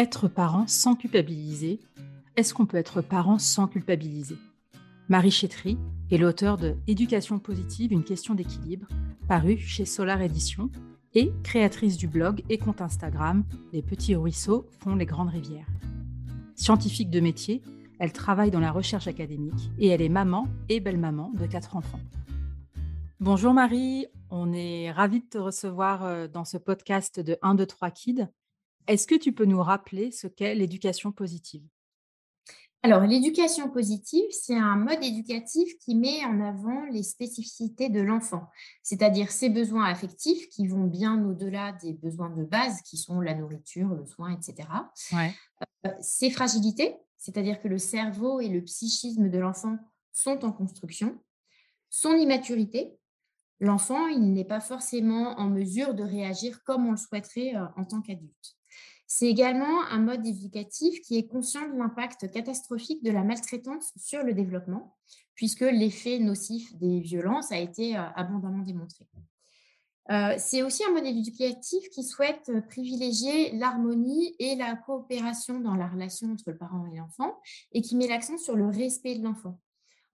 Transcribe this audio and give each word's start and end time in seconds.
Être 0.00 0.28
parent 0.28 0.66
sans 0.66 0.96
culpabiliser. 0.96 1.78
Est-ce 2.34 2.54
qu'on 2.54 2.64
peut 2.64 2.78
être 2.78 3.02
parent 3.02 3.38
sans 3.38 3.66
culpabiliser? 3.66 4.38
Marie 5.10 5.30
Chétry 5.30 5.76
est 6.10 6.16
l'auteur 6.16 6.56
de 6.56 6.74
Éducation 6.86 7.38
positive, 7.38 7.92
une 7.92 8.02
question 8.02 8.34
d'équilibre, 8.34 8.88
paru 9.28 9.58
chez 9.58 9.84
Solar 9.84 10.22
Édition, 10.22 10.70
et 11.12 11.30
créatrice 11.42 11.98
du 11.98 12.08
blog 12.08 12.42
et 12.48 12.56
compte 12.56 12.80
Instagram 12.80 13.44
Les 13.74 13.82
petits 13.82 14.16
ruisseaux 14.16 14.66
font 14.78 14.94
les 14.94 15.04
grandes 15.04 15.28
rivières. 15.28 15.68
Scientifique 16.54 17.10
de 17.10 17.20
métier, 17.20 17.60
elle 17.98 18.14
travaille 18.14 18.50
dans 18.50 18.58
la 18.58 18.72
recherche 18.72 19.06
académique 19.06 19.70
et 19.78 19.88
elle 19.88 20.00
est 20.00 20.08
maman 20.08 20.48
et 20.70 20.80
belle-maman 20.80 21.30
de 21.34 21.44
quatre 21.44 21.76
enfants. 21.76 22.00
Bonjour 23.20 23.52
Marie, 23.52 24.06
on 24.30 24.54
est 24.54 24.92
ravis 24.92 25.20
de 25.20 25.28
te 25.28 25.36
recevoir 25.36 26.06
euh, 26.06 26.26
dans 26.26 26.46
ce 26.46 26.56
podcast 26.56 27.20
de 27.20 27.36
1, 27.42 27.54
2, 27.54 27.66
3 27.66 27.90
Kids. 27.90 28.28
Est-ce 28.90 29.06
que 29.06 29.14
tu 29.14 29.32
peux 29.32 29.44
nous 29.44 29.62
rappeler 29.62 30.10
ce 30.10 30.26
qu'est 30.26 30.56
l'éducation 30.56 31.12
positive? 31.12 31.62
Alors, 32.82 33.02
l'éducation 33.02 33.70
positive, 33.70 34.24
c'est 34.32 34.56
un 34.56 34.74
mode 34.74 35.04
éducatif 35.04 35.78
qui 35.78 35.94
met 35.94 36.24
en 36.24 36.40
avant 36.40 36.86
les 36.86 37.04
spécificités 37.04 37.88
de 37.88 38.00
l'enfant, 38.00 38.48
c'est-à-dire 38.82 39.30
ses 39.30 39.48
besoins 39.48 39.84
affectifs 39.84 40.48
qui 40.48 40.66
vont 40.66 40.86
bien 40.86 41.24
au-delà 41.24 41.70
des 41.70 41.92
besoins 41.92 42.30
de 42.30 42.42
base 42.42 42.82
qui 42.82 42.96
sont 42.96 43.20
la 43.20 43.34
nourriture, 43.34 43.94
le 43.94 44.04
soin, 44.06 44.36
etc. 44.36 44.68
Euh, 45.86 45.90
ses 46.00 46.30
fragilités, 46.30 46.96
c'est-à-dire 47.16 47.62
que 47.62 47.68
le 47.68 47.78
cerveau 47.78 48.40
et 48.40 48.48
le 48.48 48.60
psychisme 48.64 49.28
de 49.28 49.38
l'enfant 49.38 49.78
sont 50.12 50.44
en 50.44 50.50
construction. 50.50 51.16
Son 51.90 52.16
immaturité, 52.16 52.98
l'enfant, 53.60 54.08
il 54.08 54.32
n'est 54.32 54.44
pas 54.44 54.60
forcément 54.60 55.38
en 55.38 55.48
mesure 55.48 55.94
de 55.94 56.02
réagir 56.02 56.64
comme 56.64 56.88
on 56.88 56.90
le 56.90 56.96
souhaiterait 56.96 57.54
euh, 57.54 57.66
en 57.76 57.84
tant 57.84 58.00
qu'adulte. 58.00 58.56
C'est 59.12 59.26
également 59.26 59.82
un 59.90 59.98
mode 59.98 60.24
éducatif 60.24 61.00
qui 61.00 61.18
est 61.18 61.26
conscient 61.26 61.68
de 61.68 61.76
l'impact 61.76 62.30
catastrophique 62.30 63.02
de 63.02 63.10
la 63.10 63.24
maltraitance 63.24 63.92
sur 63.96 64.22
le 64.22 64.34
développement, 64.34 64.96
puisque 65.34 65.62
l'effet 65.62 66.20
nocif 66.20 66.72
des 66.76 67.00
violences 67.00 67.50
a 67.50 67.58
été 67.58 67.96
euh, 67.96 68.02
abondamment 68.14 68.62
démontré. 68.62 69.08
Euh, 70.12 70.36
c'est 70.38 70.62
aussi 70.62 70.84
un 70.84 70.92
mode 70.92 71.06
éducatif 71.06 71.90
qui 71.90 72.04
souhaite 72.04 72.52
privilégier 72.68 73.50
l'harmonie 73.58 74.36
et 74.38 74.54
la 74.54 74.76
coopération 74.76 75.58
dans 75.58 75.74
la 75.74 75.88
relation 75.88 76.30
entre 76.30 76.44
le 76.46 76.56
parent 76.56 76.86
et 76.86 76.96
l'enfant 76.96 77.36
et 77.72 77.82
qui 77.82 77.96
met 77.96 78.06
l'accent 78.06 78.38
sur 78.38 78.54
le 78.54 78.68
respect 78.68 79.16
de 79.16 79.24
l'enfant. 79.24 79.58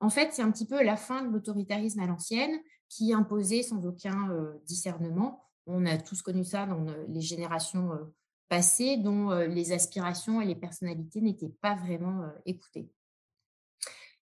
En 0.00 0.08
fait, 0.08 0.32
c'est 0.32 0.42
un 0.42 0.50
petit 0.50 0.66
peu 0.66 0.82
la 0.82 0.96
fin 0.96 1.22
de 1.22 1.30
l'autoritarisme 1.30 2.00
à 2.00 2.06
l'ancienne 2.06 2.58
qui 2.88 3.12
imposait 3.12 3.62
sans 3.62 3.84
aucun 3.84 4.30
euh, 4.30 4.54
discernement. 4.64 5.44
On 5.66 5.84
a 5.84 5.98
tous 5.98 6.22
connu 6.22 6.44
ça 6.44 6.64
dans 6.64 6.82
les 7.08 7.20
générations 7.20 7.90
passé 8.48 8.96
dont 8.96 9.30
les 9.30 9.72
aspirations 9.72 10.40
et 10.40 10.46
les 10.46 10.54
personnalités 10.54 11.20
n'étaient 11.20 11.52
pas 11.60 11.74
vraiment 11.74 12.22
écoutées. 12.44 12.90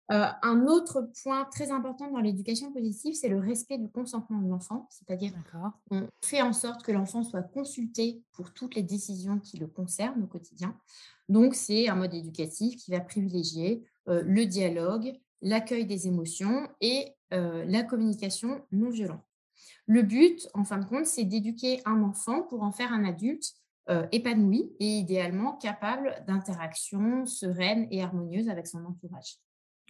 un 0.09 0.67
autre 0.67 1.11
point 1.23 1.45
très 1.47 1.71
important 1.71 2.11
dans 2.11 2.21
l'éducation 2.21 2.73
positive, 2.73 3.15
c'est 3.15 3.29
le 3.29 3.39
respect 3.39 3.79
du 3.79 3.89
consentement 3.89 4.41
de 4.41 4.49
l'enfant, 4.49 4.87
c'est-à-dire 4.91 5.33
on 5.91 6.09
fait 6.23 6.43
en 6.43 6.53
sorte 6.53 6.83
que 6.83 6.93
l'enfant 6.93 7.23
soit 7.23 7.43
consulté 7.43 8.23
pour 8.33 8.53
toutes 8.53 8.75
les 8.75 8.83
décisions 8.83 9.39
qui 9.39 9.57
le 9.57 9.67
concernent 9.67 10.23
au 10.23 10.27
quotidien. 10.27 10.77
Donc 11.29 11.55
c'est 11.55 11.89
un 11.89 11.97
mode 11.97 12.15
éducatif 12.15 12.77
qui 12.77 12.91
va 12.91 13.01
privilégier 13.01 13.85
le 14.07 14.45
dialogue, 14.45 15.13
l'accueil 15.41 15.87
des 15.87 16.07
émotions 16.07 16.69
et 16.81 17.15
la 17.31 17.83
communication 17.83 18.63
non 18.73 18.91
violente. 18.91 19.25
Le 19.87 20.03
but, 20.03 20.49
en 20.55 20.65
fin 20.65 20.79
de 20.79 20.85
compte, 20.85 21.07
c'est 21.07 21.25
d'éduquer 21.25 21.81
un 21.85 22.03
enfant 22.03 22.43
pour 22.43 22.63
en 22.63 22.73
faire 22.73 22.93
un 22.93 23.05
adulte 23.05 23.55
euh, 23.91 24.07
épanoui 24.13 24.73
et 24.81 24.87
idéalement 24.87 25.59
capable 25.59 26.25
d'interaction 26.27 27.27
sereine 27.27 27.87
et 27.91 28.03
harmonieuse 28.03 28.49
avec 28.49 28.67
son 28.67 28.83
entourage. 28.87 29.37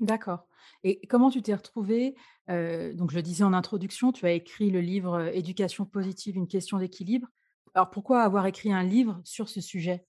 D'accord. 0.01 0.49
Et 0.83 1.07
comment 1.07 1.31
tu 1.31 1.43
t'es 1.43 1.55
retrouvée 1.55 2.17
euh, 2.51 2.93
Donc, 2.95 3.13
je 3.13 3.17
le 3.17 3.23
disais 3.23 3.45
en 3.45 3.53
introduction, 3.53 4.11
tu 4.11 4.27
as 4.27 4.33
écrit 4.33 4.71
le 4.71 4.81
livre 4.81 5.15
euh, 5.15 5.31
Éducation 5.33 5.85
positive, 5.85 6.35
une 6.35 6.49
question 6.49 6.79
d'équilibre. 6.79 7.29
Alors, 7.75 7.91
pourquoi 7.91 8.23
avoir 8.23 8.47
écrit 8.47 8.73
un 8.73 8.83
livre 8.83 9.21
sur 9.23 9.49
ce 9.49 9.61
sujet? 9.61 10.05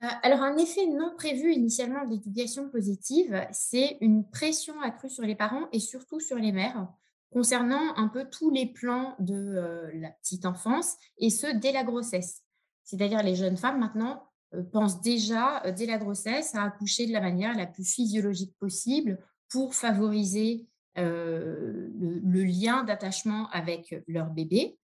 Alors, 0.00 0.42
un 0.42 0.58
effet 0.58 0.86
non 0.86 1.14
prévu 1.16 1.54
initialement 1.54 2.04
de 2.04 2.10
l'éducation 2.10 2.68
positive, 2.68 3.42
c'est 3.52 3.96
une 4.02 4.28
pression 4.28 4.78
accrue 4.82 5.08
sur 5.08 5.24
les 5.24 5.34
parents 5.34 5.66
et 5.72 5.80
surtout 5.80 6.20
sur 6.20 6.36
les 6.36 6.52
mères 6.52 6.86
concernant 7.32 7.96
un 7.96 8.08
peu 8.08 8.26
tous 8.30 8.50
les 8.50 8.66
plans 8.66 9.16
de 9.18 9.90
la 9.94 10.10
petite 10.10 10.46
enfance 10.46 10.96
et 11.18 11.30
ce, 11.30 11.46
dès 11.58 11.72
la 11.72 11.84
grossesse. 11.84 12.42
C'est-à-dire 12.88 13.22
les 13.22 13.34
jeunes 13.34 13.58
femmes 13.58 13.80
maintenant 13.80 14.22
euh, 14.54 14.62
pensent 14.62 15.02
déjà 15.02 15.62
euh, 15.66 15.72
dès 15.72 15.84
la 15.84 15.98
grossesse 15.98 16.54
à 16.54 16.62
accoucher 16.62 17.06
de 17.06 17.12
la 17.12 17.20
manière 17.20 17.54
la 17.54 17.66
plus 17.66 17.84
physiologique 17.84 18.54
possible 18.58 19.18
pour 19.50 19.74
favoriser 19.74 20.66
euh, 20.96 21.90
le, 22.24 22.44
lien 22.44 22.84
d'attachement 22.84 23.50
avec 23.50 23.94
leur 24.08 24.30
bébé. 24.30 24.78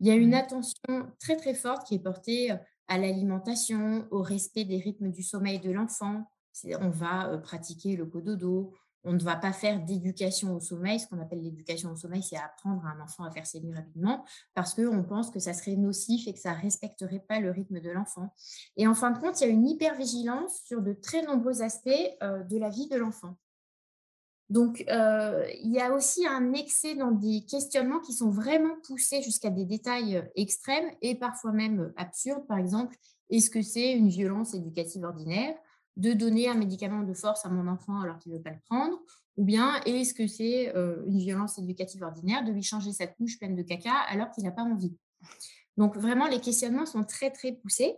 Il 0.00 0.06
y 0.06 0.10
a 0.10 0.14
une 0.14 0.34
attention 0.34 1.10
très 1.18 1.36
très 1.36 1.54
forte 1.54 1.86
qui 1.86 1.94
est 1.94 2.02
portée 2.02 2.50
à 2.88 2.98
l'alimentation, 2.98 4.06
au 4.10 4.20
respect 4.20 4.64
des 4.64 4.76
rythmes 4.76 5.10
du 5.10 5.22
sommeil 5.22 5.58
de 5.58 5.70
l'enfant. 5.70 6.30
On 6.80 6.90
va 6.90 7.38
pratiquer 7.38 7.96
le 7.96 8.04
cododo, 8.04 8.74
on 9.06 9.12
ne 9.12 9.22
va 9.22 9.36
pas 9.36 9.52
faire 9.52 9.80
d'éducation 9.84 10.54
au 10.54 10.60
sommeil. 10.60 11.00
Ce 11.00 11.06
qu'on 11.06 11.20
appelle 11.20 11.42
l'éducation 11.42 11.92
au 11.92 11.96
sommeil, 11.96 12.22
c'est 12.22 12.36
apprendre 12.36 12.84
à 12.84 12.90
un 12.90 13.00
enfant 13.00 13.24
à 13.24 13.30
faire 13.30 13.46
ses 13.46 13.60
nuits 13.60 13.74
rapidement 13.74 14.24
parce 14.54 14.74
qu'on 14.74 15.02
pense 15.04 15.30
que 15.30 15.38
ça 15.38 15.54
serait 15.54 15.76
nocif 15.76 16.26
et 16.26 16.34
que 16.34 16.40
ça 16.40 16.54
ne 16.54 16.60
respecterait 16.60 17.24
pas 17.26 17.40
le 17.40 17.50
rythme 17.50 17.80
de 17.80 17.90
l'enfant. 17.90 18.34
Et 18.76 18.86
en 18.86 18.94
fin 18.94 19.12
de 19.12 19.18
compte, 19.18 19.40
il 19.40 19.44
y 19.44 19.46
a 19.46 19.50
une 19.50 19.66
hypervigilance 19.66 20.60
sur 20.64 20.82
de 20.82 20.92
très 20.92 21.22
nombreux 21.22 21.62
aspects 21.62 21.90
euh, 22.22 22.42
de 22.42 22.58
la 22.58 22.68
vie 22.68 22.88
de 22.88 22.96
l'enfant. 22.96 23.36
Donc, 24.48 24.84
euh, 24.88 25.44
il 25.62 25.72
y 25.72 25.80
a 25.80 25.92
aussi 25.92 26.24
un 26.26 26.52
excès 26.52 26.94
dans 26.94 27.10
des 27.10 27.44
questionnements 27.48 27.98
qui 28.00 28.12
sont 28.12 28.30
vraiment 28.30 28.74
poussés 28.86 29.20
jusqu'à 29.22 29.50
des 29.50 29.64
détails 29.64 30.16
euh, 30.16 30.22
extrêmes 30.36 30.88
et 31.02 31.16
parfois 31.16 31.52
même 31.52 31.92
absurdes. 31.96 32.46
Par 32.46 32.58
exemple, 32.58 32.96
est-ce 33.30 33.50
que 33.50 33.62
c'est 33.62 33.92
une 33.92 34.08
violence 34.08 34.54
éducative 34.54 35.02
ordinaire? 35.02 35.56
De 35.96 36.12
donner 36.12 36.48
un 36.48 36.54
médicament 36.54 37.02
de 37.02 37.14
force 37.14 37.44
à 37.46 37.48
mon 37.48 37.68
enfant 37.68 38.00
alors 38.00 38.18
qu'il 38.18 38.32
ne 38.32 38.36
veut 38.36 38.42
pas 38.42 38.50
le 38.50 38.60
prendre 38.68 38.98
Ou 39.36 39.44
bien 39.44 39.80
est-ce 39.86 40.14
que 40.14 40.26
c'est 40.26 40.74
euh, 40.76 41.02
une 41.06 41.18
violence 41.18 41.58
éducative 41.58 42.02
ordinaire 42.02 42.44
de 42.44 42.52
lui 42.52 42.62
changer 42.62 42.92
sa 42.92 43.06
couche 43.06 43.38
pleine 43.38 43.56
de 43.56 43.62
caca 43.62 43.94
alors 44.08 44.30
qu'il 44.30 44.44
n'a 44.44 44.52
pas 44.52 44.62
envie? 44.62 44.96
Donc 45.76 45.96
vraiment, 45.96 46.26
les 46.26 46.40
questionnements 46.40 46.86
sont 46.86 47.04
très, 47.04 47.30
très 47.30 47.52
poussés. 47.52 47.96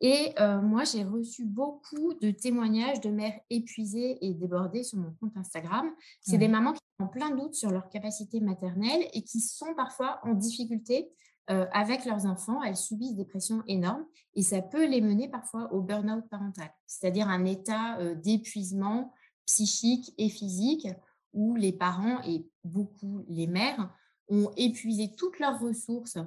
Et 0.00 0.32
euh, 0.38 0.60
moi, 0.60 0.84
j'ai 0.84 1.02
reçu 1.02 1.44
beaucoup 1.44 2.14
de 2.14 2.30
témoignages 2.30 3.00
de 3.00 3.10
mères 3.10 3.38
épuisées 3.50 4.24
et 4.24 4.32
débordées 4.32 4.84
sur 4.84 4.98
mon 4.98 5.10
compte 5.20 5.36
Instagram. 5.36 5.90
C'est 6.20 6.38
des 6.38 6.46
mamans 6.46 6.72
qui 6.72 6.80
ont 7.00 7.08
plein 7.08 7.30
doutes 7.34 7.54
sur 7.54 7.70
leur 7.70 7.88
capacité 7.88 8.40
maternelle 8.40 9.08
et 9.12 9.22
qui 9.22 9.40
sont 9.40 9.74
parfois 9.74 10.20
en 10.22 10.34
difficulté 10.34 11.10
euh, 11.50 11.66
avec 11.72 12.04
leurs 12.04 12.26
enfants, 12.26 12.62
elles 12.62 12.76
subissent 12.76 13.14
des 13.14 13.24
pressions 13.24 13.62
énormes 13.66 14.04
et 14.34 14.42
ça 14.42 14.60
peut 14.60 14.86
les 14.86 15.00
mener 15.00 15.28
parfois 15.30 15.72
au 15.72 15.80
burn-out 15.80 16.28
parental, 16.28 16.70
c'est-à-dire 16.86 17.28
un 17.28 17.46
état 17.46 17.98
euh, 18.00 18.14
d'épuisement 18.14 19.14
psychique 19.46 20.12
et 20.18 20.28
physique 20.28 20.86
où 21.32 21.56
les 21.56 21.72
parents 21.72 22.20
et 22.26 22.46
beaucoup 22.64 23.24
les 23.28 23.46
mères 23.46 23.90
ont 24.28 24.50
épuisé 24.58 25.14
toutes 25.16 25.38
leurs 25.38 25.58
ressources 25.58 26.18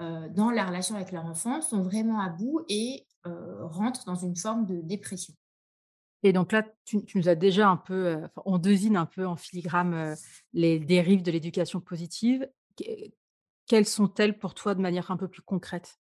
euh, 0.00 0.28
dans 0.28 0.50
la 0.50 0.64
relation 0.64 0.94
avec 0.94 1.10
leur 1.10 1.24
enfant, 1.24 1.60
sont 1.60 1.82
vraiment 1.82 2.20
à 2.20 2.28
bout 2.28 2.64
et 2.68 3.04
rentrent 3.24 4.06
dans 4.06 4.14
une 4.14 4.36
forme 4.36 4.64
de 4.64 4.80
dépression. 4.80 5.34
Et 6.22 6.32
donc 6.32 6.50
là, 6.50 6.64
tu, 6.86 7.04
nous 7.14 7.28
as 7.28 7.34
déjà 7.34 7.68
un 7.68 7.76
peu, 7.76 8.22
on 8.46 8.56
devine 8.56 8.96
un 8.96 9.04
peu 9.04 9.26
en 9.26 9.36
filigrane 9.36 10.16
les 10.54 10.78
dérives 10.78 11.22
de 11.22 11.30
l'éducation 11.30 11.80
positive 11.80 12.48
quelles 13.68 13.86
sont-elles 13.86 14.38
pour 14.38 14.54
toi 14.54 14.74
de 14.74 14.80
manière 14.80 15.10
un 15.10 15.16
peu 15.16 15.28
plus 15.28 15.42
concrète? 15.42 15.98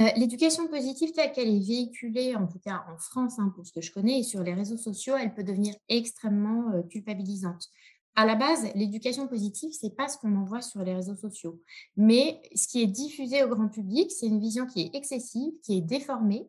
Euh, 0.00 0.08
L'éducation 0.16 0.68
positive 0.68 1.12
telle 1.12 1.32
qu'elle 1.32 1.48
est 1.48 1.66
véhiculée, 1.66 2.34
en 2.36 2.46
tout 2.46 2.58
cas 2.58 2.84
en 2.92 2.98
France, 2.98 3.38
hein, 3.38 3.52
pour 3.54 3.66
ce 3.66 3.72
que 3.72 3.80
je 3.80 3.92
connais, 3.92 4.20
et 4.20 4.22
sur 4.22 4.42
les 4.42 4.54
réseaux 4.54 4.76
sociaux, 4.76 5.16
elle 5.16 5.34
peut 5.34 5.44
devenir 5.44 5.74
extrêmement 5.88 6.82
culpabilisante. 6.90 7.68
À 8.16 8.26
la 8.26 8.34
base, 8.34 8.66
l'éducation 8.74 9.28
positive, 9.28 9.70
c'est 9.72 9.94
pas 9.96 10.08
ce 10.08 10.18
qu'on 10.18 10.36
envoie 10.36 10.62
sur 10.62 10.82
les 10.82 10.94
réseaux 10.94 11.14
sociaux. 11.14 11.60
Mais 11.96 12.42
ce 12.54 12.66
qui 12.66 12.82
est 12.82 12.86
diffusé 12.86 13.44
au 13.44 13.48
grand 13.48 13.68
public, 13.68 14.10
c'est 14.10 14.26
une 14.26 14.40
vision 14.40 14.66
qui 14.66 14.82
est 14.82 14.94
excessive, 14.94 15.52
qui 15.62 15.78
est 15.78 15.80
déformée 15.80 16.48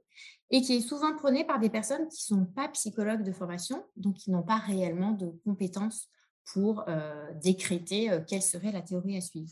et 0.49 0.61
qui 0.61 0.73
est 0.73 0.81
souvent 0.81 1.15
prônée 1.15 1.45
par 1.45 1.59
des 1.59 1.69
personnes 1.69 2.07
qui 2.09 2.23
sont 2.23 2.45
pas 2.45 2.67
psychologues 2.69 3.23
de 3.23 3.31
formation, 3.31 3.85
donc 3.95 4.15
qui 4.15 4.31
n'ont 4.31 4.43
pas 4.43 4.57
réellement 4.57 5.11
de 5.11 5.27
compétences 5.45 6.09
pour 6.53 6.85
décréter 7.41 8.09
quelle 8.27 8.41
serait 8.41 8.71
la 8.71 8.81
théorie 8.81 9.17
à 9.17 9.21
suivre. 9.21 9.51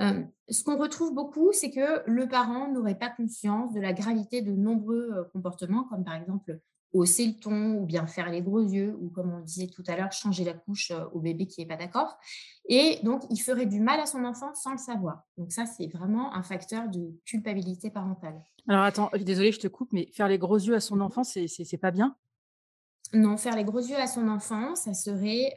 Euh, 0.00 0.22
ce 0.48 0.64
qu'on 0.64 0.78
retrouve 0.78 1.14
beaucoup, 1.14 1.52
c'est 1.52 1.70
que 1.70 2.02
le 2.06 2.26
parent 2.26 2.72
n'aurait 2.72 2.98
pas 2.98 3.10
conscience 3.10 3.72
de 3.74 3.80
la 3.80 3.92
gravité 3.92 4.40
de 4.40 4.52
nombreux 4.52 5.28
comportements, 5.32 5.84
comme 5.84 6.04
par 6.04 6.14
exemple 6.14 6.58
hausser 6.92 7.26
le 7.26 7.34
ton 7.34 7.74
ou 7.74 7.86
bien 7.86 8.06
faire 8.06 8.30
les 8.30 8.42
gros 8.42 8.62
yeux 8.62 8.96
ou 9.00 9.10
comme 9.10 9.32
on 9.32 9.40
disait 9.40 9.68
tout 9.68 9.84
à 9.86 9.96
l'heure, 9.96 10.10
changer 10.10 10.44
la 10.44 10.54
couche 10.54 10.90
au 11.12 11.20
bébé 11.20 11.46
qui 11.46 11.60
n'est 11.60 11.66
pas 11.66 11.76
d'accord. 11.76 12.18
Et 12.68 12.98
donc, 13.04 13.22
il 13.30 13.36
ferait 13.36 13.66
du 13.66 13.80
mal 13.80 14.00
à 14.00 14.06
son 14.06 14.24
enfant 14.24 14.52
sans 14.54 14.72
le 14.72 14.78
savoir. 14.78 15.22
Donc 15.36 15.52
ça, 15.52 15.66
c'est 15.66 15.86
vraiment 15.86 16.34
un 16.34 16.42
facteur 16.42 16.88
de 16.88 17.12
culpabilité 17.24 17.90
parentale. 17.90 18.42
Alors 18.68 18.82
attends, 18.82 19.10
désolée, 19.14 19.52
je 19.52 19.60
te 19.60 19.68
coupe, 19.68 19.92
mais 19.92 20.08
faire 20.12 20.28
les 20.28 20.38
gros 20.38 20.58
yeux 20.58 20.74
à 20.74 20.80
son 20.80 20.96
mmh 20.96 21.02
enfant, 21.02 21.24
c'est 21.24 21.78
pas 21.80 21.90
bien? 21.90 22.16
Non, 23.12 23.36
faire 23.36 23.56
les 23.56 23.64
gros 23.64 23.80
yeux 23.80 23.96
à 23.96 24.06
son 24.06 24.28
enfant, 24.28 24.74
ça 24.74 24.94
serait 24.94 25.54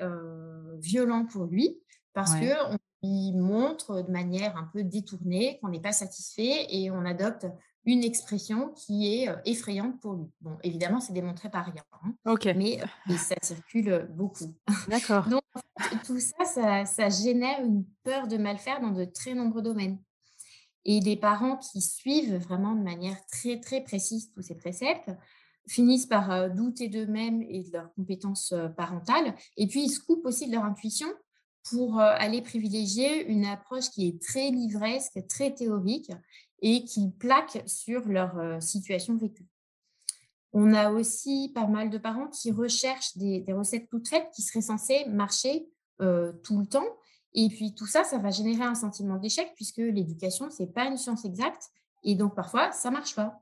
violent 0.80 1.26
pour 1.26 1.46
lui 1.46 1.78
parce 2.14 2.32
qu'on 2.34 2.78
lui 3.04 3.32
montre 3.34 4.02
de 4.02 4.12
manière 4.12 4.56
un 4.58 4.70
peu 4.72 4.84
détournée 4.84 5.60
qu'on 5.62 5.70
n'est 5.70 5.82
pas 5.82 5.92
satisfait 5.92 6.68
et 6.70 6.92
on 6.92 7.06
adopte 7.06 7.48
une 7.86 8.04
expression 8.04 8.70
qui 8.70 9.14
est 9.14 9.30
effrayante 9.46 10.00
pour 10.00 10.14
lui. 10.14 10.26
Bon, 10.42 10.58
évidemment, 10.64 11.00
c'est 11.00 11.14
démontré 11.14 11.50
par 11.50 11.66
rien, 11.66 11.84
hein, 12.04 12.36
mais, 12.56 12.80
ça 13.18 13.36
circule 13.42 14.08
beaucoup. 14.12 14.56
D'accord. 14.88 15.28
Donc, 15.28 15.44
tout 16.06 16.20
ça, 16.20 16.46
ça, 16.46 16.86
ça, 16.86 17.10
génère 17.10 17.62
une 17.62 17.86
peur 18.04 18.28
de 18.28 18.38
mal 18.38 18.58
faire 18.58 18.80
dans 18.80 18.92
de 18.92 19.06
très 19.06 19.34
nombreux 19.34 19.62
domaines. 19.62 20.00
Et 20.86 21.00
les 21.00 21.18
parents 21.18 21.58
qui 21.58 21.82
suivent 21.82 22.36
vraiment 22.36 22.74
de 22.76 22.84
manière 22.84 23.18
très, 23.28 23.60
très 23.60 23.82
précise 23.82 24.32
tous 24.32 24.42
ces 24.42 24.56
préceptes 24.56 25.12
finissent 25.68 26.06
par 26.06 26.50
douter 26.50 26.89
d'eux-mêmes 26.89 27.42
et 27.44 27.63
de 27.63 27.71
leurs 27.71 27.94
compétences 27.94 28.54
parentales. 28.75 29.36
Et 29.57 29.68
puis, 29.68 29.83
ils 29.83 29.89
se 29.89 30.00
coupent 30.00 30.25
aussi 30.25 30.48
de 30.48 30.54
leur 30.54 30.63
intuition 30.63 31.07
pour 31.69 32.00
aller 32.00 32.42
privilégier 32.42 33.25
une 33.25 33.45
approche 33.45 33.89
qui 33.89 34.07
est 34.07 34.21
très 34.21 34.50
livresque, 34.50 35.25
très 35.30 35.54
théorique 35.54 36.12
et 36.62 36.83
qui 36.83 37.10
plaque 37.12 37.63
sur 37.65 38.06
leur 38.07 38.62
situation 38.62 39.15
vécue. 39.15 39.45
On 40.51 40.74
a 40.74 40.92
aussi 40.92 41.51
pas 41.56 41.65
mal 41.65 41.89
de 41.89 41.98
parents 41.98 42.27
qui 42.27 42.51
recherchent 42.51 43.18
des, 43.18 43.45
recettes 43.50 43.89
toutes 43.89 44.07
faites 44.07 44.30
qui 44.36 44.42
seraient 44.42 44.62
censées 44.62 45.06
marcher 45.07 45.68
tout 46.00 46.60
le 46.60 46.65
temps. 46.65 46.86
Et 47.33 47.50
puis 47.50 47.74
tout 47.74 47.88
ça, 47.88 48.04
ça 48.04 48.19
va 48.19 48.30
générer 48.30 48.63
un 48.63 48.75
sentiment 48.75 49.18
d'échec 49.18 49.51
puisque 49.56 49.77
l'éducation, 49.77 50.50
ce 50.51 50.63
n'est 50.63 50.69
pas 50.69 50.86
une 50.86 50.98
science 50.98 51.25
exacte. 51.25 51.71
Et 52.04 52.15
donc 52.15 52.36
parfois, 52.36 52.71
ça 52.71 52.89
ne 52.89 52.95
marche 52.95 53.15
pas. 53.15 53.39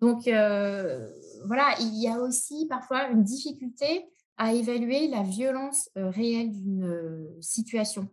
Donc 0.00 0.24
voilà, 0.24 1.74
il 1.80 2.00
y 2.00 2.08
a 2.08 2.18
aussi 2.20 2.66
parfois 2.68 3.08
une 3.08 3.22
difficulté 3.22 4.06
à 4.36 4.52
évaluer 4.54 5.08
la 5.08 5.22
violence 5.22 5.90
réelle 5.94 6.50
d'une 6.50 7.28
situation. 7.40 8.08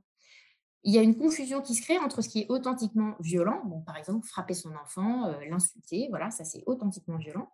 Il 0.88 0.94
y 0.94 0.98
a 0.98 1.01
une 1.01 1.18
confusion 1.18 1.62
qui 1.62 1.75
se 1.75 1.81
crée 1.81 1.98
entre 1.98 2.22
ce 2.22 2.30
qui 2.30 2.39
est 2.39 2.45
authentiquement 2.50 3.16
violent, 3.19 3.84
par 3.86 3.98
exemple 3.98 4.25
frapper 4.25 4.54
son 4.54 4.74
enfant, 4.75 5.25
euh, 5.25 5.34
l'insulter, 5.50 6.07
voilà, 6.10 6.31
ça 6.31 6.45
c'est 6.45 6.63
authentiquement 6.66 7.18
violent, 7.18 7.50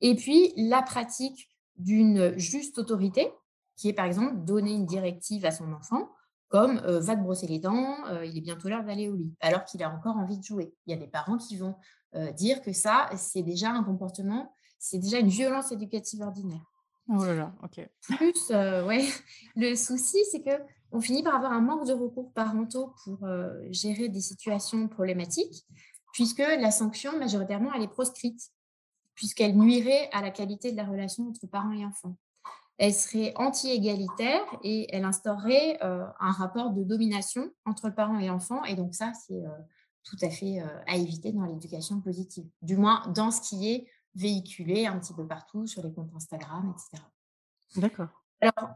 et 0.00 0.16
puis 0.16 0.52
la 0.56 0.82
pratique 0.82 1.48
d'une 1.76 2.36
juste 2.36 2.78
autorité, 2.78 3.30
qui 3.76 3.90
est 3.90 3.92
par 3.92 4.06
exemple 4.06 4.44
donner 4.44 4.72
une 4.72 4.86
directive 4.86 5.44
à 5.44 5.52
son 5.52 5.72
enfant, 5.72 6.08
comme 6.54 6.80
euh, 6.84 7.00
va 7.00 7.16
te 7.16 7.20
brosser 7.20 7.48
les 7.48 7.58
dents, 7.58 7.96
euh, 8.06 8.24
il 8.24 8.38
est 8.38 8.40
bientôt 8.40 8.68
l'heure 8.68 8.84
d'aller 8.84 9.08
au 9.08 9.16
lit, 9.16 9.34
alors 9.40 9.64
qu'il 9.64 9.82
a 9.82 9.90
encore 9.90 10.16
envie 10.16 10.38
de 10.38 10.44
jouer. 10.44 10.72
Il 10.86 10.92
y 10.92 10.94
a 10.94 10.96
des 10.96 11.08
parents 11.08 11.36
qui 11.36 11.56
vont 11.56 11.74
dire 12.36 12.62
que 12.62 12.72
ça, 12.72 13.10
c'est 13.16 13.42
déjà 13.42 13.72
un 13.72 13.82
comportement, 13.82 14.54
c'est 14.78 15.00
déjà 15.00 15.18
une 15.18 15.26
violence 15.26 15.72
éducative 15.72 16.20
ordinaire. 16.20 16.64
Oh 17.08 17.24
là 17.24 17.34
là, 17.34 17.54
ok. 17.64 17.90
Plus, 18.02 18.50
ouais, 18.50 19.04
le 19.56 19.74
souci, 19.74 20.18
c'est 20.30 20.40
que 20.40 20.62
on 20.92 21.00
finit 21.00 21.24
par 21.24 21.34
avoir 21.34 21.50
un 21.50 21.60
manque 21.60 21.88
de 21.88 21.92
recours 21.92 22.32
parentaux 22.32 22.94
pour 23.02 23.26
gérer 23.70 24.08
des 24.08 24.20
situations 24.20 24.86
problématiques, 24.86 25.66
puisque 26.12 26.38
la 26.38 26.70
sanction, 26.70 27.18
majoritairement, 27.18 27.72
elle 27.74 27.82
est 27.82 27.88
proscrite, 27.88 28.52
puisqu'elle 29.16 29.58
nuirait 29.58 30.08
à 30.12 30.22
la 30.22 30.30
qualité 30.30 30.70
de 30.70 30.76
la 30.76 30.84
relation 30.84 31.28
entre 31.28 31.48
parents 31.48 31.72
et 31.72 31.84
enfants. 31.84 32.16
Elle 32.78 32.92
serait 32.92 33.32
anti-égalitaire 33.36 34.42
et 34.62 34.88
elle 34.94 35.04
instaurerait 35.04 35.78
euh, 35.82 36.04
un 36.18 36.32
rapport 36.32 36.70
de 36.70 36.82
domination 36.82 37.50
entre 37.66 37.90
parents 37.90 38.18
et 38.18 38.30
enfants. 38.30 38.64
Et 38.64 38.74
donc 38.74 38.94
ça, 38.94 39.12
c'est 39.14 39.44
euh, 39.44 39.48
tout 40.02 40.16
à 40.22 40.28
fait 40.28 40.62
à 40.86 40.96
éviter 40.96 41.32
dans 41.32 41.44
l'éducation 41.44 42.00
positive, 42.00 42.44
du 42.60 42.76
moins 42.76 43.02
dans 43.14 43.30
ce 43.30 43.40
qui 43.40 43.70
est 43.70 43.86
véhiculé 44.14 44.86
un 44.86 44.98
petit 44.98 45.14
peu 45.14 45.26
partout 45.26 45.66
sur 45.66 45.82
les 45.82 45.92
comptes 45.92 46.14
Instagram, 46.14 46.74
etc. 46.74 47.02
D'accord. 47.76 48.08
Alors, 48.40 48.74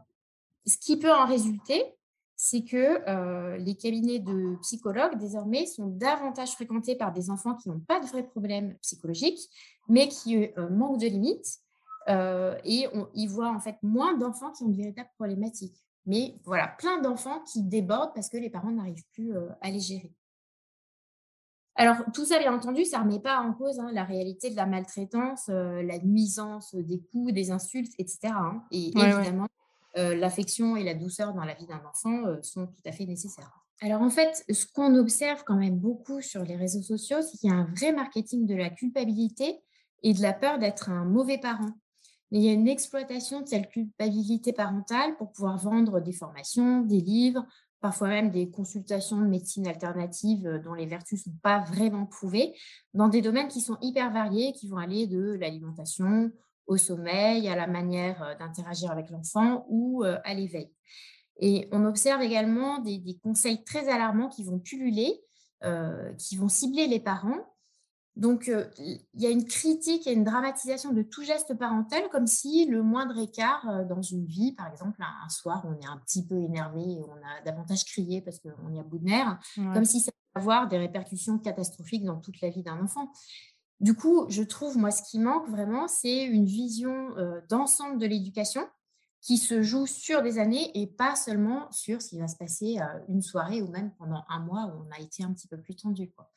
ce 0.65 0.77
qui 0.77 0.97
peut 0.97 1.11
en 1.11 1.27
résulter, 1.27 1.95
c'est 2.41 2.63
que 2.63 3.01
euh, 3.09 3.57
les 3.57 3.75
cabinets 3.75 4.19
de 4.19 4.55
psychologues, 4.61 5.17
désormais, 5.17 5.65
sont 5.65 5.87
davantage 5.87 6.53
fréquentés 6.53 6.95
par 6.95 7.11
des 7.11 7.29
enfants 7.29 7.55
qui 7.55 7.67
n'ont 7.67 7.81
pas 7.81 7.99
de 7.99 8.05
vrais 8.05 8.23
problèmes 8.23 8.77
psychologiques, 8.77 9.49
mais 9.89 10.07
qui 10.07 10.47
euh, 10.57 10.69
manquent 10.69 11.01
de 11.01 11.07
limites. 11.07 11.59
Euh, 12.09 12.57
et 12.63 12.87
on, 12.93 13.07
ils 13.13 13.29
voient 13.29 13.51
en 13.51 13.59
fait 13.59 13.77
moins 13.83 14.17
d'enfants 14.17 14.51
qui 14.51 14.63
ont 14.63 14.69
de 14.69 14.75
véritables 14.75 15.09
problématiques. 15.15 15.77
Mais 16.05 16.35
voilà, 16.43 16.67
plein 16.67 17.01
d'enfants 17.01 17.41
qui 17.41 17.63
débordent 17.63 18.13
parce 18.15 18.29
que 18.29 18.37
les 18.37 18.49
parents 18.49 18.71
n'arrivent 18.71 19.05
plus 19.13 19.33
à 19.61 19.69
les 19.69 19.79
gérer. 19.79 20.11
Alors, 21.75 21.97
tout 22.13 22.25
ça, 22.25 22.39
bien 22.39 22.53
entendu, 22.53 22.83
ça 22.83 22.99
ne 22.99 23.03
remet 23.03 23.19
pas 23.19 23.39
en 23.39 23.53
cause 23.53 23.79
hein, 23.79 23.91
la 23.93 24.03
réalité 24.03 24.49
de 24.49 24.55
la 24.55 24.65
maltraitance, 24.65 25.49
la 25.49 25.99
nuisance 25.99 26.73
des 26.73 26.99
coups, 27.11 27.31
des 27.33 27.51
insultes, 27.51 27.93
etc. 27.99 28.33
Hein. 28.33 28.63
Et 28.71 28.87
évidemment, 28.87 29.47
euh, 29.97 30.15
l'affection 30.15 30.75
et 30.75 30.83
la 30.83 30.93
douceur 30.93 31.33
dans 31.33 31.43
la 31.43 31.55
vie 31.55 31.65
d'un 31.65 31.81
enfant 31.89 32.25
euh, 32.25 32.41
sont 32.43 32.67
tout 32.67 32.81
à 32.85 32.91
fait 32.91 33.05
nécessaires. 33.05 33.51
Alors 33.81 34.01
en 34.01 34.09
fait, 34.09 34.43
ce 34.49 34.65
qu'on 34.67 34.95
observe 34.95 35.43
quand 35.45 35.55
même 35.55 35.77
beaucoup 35.77 36.21
sur 36.21 36.43
les 36.43 36.55
réseaux 36.55 36.81
sociaux, 36.81 37.21
c'est 37.21 37.37
qu'il 37.37 37.49
y 37.49 37.53
a 37.53 37.55
un 37.55 37.73
vrai 37.75 37.91
marketing 37.91 38.45
de 38.45 38.55
la 38.55 38.69
culpabilité 38.69 39.59
et 40.03 40.13
de 40.13 40.21
la 40.21 40.33
peur 40.33 40.59
d'être 40.59 40.89
un 40.89 41.05
mauvais 41.05 41.39
parent. 41.39 41.71
Il 42.31 42.41
y 42.41 42.49
a 42.49 42.53
une 42.53 42.67
exploitation 42.67 43.41
de 43.41 43.47
cette 43.47 43.69
culpabilité 43.69 44.53
parentale 44.53 45.17
pour 45.17 45.31
pouvoir 45.31 45.57
vendre 45.57 45.99
des 45.99 46.13
formations, 46.13 46.81
des 46.81 47.01
livres, 47.01 47.45
parfois 47.81 48.09
même 48.09 48.29
des 48.29 48.49
consultations 48.49 49.17
de 49.17 49.25
médecine 49.25 49.67
alternative 49.67 50.45
euh, 50.45 50.59
dont 50.59 50.73
les 50.73 50.85
vertus 50.85 51.25
ne 51.25 51.31
sont 51.31 51.37
pas 51.41 51.59
vraiment 51.59 52.05
prouvées, 52.05 52.53
dans 52.93 53.07
des 53.07 53.21
domaines 53.21 53.47
qui 53.47 53.61
sont 53.61 53.77
hyper 53.81 54.11
variés, 54.11 54.53
qui 54.53 54.67
vont 54.67 54.77
aller 54.77 55.07
de 55.07 55.33
l'alimentation 55.33 56.31
au 56.67 56.77
sommeil, 56.77 57.47
à 57.47 57.55
la 57.55 57.67
manière 57.67 58.21
euh, 58.21 58.35
d'interagir 58.35 58.91
avec 58.91 59.09
l'enfant 59.09 59.65
ou 59.69 60.03
euh, 60.03 60.17
à 60.23 60.33
l'éveil. 60.33 60.71
Et 61.41 61.69
on 61.71 61.85
observe 61.85 62.21
également 62.21 62.79
des, 62.79 63.17
conseils 63.23 63.63
très 63.63 63.87
alarmants 63.87 64.27
qui 64.27 64.43
vont 64.43 64.59
pulluler, 64.59 65.21
qui 66.17 66.35
vont 66.35 66.49
cibler 66.49 66.87
les 66.87 66.99
parents. 66.99 67.45
Donc, 68.19 68.51
il 68.77 68.99
y 69.13 69.25
a 69.25 69.29
une 69.29 69.45
critique 69.45 70.05
et 70.05 70.11
une 70.11 70.25
dramatisation 70.25 70.91
de 70.91 71.01
tout 71.03 71.23
geste 71.23 71.57
parental, 71.57 72.03
comme 72.11 72.27
si 72.27 72.65
le 72.65 72.83
moindre 72.83 73.17
écart 73.17 73.85
dans 73.87 74.01
une 74.01 74.25
vie, 74.25 74.51
par 74.51 74.67
exemple, 74.67 75.01
un, 75.01 75.29
soir 75.29 75.65
on 75.65 75.73
est 75.79 75.87
un 75.87 75.97
petit 76.05 76.25
peu 76.25 76.35
énervé 76.35 76.81
et 76.81 77.03
on 77.07 77.13
a 77.13 77.41
davantage 77.45 77.85
crié 77.85 78.21
parce 78.21 78.39
qu'on 78.39 78.75
est 78.75 78.79
à 78.79 78.83
bout 78.83 78.99
de 78.99 79.05
nerfs, 79.05 79.39
comme 79.55 79.85
si 79.85 80.01
ça 80.01 80.11
allait 80.35 80.43
avoir 80.43 80.67
des 80.67 80.77
répercussions 80.77 81.39
catastrophiques 81.39 82.03
dans 82.03 82.19
toute 82.19 82.41
la 82.41 82.49
vie 82.49 82.61
d'un 82.61 82.83
enfant. 82.83 83.09
Du 83.79 83.93
coup, 83.93 84.25
je 84.27 84.43
trouve, 84.43 84.77
moi, 84.77 84.91
ce 84.91 85.01
qui 85.09 85.19
manque 85.19 85.49
vraiment, 85.49 85.87
c'est 85.87 86.23
une 86.23 86.45
vision 86.45 87.17
euh, 87.17 87.39
d'ensemble 87.49 87.97
de 87.97 88.05
l'éducation 88.05 88.67
qui 89.21 89.37
se 89.37 89.61
joue 89.61 89.85
sur 89.85 90.21
des 90.21 90.39
années 90.39 90.71
et 90.79 90.87
pas 90.87 91.15
seulement 91.15 91.69
sur 91.71 92.01
ce 92.01 92.09
qui 92.09 92.19
va 92.19 92.27
se 92.27 92.37
passer 92.37 92.79
euh, 92.79 92.99
une 93.09 93.21
soirée 93.21 93.61
ou 93.61 93.67
même 93.69 93.91
pendant 93.97 94.23
un 94.29 94.39
mois 94.39 94.67
où 94.67 94.85
on 94.87 94.91
a 94.95 94.99
été 94.99 95.23
un 95.23 95.33
petit 95.33 95.47
peu 95.47 95.59
plus 95.59 95.75
tendu. 95.75 96.09
Quoi. 96.11 96.31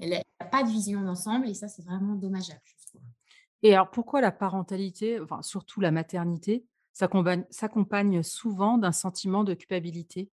Il 0.00 0.08
n'y 0.08 0.16
a 0.16 0.44
pas 0.44 0.62
de 0.62 0.68
vision 0.68 1.02
d'ensemble 1.02 1.48
et 1.48 1.54
ça, 1.54 1.68
c'est 1.68 1.84
vraiment 1.84 2.14
dommageable, 2.14 2.60
je 2.64 2.86
trouve. 2.88 3.02
Et 3.62 3.74
alors, 3.74 3.90
pourquoi 3.90 4.20
la 4.20 4.32
parentalité, 4.32 5.20
enfin, 5.20 5.42
surtout 5.42 5.80
la 5.80 5.90
maternité, 5.90 6.66
s'accompagne 6.92 8.22
souvent 8.22 8.78
d'un 8.78 8.92
sentiment 8.92 9.42
de 9.42 9.54
culpabilité? 9.54 10.30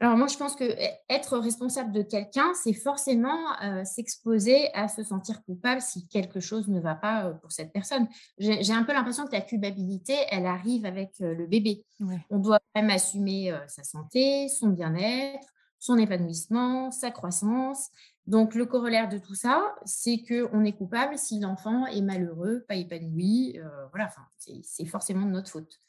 Alors 0.00 0.16
moi, 0.16 0.28
je 0.28 0.36
pense 0.36 0.54
que 0.54 0.64
être 1.08 1.38
responsable 1.38 1.90
de 1.90 2.02
quelqu'un, 2.02 2.52
c'est 2.54 2.72
forcément 2.72 3.56
s'exposer 3.84 4.72
à 4.72 4.86
se 4.86 5.02
sentir 5.02 5.42
coupable 5.44 5.80
si 5.80 6.06
quelque 6.06 6.38
chose 6.38 6.68
ne 6.68 6.78
va 6.78 6.94
pas 6.94 7.32
pour 7.42 7.50
cette 7.50 7.72
personne. 7.72 8.06
J'ai 8.38 8.72
un 8.72 8.84
peu 8.84 8.92
l'impression 8.92 9.26
que 9.26 9.32
la 9.32 9.40
culpabilité, 9.40 10.14
elle 10.30 10.46
arrive 10.46 10.86
avec 10.86 11.14
le 11.18 11.46
bébé. 11.46 11.84
On 12.30 12.38
doit 12.38 12.60
même 12.76 12.90
assumer 12.90 13.52
sa 13.66 13.82
santé, 13.82 14.48
son 14.48 14.68
bien-être, 14.68 15.48
son 15.80 15.98
épanouissement, 15.98 16.92
sa 16.92 17.10
croissance. 17.10 17.88
Donc 18.28 18.54
le 18.54 18.66
corollaire 18.66 19.08
de 19.08 19.18
tout 19.18 19.34
ça, 19.34 19.74
c'est 19.84 20.22
qu'on 20.22 20.64
est 20.64 20.76
coupable 20.76 21.18
si 21.18 21.40
l'enfant 21.40 21.86
est 21.86 22.02
malheureux, 22.02 22.64
pas 22.68 22.76
épanoui. 22.76 23.58
voilà, 23.90 24.10
c'est 24.62 24.86
forcément 24.86 25.26
de 25.26 25.32
notre 25.32 25.50
faute. 25.50 25.80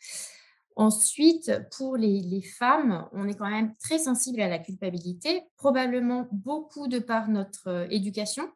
Ensuite, 0.79 1.51
pour 1.75 1.97
les, 1.97 2.41
femmes, 2.41 3.05
on 3.11 3.27
est 3.27 3.35
quand 3.35 3.49
même 3.49 3.75
très 3.83 3.99
sensible 3.99 4.39
à 4.39 4.47
la 4.47 4.59
culpabilité, 4.59 5.43
probablement 5.57 6.29
beaucoup 6.31 6.87
de 6.87 6.99
par 6.99 7.27
notre 7.27 7.67
euh, 7.67 7.87
éducation, 7.89 8.49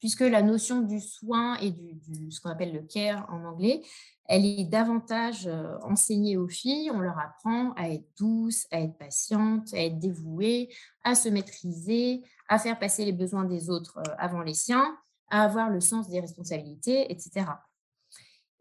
puisque 0.00 0.22
la 0.22 0.42
notion 0.42 0.80
du 0.80 1.00
soin 1.00 1.54
et 1.58 1.70
du, 1.70 2.32
ce 2.32 2.40
qu'on 2.40 2.50
appelle 2.50 2.72
le 2.72 2.82
care 2.82 3.32
en 3.32 3.44
anglais, 3.44 3.82
elle 4.24 4.44
est 4.44 4.64
davantage 4.64 5.46
euh, 5.46 5.78
enseignée 5.84 6.36
aux 6.36 6.48
filles. 6.48 6.90
On 6.92 6.98
leur 6.98 7.16
apprend 7.16 7.74
à 7.74 7.90
être 7.90 8.08
douce, 8.18 8.66
à 8.72 8.80
être 8.80 8.98
patiente, 8.98 9.72
à 9.72 9.78
être 9.78 10.00
dévouée, 10.00 10.74
à 11.04 11.14
se 11.14 11.28
maîtriser, 11.28 12.24
à 12.48 12.58
faire 12.58 12.80
passer 12.80 13.04
les 13.04 13.12
besoins 13.12 13.44
des 13.44 13.70
autres 13.70 13.98
euh, 13.98 14.14
avant 14.18 14.42
les 14.42 14.54
siens, 14.54 14.98
à 15.30 15.44
avoir 15.44 15.70
le 15.70 15.78
sens 15.78 16.08
des 16.08 16.18
responsabilités, 16.18 17.12
etc. 17.12 17.46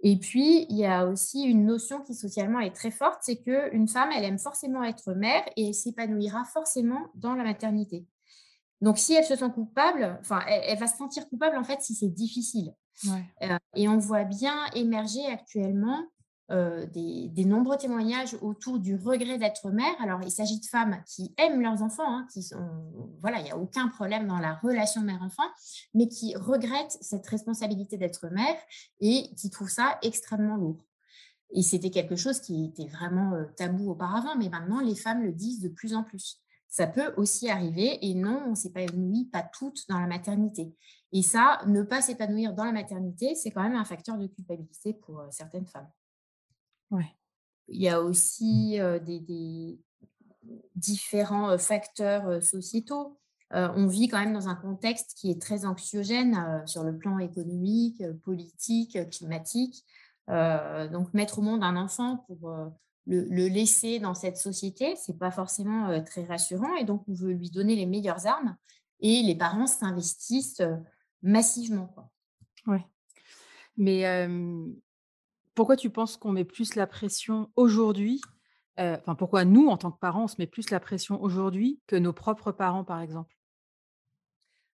Et 0.01 0.17
puis, 0.17 0.65
il 0.69 0.77
y 0.77 0.85
a 0.85 1.07
aussi 1.07 1.43
une 1.43 1.65
notion 1.65 2.01
qui 2.01 2.13
socialement 2.13 2.59
est 2.59 2.75
très 2.75 2.91
forte, 2.91 3.19
c'est 3.21 3.37
qu'une 3.37 3.87
femme, 3.87 4.09
elle 4.15 4.23
aime 4.25 4.37
forcément 4.37 4.83
être 4.83 5.13
mère 5.13 5.43
et 5.55 5.69
elle 5.69 5.73
s'épanouira 5.73 6.45
forcément 6.45 7.07
dans 7.15 7.33
la 7.33 7.43
maternité. 7.43 8.05
Donc, 8.81 8.99
si 8.99 9.15
elle 9.15 9.25
se 9.25 9.35
sent 9.35 9.49
coupable, 9.53 10.17
enfin, 10.19 10.41
elle, 10.47 10.77
va 10.77 10.87
se 10.87 10.97
sentir 10.97 11.27
coupable 11.29 11.57
en 11.57 11.63
fait 11.63 11.81
si 11.81 11.95
c'est 11.95 12.09
difficile. 12.09 12.73
Euh, 13.41 13.57
et 13.75 13.87
on 13.87 13.97
voit 13.97 14.23
bien 14.23 14.65
émerger 14.73 15.25
actuellement 15.25 16.03
euh, 16.49 16.85
des, 16.85 17.43
nombreux 17.45 17.77
témoignages 17.77 18.37
autour 18.41 18.79
du 18.79 18.95
regret 18.95 19.37
d'être 19.37 19.69
mère. 19.69 19.95
Alors, 20.01 20.21
il 20.23 20.31
s'agit 20.31 20.59
de 20.59 20.65
femmes 20.65 21.01
qui 21.05 21.33
aiment 21.37 21.61
leurs 21.61 21.81
enfants, 21.81 22.07
hein, 22.07 22.27
qui 22.31 22.41
sont, 22.41 22.57
voilà, 23.21 23.39
il 23.39 23.43
n'y 23.43 23.51
a 23.51 23.57
aucun 23.57 23.89
problème 23.89 24.27
dans 24.27 24.39
la 24.39 24.55
relation 24.55 25.01
mère-enfant, 25.01 25.47
mais 25.93 26.07
qui 26.07 26.35
regrettent 26.35 26.97
cette 27.01 27.27
responsabilité 27.27 27.97
d'être 27.97 28.27
mère 28.29 28.55
et 29.01 29.29
qui 29.35 29.49
trouvent 29.49 29.69
ça 29.69 29.97
extrêmement 30.01 30.55
lourd. 30.55 30.85
Et 31.51 31.61
c'était 31.61 31.91
quelque 31.91 32.15
chose 32.15 32.39
qui 32.39 32.65
était 32.65 32.87
vraiment 32.87 33.33
euh, 33.33 33.45
tabou 33.55 33.91
auparavant, 33.91 34.35
mais 34.37 34.49
maintenant, 34.49 34.79
les 34.79 34.95
femmes 34.95 35.23
le 35.23 35.33
disent 35.33 35.61
de 35.61 35.69
plus 35.69 35.93
en 35.93 36.03
plus. 36.03 36.41
Ça 36.69 36.87
peut 36.87 37.13
aussi 37.15 37.49
arriver, 37.49 37.97
et 38.05 38.13
non, 38.13 38.43
on 38.45 38.49
ne 38.51 38.55
s'épanouit 38.55 39.25
pas 39.25 39.43
toutes 39.43 39.87
dans 39.87 39.99
la 39.99 40.07
maternité. 40.07 40.75
Et 41.13 41.21
ça, 41.21 41.61
ne 41.67 41.83
pas 41.83 42.01
s'épanouir 42.01 42.53
dans 42.53 42.65
la 42.65 42.73
maternité, 42.73 43.35
c'est 43.35 43.51
quand 43.51 43.63
même 43.63 43.75
un 43.75 43.85
facteur 43.85 44.17
de 44.17 44.27
culpabilité 44.27 44.93
pour 44.93 45.19
euh, 45.19 45.27
certaines 45.29 45.67
femmes. 45.67 45.89
Il 47.69 47.81
y 47.81 47.89
a 47.89 48.01
aussi 48.01 48.79
des, 49.05 49.79
différents 50.75 51.57
facteurs 51.57 52.41
sociétaux. 52.41 53.17
on 53.51 53.87
vit 53.87 54.07
quand 54.07 54.19
même 54.19 54.33
dans 54.33 54.47
un 54.47 54.55
contexte 54.55 55.13
qui 55.15 55.29
est 55.29 55.41
très 55.41 55.65
anxiogène 55.65 56.63
sur 56.65 56.83
le 56.83 56.97
plan 56.97 57.19
économique, 57.19 58.01
politique, 58.23 58.97
climatique. 59.09 59.85
donc, 60.27 61.13
mettre 61.13 61.39
au 61.39 61.41
monde 61.41 61.63
un 61.63 61.75
enfant 61.75 62.23
pour 62.27 62.53
le, 63.05 63.47
laisser 63.47 63.99
dans 63.99 64.13
cette 64.13 64.37
société, 64.37 64.95
c'est 64.95 65.17
pas 65.17 65.31
forcément 65.31 66.01
très 66.03 66.23
rassurant. 66.23 66.73
Et 66.75 66.85
donc, 66.85 67.03
on 67.09 67.13
veut 67.13 67.33
lui 67.33 67.49
donner 67.49 67.75
les 67.75 67.85
meilleures 67.85 68.25
armes. 68.25 68.55
Et 68.99 69.21
les 69.21 69.35
parents 69.35 69.67
s'investissent 69.67 70.63
massivement. 71.21 71.93
Oui. 72.65 72.79
Mais 73.75 74.27
pourquoi 75.57 75.75
tu 75.75 75.89
penses 75.89 76.17
qu'on 76.17 76.31
met 76.31 76.45
plus 76.45 76.75
la 76.75 76.85
pression 76.85 77.49
aujourd'hui 77.55 78.21
Enfin, 78.79 79.15
pourquoi 79.15 79.43
nous, 79.43 79.69
en 79.69 79.77
tant 79.77 79.89
que 79.89 79.97
parents, 79.97 80.25
on 80.25 80.27
se 80.27 80.35
met 80.37 80.45
plus 80.45 80.69
la 80.69 80.79
pression 80.79 81.19
aujourd'hui 81.19 81.81
que 81.87 81.95
nos 81.95 82.13
propres 82.13 82.51
parents, 82.51 82.83
par 82.83 83.01
exemple? 83.01 83.35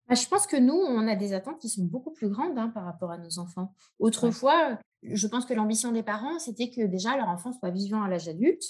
Bah, 0.10 0.16
Je 0.16 0.28
pense 0.28 0.48
que 0.48 0.58
nous, 0.58 0.74
on 0.74 1.08
a 1.08 1.16
des 1.16 1.34
attentes 1.34 1.60
qui 1.60 1.70
sont 1.70 1.84
beaucoup 1.84 2.10
plus 2.10 2.30
grandes 2.30 2.58
hein, 2.58 2.70
par 2.70 2.84
rapport 2.84 3.12
à 3.12 3.20
nos 3.20 3.38
enfants. 3.38 3.76
Autrefois, 4.00 4.80
je 5.04 5.28
pense 5.28 5.46
que 5.46 5.54
l'ambition 5.54 5.92
des 5.92 6.02
parents, 6.02 6.40
c'était 6.40 6.72
que 6.72 6.82
déjà 6.88 7.16
leur 7.16 7.28
enfant 7.28 7.54
soit 7.54 7.70
vivant 7.70 8.02
à 8.02 8.10
l'âge 8.10 8.28
adulte 8.28 8.64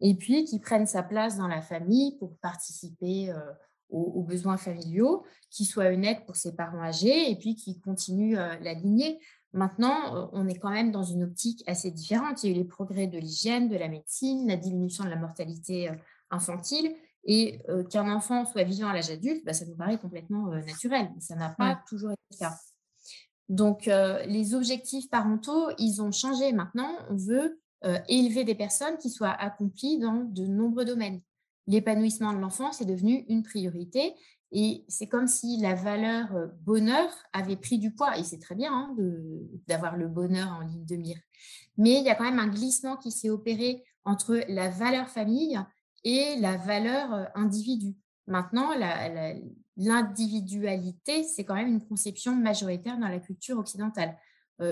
et 0.00 0.14
puis 0.14 0.44
qu'il 0.44 0.62
prenne 0.62 0.86
sa 0.86 1.02
place 1.02 1.36
dans 1.36 1.48
la 1.48 1.60
famille 1.60 2.16
pour 2.18 2.38
participer 2.38 3.34
aux, 3.90 4.22
besoins 4.22 4.56
familiaux, 4.56 5.26
qu'il 5.50 5.66
soit 5.66 5.90
une 5.90 6.06
aide 6.06 6.24
pour 6.24 6.36
ses 6.36 6.56
parents 6.56 6.80
âgés 6.82 7.30
et 7.30 7.36
puis 7.36 7.54
qu'il 7.54 7.78
continue 7.82 8.34
la 8.34 8.72
lignée. 8.72 9.20
Maintenant, 9.52 10.14
euh, 10.14 10.26
on 10.32 10.46
est 10.46 10.58
quand 10.58 10.70
même 10.70 10.92
dans 10.92 11.02
une 11.02 11.24
optique 11.24 11.64
assez 11.66 11.90
différente. 11.90 12.42
Il 12.42 12.50
y 12.50 12.52
a 12.52 12.56
eu 12.56 12.58
les 12.58 12.64
progrès 12.64 13.06
de 13.06 13.18
l'hygiène, 13.18 13.68
de 13.68 13.76
la 13.76 13.88
médecine, 13.88 14.46
la 14.46 14.56
diminution 14.56 15.04
de 15.04 15.10
la 15.10 15.16
mortalité 15.16 15.88
euh, 15.88 15.94
infantile. 16.30 16.94
Et 17.24 17.60
euh, 17.68 17.84
qu'un 17.84 18.10
enfant 18.10 18.46
soit 18.46 18.62
vivant 18.62 18.88
à 18.88 18.94
l'âge 18.94 19.10
adulte, 19.10 19.44
bah, 19.44 19.52
ça 19.52 19.66
nous 19.66 19.76
paraît 19.76 19.98
complètement 19.98 20.46
naturel. 20.46 21.10
Mais 21.14 21.20
ça 21.20 21.34
n'a 21.34 21.50
pas 21.50 21.82
toujours 21.88 22.12
été 22.12 22.22
le 22.30 22.36
cas. 22.38 22.54
Donc, 23.48 23.86
les 23.86 24.54
objectifs 24.54 25.10
parentaux, 25.10 25.70
ils 25.76 26.00
ont 26.00 26.12
changé. 26.12 26.52
Maintenant, 26.52 26.88
on 27.10 27.16
veut 27.16 27.60
élever 28.08 28.44
des 28.44 28.54
personnes 28.54 28.96
qui 28.98 29.10
soient 29.10 29.32
accomplies 29.32 29.98
dans 29.98 30.22
de 30.22 30.46
nombreux 30.46 30.84
domaines. 30.84 31.20
L'épanouissement 31.66 32.32
de 32.32 32.38
l'enfant, 32.38 32.70
c'est 32.70 32.84
devenu 32.84 33.24
une 33.28 33.42
priorité. 33.42 34.14
Et 34.52 34.84
c'est 34.88 35.06
comme 35.06 35.28
si 35.28 35.58
la 35.58 35.74
valeur 35.74 36.28
bonheur 36.62 37.08
avait 37.32 37.56
pris 37.56 37.78
du 37.78 37.92
poids. 37.92 38.18
Et 38.18 38.24
c'est 38.24 38.40
très 38.40 38.54
bien 38.54 38.72
hein, 38.72 38.96
d'avoir 39.68 39.96
le 39.96 40.08
bonheur 40.08 40.48
en 40.48 40.60
ligne 40.60 40.84
de 40.84 40.96
mire. 40.96 41.18
Mais 41.76 41.98
il 41.98 42.04
y 42.04 42.10
a 42.10 42.14
quand 42.14 42.24
même 42.24 42.40
un 42.40 42.48
glissement 42.48 42.96
qui 42.96 43.12
s'est 43.12 43.30
opéré 43.30 43.84
entre 44.04 44.40
la 44.48 44.68
valeur 44.68 45.08
famille 45.08 45.58
et 46.04 46.36
la 46.40 46.56
valeur 46.56 47.30
individu. 47.34 47.94
Maintenant, 48.26 48.70
l'individualité, 49.76 51.24
c'est 51.24 51.44
quand 51.44 51.54
même 51.54 51.68
une 51.68 51.86
conception 51.86 52.34
majoritaire 52.34 52.98
dans 52.98 53.08
la 53.08 53.20
culture 53.20 53.58
occidentale. 53.58 54.16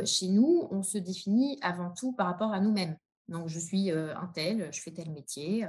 chez 0.04 0.28
nous, 0.28 0.66
on 0.70 0.82
se 0.82 0.98
définit 0.98 1.58
avant 1.62 1.92
tout 1.92 2.12
par 2.12 2.26
rapport 2.26 2.52
à 2.52 2.60
nous-mêmes. 2.60 2.96
Donc, 3.28 3.48
je 3.48 3.58
suis 3.58 3.90
un 3.90 4.30
tel, 4.34 4.70
je 4.72 4.80
fais 4.80 4.90
tel 4.90 5.10
métier, 5.10 5.66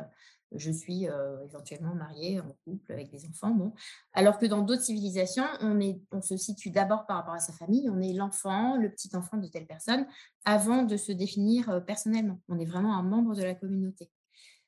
je 0.55 0.71
suis 0.71 1.05
éventuellement 1.45 1.93
mariée, 1.95 2.39
en 2.39 2.55
couple, 2.65 2.91
avec 2.91 3.11
des 3.11 3.25
enfants. 3.25 3.73
Alors 4.13 4.37
que 4.37 4.45
dans 4.45 4.61
d'autres 4.61 4.83
civilisations, 4.83 5.45
on, 5.61 6.21
se 6.21 6.37
situe 6.37 6.71
d'abord 6.71 7.05
par 7.05 7.17
rapport 7.17 7.33
à 7.33 7.39
sa 7.39 7.53
famille, 7.53 7.89
on 7.89 8.01
est 8.01 8.13
l'enfant, 8.13 8.77
le 8.77 8.89
petit 8.89 9.15
enfant 9.15 9.37
de 9.37 9.47
telle 9.47 9.67
personne, 9.67 10.05
avant 10.45 10.83
de 10.83 10.97
se 10.97 11.11
définir 11.11 11.83
personnellement. 11.85 12.41
On 12.49 12.59
est 12.59 12.65
vraiment 12.65 12.97
un 12.97 13.03
membre 13.03 13.35
de 13.35 13.43
la 13.43 13.55
communauté. 13.55 14.09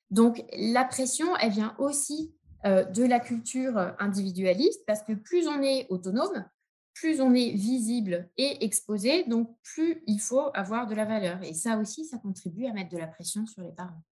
Donc 0.10 0.44
la 0.54 0.86
pression, 0.86 1.36
elle 1.38 1.52
vient 1.52 1.76
aussi 1.80 2.34
de 2.64 3.04
la 3.04 3.20
culture 3.20 3.96
individualiste, 4.00 4.84
parce 4.86 5.02
que 5.02 5.14
plus 5.14 5.48
on 5.48 5.62
est 5.64 5.88
autonome, 5.90 6.46
plus 6.94 7.22
on 7.22 7.34
est 7.34 7.52
visible 7.52 8.30
et 8.38 8.64
exposé, 8.64 9.24
donc 9.24 9.56
plus 9.64 10.04
il 10.08 10.20
faut 10.20 10.52
avoir 10.54 10.88
de 10.88 10.96
la 10.96 11.06
valeur. 11.06 11.42
Et 11.44 11.54
ça 11.54 11.78
aussi, 11.78 12.06
ça 12.06 12.18
contribue 12.18 12.66
à 12.66 12.74
mettre 12.74 12.92
de 12.92 12.98
la 12.98 13.08
pression 13.08 13.46
sur 13.46 13.64
les 13.64 13.72
parents. 13.72 14.04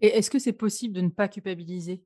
Et 0.00 0.08
est-ce 0.08 0.30
que 0.30 0.38
c'est 0.38 0.52
possible 0.52 0.94
de 0.94 1.00
ne 1.00 1.08
pas 1.08 1.28
culpabiliser? 1.28 2.02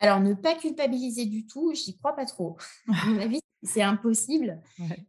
Alors, 0.00 0.20
ne 0.20 0.34
pas 0.34 0.54
culpabiliser 0.54 1.26
du 1.26 1.46
tout, 1.46 1.72
j'y 1.74 1.96
crois 1.96 2.14
pas 2.14 2.26
trop. 2.26 2.56
à 2.88 3.06
mon 3.06 3.18
avis, 3.18 3.40
c'est 3.62 3.82
impossible, 3.82 4.60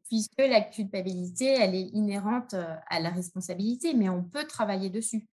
puisque 0.08 0.38
la 0.38 0.62
culpabilité, 0.62 1.46
elle 1.46 1.76
est 1.76 1.90
inhérente 1.94 2.54
à 2.54 3.00
la 3.00 3.10
responsabilité, 3.10 3.94
mais 3.94 4.10
on 4.10 4.24
peut 4.24 4.46
travailler 4.46 4.90
dessus. 4.90 5.28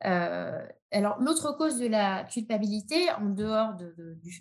alors, 0.00 1.20
l'autre 1.20 1.56
cause 1.56 1.78
de 1.78 1.86
la 1.86 2.24
culpabilité, 2.24 3.10
en 3.12 3.30
dehors 3.30 3.74
de, 3.74 3.94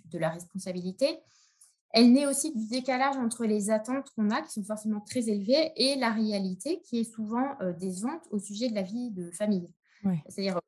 de, 0.05 0.17
la 0.17 0.29
responsabilité, 0.29 1.19
elle 1.91 2.12
naît 2.12 2.27
aussi 2.27 2.53
du 2.53 2.67
décalage 2.67 3.17
entre 3.17 3.46
les 3.46 3.69
attentes 3.69 4.10
qu'on 4.15 4.29
a, 4.31 4.41
qui 4.41 4.51
sont 4.51 4.63
forcément 4.63 5.01
très 5.01 5.29
élevées, 5.29 5.72
et 5.75 5.96
la 5.96 6.12
réalité, 6.12 6.81
qui 6.81 7.00
est 7.00 7.13
souvent 7.13 7.55
décevante 7.79 8.24
au 8.31 8.39
sujet 8.39 8.69
de 8.69 8.75
la 8.75 8.84
vie 8.84 9.12
de 9.12 9.29
famille. 9.31 9.69
C'est-à-dire, 10.27 10.60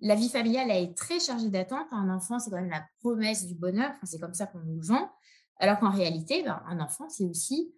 la 0.00 0.14
vie 0.14 0.28
familiale, 0.28 0.70
est 0.70 0.96
très 0.96 1.20
chargée 1.20 1.48
d'attentes. 1.48 1.86
Un 1.92 2.08
enfant, 2.10 2.38
c'est 2.38 2.50
quand 2.50 2.60
même 2.60 2.70
la 2.70 2.84
promesse 3.00 3.46
du 3.46 3.54
bonheur. 3.54 3.92
c'est 4.02 4.18
comme 4.18 4.34
ça 4.34 4.46
qu'on 4.46 4.60
nous 4.60 4.80
vend. 4.80 5.10
Alors 5.58 5.78
qu'en 5.78 5.90
réalité, 5.90 6.42
ben, 6.42 6.62
un 6.66 6.80
enfant, 6.80 7.08
c'est 7.08 7.24
aussi 7.24 7.72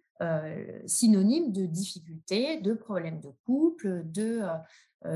synonyme 0.87 1.51
de 1.51 1.67
difficultés, 1.67 2.59
de 2.59 2.73
problèmes 2.73 3.21
de 3.21 3.29
couple, 3.45 4.01
de 4.05 4.41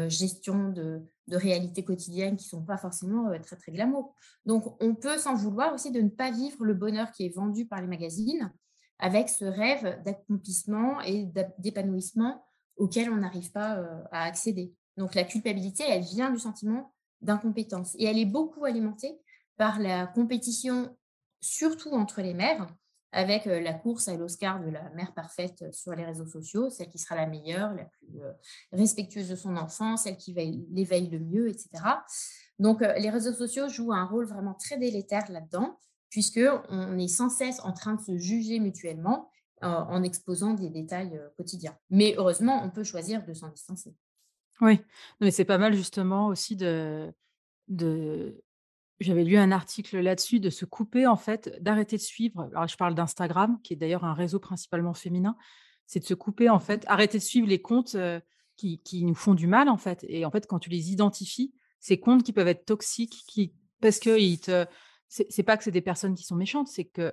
gestion 0.07 0.69
de, 0.69 1.01
de 1.27 1.35
réalités 1.35 1.83
quotidiennes 1.83 2.37
qui 2.37 2.45
ne 2.45 2.49
sont 2.49 2.63
pas 2.63 2.77
forcément 2.77 3.31
très, 3.41 3.55
très 3.55 3.71
glamour. 3.71 4.15
Donc, 4.45 4.77
on 4.79 4.93
peut 4.93 5.17
s'en 5.17 5.33
vouloir 5.33 5.73
aussi 5.73 5.91
de 5.91 6.01
ne 6.01 6.09
pas 6.09 6.29
vivre 6.29 6.63
le 6.63 6.75
bonheur 6.75 7.11
qui 7.11 7.25
est 7.25 7.35
vendu 7.35 7.65
par 7.65 7.81
les 7.81 7.87
magazines 7.87 8.53
avec 8.99 9.29
ce 9.29 9.45
rêve 9.45 10.01
d'accomplissement 10.03 11.01
et 11.01 11.27
d'épanouissement 11.57 12.45
auquel 12.77 13.09
on 13.09 13.17
n'arrive 13.17 13.51
pas 13.51 13.83
à 14.11 14.23
accéder. 14.25 14.75
Donc 14.97 15.15
la 15.15 15.23
culpabilité, 15.23 15.83
elle 15.87 16.03
vient 16.03 16.31
du 16.31 16.39
sentiment 16.39 16.93
d'incompétence 17.21 17.95
et 17.99 18.05
elle 18.05 18.17
est 18.17 18.25
beaucoup 18.25 18.65
alimentée 18.65 19.19
par 19.57 19.79
la 19.79 20.07
compétition, 20.07 20.95
surtout 21.39 21.91
entre 21.91 22.21
les 22.21 22.33
mères, 22.33 22.67
avec 23.13 23.45
la 23.45 23.73
course 23.73 24.07
à 24.07 24.15
l'Oscar 24.15 24.61
de 24.61 24.69
la 24.69 24.89
mère 24.91 25.13
parfaite 25.13 25.73
sur 25.73 25.93
les 25.93 26.05
réseaux 26.05 26.25
sociaux, 26.25 26.69
celle 26.69 26.87
qui 26.87 26.97
sera 26.97 27.15
la 27.15 27.27
meilleure, 27.27 27.73
la 27.73 27.83
plus 27.83 28.21
respectueuse 28.71 29.27
de 29.27 29.35
son 29.35 29.57
enfant, 29.57 29.97
celle 29.97 30.15
qui 30.15 30.33
l'éveille 30.33 31.09
le 31.09 31.19
mieux, 31.19 31.49
etc. 31.49 31.69
Donc 32.57 32.79
les 32.79 33.09
réseaux 33.09 33.33
sociaux 33.33 33.67
jouent 33.67 33.91
un 33.91 34.05
rôle 34.05 34.25
vraiment 34.25 34.53
très 34.53 34.77
délétère 34.77 35.29
là-dedans, 35.29 35.77
puisqu'on 36.09 36.97
est 36.97 37.07
sans 37.09 37.29
cesse 37.29 37.59
en 37.65 37.73
train 37.73 37.95
de 37.95 38.01
se 38.01 38.17
juger 38.17 38.59
mutuellement 38.59 39.29
en 39.61 40.03
exposant 40.03 40.53
des 40.53 40.69
détails 40.69 41.19
quotidiens. 41.35 41.77
Mais 41.89 42.15
heureusement, 42.17 42.61
on 42.63 42.69
peut 42.69 42.85
choisir 42.85 43.25
de 43.25 43.33
s'en 43.33 43.49
distancer. 43.49 43.93
Oui, 44.61 44.79
mais 45.19 45.31
c'est 45.31 45.45
pas 45.45 45.57
mal 45.57 45.73
justement 45.73 46.27
aussi 46.27 46.55
de 46.55 47.11
de 47.67 48.43
j'avais 48.99 49.23
lu 49.23 49.37
un 49.37 49.51
article 49.51 49.99
là-dessus, 49.99 50.39
de 50.39 50.51
se 50.51 50.65
couper 50.65 51.07
en 51.07 51.15
fait, 51.17 51.57
d'arrêter 51.61 51.97
de 51.97 52.01
suivre. 52.01 52.49
Alors 52.53 52.67
je 52.67 52.77
parle 52.77 52.93
d'Instagram, 52.93 53.59
qui 53.63 53.73
est 53.73 53.75
d'ailleurs 53.75 54.03
un 54.05 54.13
réseau 54.13 54.39
principalement 54.39 54.93
féminin. 54.93 55.35
C'est 55.87 55.99
de 55.99 56.05
se 56.05 56.13
couper 56.13 56.49
en 56.49 56.59
fait, 56.59 56.85
arrêter 56.87 57.17
de 57.17 57.23
suivre 57.23 57.47
les 57.47 57.61
comptes, 57.61 57.97
qui 58.57 58.79
qui 58.83 59.03
nous 59.05 59.15
font 59.15 59.33
du 59.33 59.47
mal 59.47 59.69
en 59.69 59.77
fait. 59.77 60.05
Et 60.07 60.25
en 60.25 60.31
fait, 60.31 60.45
quand 60.47 60.59
tu 60.59 60.69
les 60.69 60.91
identifies, 60.91 61.53
ces 61.79 61.99
comptes 61.99 62.23
qui 62.23 62.33
peuvent 62.33 62.47
être 62.47 62.65
toxiques, 62.65 63.23
qui 63.27 63.53
parce 63.81 63.99
qu'ils 63.99 64.39
te 64.39 64.65
c'est 65.09 65.43
pas 65.43 65.57
que 65.57 65.63
c'est 65.63 65.71
des 65.71 65.81
personnes 65.81 66.15
qui 66.15 66.23
sont 66.23 66.35
méchantes, 66.37 66.67
c'est 66.69 66.85
que 66.85 67.11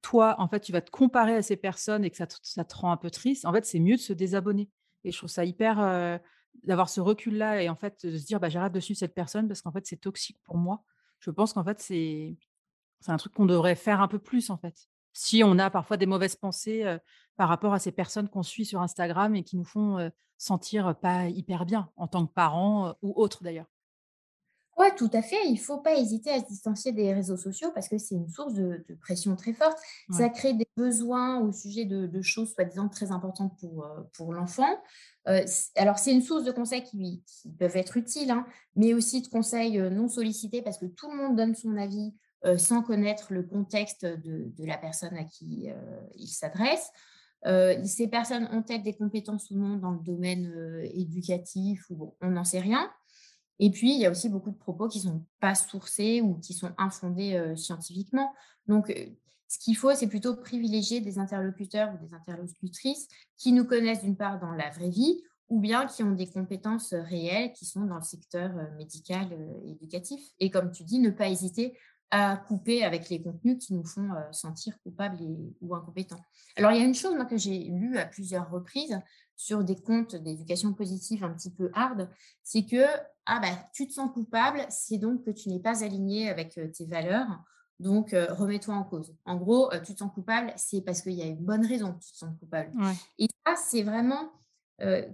toi, 0.00 0.36
en 0.38 0.48
fait, 0.48 0.60
tu 0.60 0.72
vas 0.72 0.80
te 0.80 0.90
comparer 0.90 1.34
à 1.36 1.42
ces 1.42 1.56
personnes 1.56 2.04
et 2.04 2.10
que 2.10 2.16
ça 2.16 2.26
te 2.26 2.36
ça 2.42 2.64
te 2.64 2.74
rend 2.76 2.92
un 2.92 2.96
peu 2.96 3.10
triste, 3.10 3.44
en 3.44 3.52
fait, 3.52 3.64
c'est 3.66 3.80
mieux 3.80 3.96
de 3.96 4.00
se 4.00 4.12
désabonner. 4.12 4.70
Et 5.02 5.12
je 5.12 5.18
trouve 5.18 5.30
ça 5.30 5.44
hyper, 5.44 5.78
d'avoir 6.62 6.88
ce 6.88 7.00
recul-là 7.00 7.62
et 7.62 7.68
en 7.68 7.76
fait, 7.76 8.06
de 8.06 8.16
se 8.18 8.24
dire: 8.26 8.40
«Bah, 8.40 8.48
j'arrête 8.48 8.72
de 8.72 8.80
suivre 8.80 8.98
cette 8.98 9.14
personne 9.14 9.48
parce 9.48 9.62
qu'en 9.62 9.72
fait, 9.72 9.86
c'est 9.86 9.96
toxique 9.96 10.38
pour 10.44 10.56
moi». 10.56 10.82
Je 11.20 11.30
pense 11.30 11.52
qu'en 11.54 11.64
fait, 11.64 11.80
c'est 11.80 12.36
c'est 13.00 13.12
un 13.12 13.16
truc 13.18 13.34
qu'on 13.34 13.46
devrait 13.46 13.76
faire 13.76 14.00
un 14.00 14.08
peu 14.08 14.18
plus, 14.18 14.50
en 14.50 14.56
fait. 14.58 14.88
Si 15.12 15.42
on 15.44 15.58
a 15.58 15.70
parfois 15.70 15.96
des 15.98 16.06
mauvaises 16.06 16.36
pensées, 16.36 16.84
par 17.36 17.48
rapport 17.48 17.74
à 17.74 17.78
ces 17.78 17.92
personnes 17.92 18.28
qu'on 18.28 18.42
suit 18.42 18.64
sur 18.66 18.80
Instagram 18.82 19.34
et 19.36 19.44
qui 19.44 19.56
nous 19.56 19.64
font, 19.64 20.10
sentir, 20.38 20.96
pas 21.00 21.28
hyper 21.28 21.66
bien 21.66 21.90
en 21.96 22.08
tant 22.08 22.26
que 22.26 22.32
parents, 22.32 22.94
ou 23.02 23.12
autres 23.16 23.42
d'ailleurs. 23.44 23.66
Ouais, 24.76 24.92
tout 24.96 25.10
à 25.12 25.22
fait. 25.22 25.36
Il 25.48 25.56
faut 25.58 25.78
pas 25.78 25.94
hésiter 25.96 26.30
à 26.30 26.40
se 26.40 26.46
distancier 26.46 26.90
des 26.92 27.14
réseaux 27.14 27.36
sociaux 27.36 27.70
parce 27.72 27.88
que 27.88 27.96
c'est 27.96 28.16
une 28.16 28.28
source 28.28 28.54
de 28.54 28.84
de 28.88 28.94
pression 28.96 29.36
très 29.36 29.52
forte. 29.52 29.78
Ça 30.10 30.28
crée 30.28 30.52
des 30.52 30.66
besoins 30.76 31.38
au 31.40 31.52
sujet 31.52 31.84
de 31.84 32.06
de 32.06 32.22
choses 32.22 32.52
soi-disant 32.54 32.88
très 32.88 33.12
importantes 33.12 33.56
pour, 33.60 33.86
pour 34.14 34.32
l'enfant. 34.32 34.66
Heu, 35.28 35.46
c 35.46 35.70
alors 35.76 35.98
c'est 35.98 36.12
une 36.12 36.22
source 36.22 36.42
de 36.44 36.50
conseils 36.50 36.82
qui 36.82 37.22
qui 37.24 37.52
peuvent 37.52 37.76
être 37.76 37.96
utiles, 37.96 38.30
hein, 38.32 38.46
mais 38.74 38.94
aussi 38.94 39.22
de 39.22 39.28
conseils, 39.28 39.78
heu, 39.78 39.90
non 39.90 40.08
sollicités 40.08 40.60
parce 40.60 40.78
que 40.78 40.86
tout 40.86 41.08
le 41.10 41.16
monde 41.16 41.36
donne 41.36 41.54
son 41.54 41.76
avis, 41.76 42.12
sans 42.58 42.82
connaître 42.82 43.32
le 43.32 43.42
contexte 43.44 44.04
de 44.04 44.50
de 44.54 44.64
la 44.66 44.76
personne 44.76 45.16
à 45.16 45.24
qui, 45.24 45.68
il 46.16 46.26
s'adresse. 46.28 46.90
Ces 47.84 48.08
personnes 48.08 48.48
ont-elles 48.52 48.82
des 48.82 48.94
compétences 48.94 49.50
ou 49.50 49.56
non 49.56 49.76
dans 49.76 49.92
le 49.92 50.00
domaine, 50.00 50.52
éducatif 50.92 51.88
ou 51.90 51.96
bon, 51.96 52.14
on 52.20 52.30
n'en 52.32 52.44
sait 52.44 52.60
rien. 52.60 52.90
Et 53.58 53.70
puis, 53.70 53.94
il 53.94 54.00
y 54.00 54.06
a 54.06 54.10
aussi 54.10 54.28
beaucoup 54.28 54.50
de 54.50 54.56
propos 54.56 54.88
qui 54.88 55.00
sont 55.00 55.24
pas 55.40 55.54
sourcés 55.54 56.20
ou 56.20 56.34
qui 56.40 56.54
sont 56.54 56.72
infondés, 56.78 57.54
scientifiquement. 57.56 58.32
Donc, 58.66 58.92
ce 59.48 59.58
qu'il 59.58 59.76
faut, 59.76 59.94
c'est 59.94 60.08
plutôt 60.08 60.34
privilégier 60.36 61.00
des 61.00 61.18
interlocuteurs 61.18 61.94
ou 61.94 62.04
des 62.04 62.14
interlocutrices 62.14 63.06
qui 63.36 63.52
nous 63.52 63.64
connaissent 63.64 64.02
d'une 64.02 64.16
part 64.16 64.40
dans 64.40 64.52
la 64.52 64.70
vraie 64.70 64.90
vie 64.90 65.22
ou 65.48 65.60
bien 65.60 65.86
qui 65.86 66.02
ont 66.02 66.12
des 66.12 66.26
compétences, 66.26 66.94
réelles, 66.94 67.52
qui 67.52 67.66
sont 67.66 67.82
dans 67.82 67.96
le 67.96 68.02
secteur, 68.02 68.50
médical, 68.76 69.28
heu, 69.32 69.68
éducatif. 69.68 70.20
Et 70.40 70.50
comme 70.50 70.72
tu 70.72 70.82
dis, 70.84 70.98
ne 70.98 71.10
pas 71.10 71.28
hésiter 71.28 71.78
à 72.10 72.36
couper 72.36 72.82
avec 72.84 73.08
les 73.10 73.22
contenus 73.22 73.58
qui 73.64 73.74
nous 73.74 73.84
font, 73.84 74.08
sentir 74.32 74.80
coupables 74.82 75.20
et 75.22 75.36
ou 75.60 75.74
incompétents. 75.74 76.20
Alors, 76.56 76.72
il 76.72 76.78
y 76.78 76.82
a 76.82 76.84
une 76.84 76.94
chose, 76.94 77.14
moi, 77.14 77.24
que 77.24 77.36
j'ai 77.36 77.64
lue 77.64 77.98
à 77.98 78.06
plusieurs 78.06 78.50
reprises 78.50 78.98
sur 79.36 79.64
des 79.64 79.76
comptes 79.76 80.16
d'éducation 80.16 80.72
positive 80.72 81.24
un 81.24 81.34
petit 81.34 81.50
peu 81.50 81.70
hard, 81.74 82.08
c'est 82.42 82.64
que 82.64 82.84
ah 83.26 83.40
bah, 83.40 83.68
tu 83.74 83.86
te 83.86 83.92
sens 83.92 84.10
coupable, 84.12 84.66
c'est 84.70 84.98
donc 84.98 85.24
que 85.24 85.30
tu 85.30 85.48
n'es 85.48 85.60
pas 85.60 85.84
aligné 85.84 86.28
avec, 86.30 86.58
heu, 86.58 86.70
tes 86.70 86.86
valeurs, 86.86 87.28
donc 87.80 88.14
heu, 88.14 88.26
remets-toi 88.30 88.74
en 88.74 88.84
cause. 88.84 89.16
En 89.24 89.36
gros, 89.36 89.72
heu, 89.72 89.80
tu 89.84 89.94
te 89.94 89.98
sens 89.98 90.12
coupable, 90.12 90.52
c'est 90.56 90.82
parce 90.82 91.02
qu'il 91.02 91.14
y 91.14 91.22
a 91.22 91.26
une 91.26 91.44
bonne 91.44 91.66
raison 91.66 91.92
que 91.94 92.04
tu 92.04 92.12
te 92.12 92.16
sens 92.18 92.38
coupable 92.38 92.74
Ouais. 92.74 92.96
et 93.18 93.28
ça, 93.46 93.56
c'est 93.56 93.82
vraiment, 93.82 94.30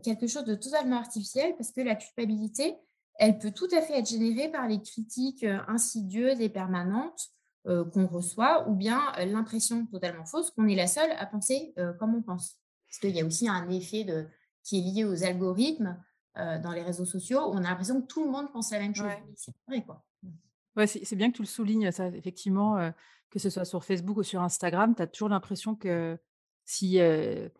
quelque 0.02 0.26
chose 0.26 0.44
de 0.44 0.54
totalement 0.54 0.96
artificiel 0.96 1.54
parce 1.56 1.70
que 1.70 1.82
la 1.82 1.94
culpabilité, 1.94 2.76
elle 3.16 3.38
peut 3.38 3.50
tout 3.52 3.68
à 3.76 3.82
fait 3.82 3.98
être 3.98 4.08
générée 4.08 4.50
par 4.50 4.66
les 4.66 4.80
critiques, 4.80 5.44
insidieuses 5.68 6.40
et 6.40 6.48
permanentes, 6.48 7.28
qu'on 7.66 8.06
reçoit 8.06 8.68
ou 8.70 8.74
bien, 8.74 9.12
l'impression 9.18 9.86
totalement 9.86 10.24
fausse 10.24 10.50
qu'on 10.50 10.66
est 10.66 10.74
la 10.74 10.86
seule 10.86 11.10
à 11.18 11.26
penser, 11.26 11.74
comme 11.98 12.14
on 12.14 12.22
pense. 12.22 12.56
Parce 12.88 13.00
qu'il 13.00 13.14
y 13.14 13.20
a 13.20 13.26
aussi 13.26 13.48
un 13.48 13.68
effet 13.68 14.04
de 14.04 14.28
qui 14.64 14.78
est 14.78 14.82
lié 14.82 15.04
aux 15.04 15.24
algorithmes, 15.24 16.02
heu, 16.38 16.58
dans 16.60 16.72
les 16.72 16.82
réseaux 16.82 17.04
sociaux, 17.06 17.40
on 17.52 17.58
a 17.58 17.60
l'impression 17.62 18.00
que 18.02 18.06
tout 18.06 18.24
le 18.24 18.30
monde 18.30 18.52
pense 18.52 18.70
la 18.72 18.78
même 18.80 18.94
chose, 18.94 19.06
Ouais. 19.06 19.22
c'est 19.36 19.52
vrai, 19.68 19.84
quoi. 19.84 20.04
Mmh. 20.22 20.30
Ouais, 20.76 20.86
c'est 20.86 21.16
bien 21.16 21.30
que 21.32 21.36
tu 21.36 21.42
le 21.42 21.46
soulignes 21.48 21.90
ça, 21.90 22.06
effectivement, 22.08 22.78
heu, 22.78 22.92
que 23.30 23.38
ce 23.40 23.50
soit 23.50 23.64
sur 23.64 23.84
Facebook 23.84 24.18
ou 24.18 24.22
sur 24.22 24.40
Instagram, 24.40 24.94
tu 24.94 25.02
as 25.02 25.08
toujours 25.08 25.28
l'impression 25.28 25.74
que 25.74 26.16
si, 26.64 27.00
heu, 27.00 27.50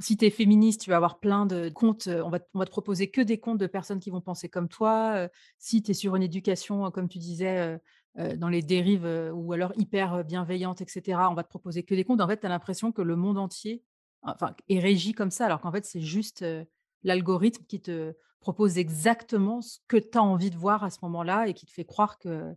si 0.00 0.16
tu 0.16 0.24
es 0.24 0.30
féministe, 0.30 0.80
tu 0.80 0.90
vas 0.90 0.96
avoir 0.96 1.20
plein 1.20 1.44
de 1.44 1.68
comptes, 1.68 2.08
on 2.08 2.30
va 2.30 2.38
on 2.54 2.58
va 2.58 2.64
te 2.64 2.70
proposer 2.70 3.10
que 3.10 3.20
des 3.20 3.38
comptes 3.38 3.58
de 3.58 3.66
personnes 3.66 4.00
qui 4.00 4.08
vont 4.10 4.22
penser 4.22 4.48
comme 4.48 4.68
toi, 4.68 5.28
si 5.58 5.82
tu 5.82 5.90
es 5.90 5.94
sur 5.94 6.16
une 6.16 6.22
éducation, 6.22 6.90
comme 6.90 7.08
tu 7.08 7.18
disais, 7.18 7.78
dans 8.16 8.48
les 8.48 8.62
dérives, 8.62 9.06
ou 9.34 9.52
alors 9.52 9.72
hyper, 9.76 10.24
bienveillante 10.24 10.80
et 10.80 10.86
cetera, 10.88 11.30
on 11.30 11.34
va 11.34 11.44
te 11.44 11.48
proposer 11.50 11.82
que 11.84 11.94
des 11.94 12.04
comptes. 12.04 12.20
En 12.22 12.28
fait, 12.28 12.40
tu 12.40 12.46
as 12.46 12.48
l'impression 12.48 12.92
que 12.92 13.02
le 13.02 13.16
monde 13.16 13.36
entier, 13.38 13.84
enfin, 14.22 14.56
est 14.70 14.78
régi 14.80 15.12
comme 15.12 15.30
ça, 15.30 15.44
alors 15.46 15.60
qu'en 15.60 15.70
fait, 15.72 15.84
c'est 15.84 16.00
juste, 16.00 16.44
l'algorithme 17.04 17.64
qui 17.66 17.80
te 17.80 18.14
propose 18.40 18.76
exactement 18.78 19.62
ce 19.62 19.78
que 19.88 19.96
tu 19.96 20.18
as 20.18 20.22
envie 20.22 20.50
de 20.50 20.56
voir 20.56 20.84
à 20.84 20.90
ce 20.90 20.98
moment-là 21.02 21.46
et 21.48 21.54
qui 21.54 21.66
te 21.66 21.72
fait 21.72 21.84
croire 21.84 22.18
que 22.18 22.54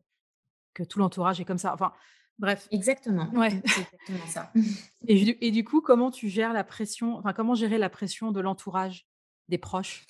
que 0.73 0.83
tout 0.83 0.99
l'entourage 0.99 1.39
est 1.41 1.45
comme 1.45 1.57
ça. 1.57 1.73
Enfin, 1.73 1.93
bref. 2.39 2.67
Exactement, 2.71 3.29
Ouais 3.33 3.49
c'est 3.67 3.81
exactement 3.81 4.25
ça. 4.27 4.51
et 5.07 5.23
du 5.23 5.37
et 5.41 5.51
du 5.51 5.63
coup, 5.63 5.81
comment 5.81 6.11
tu 6.11 6.29
gères 6.29 6.53
la 6.53 6.63
pression 6.63 7.17
enfin, 7.17 7.33
comment 7.33 7.55
gérer 7.55 7.77
la 7.77 7.89
pression 7.89 8.31
de 8.31 8.39
l'entourage, 8.39 9.07
des 9.49 9.57
proches? 9.57 10.05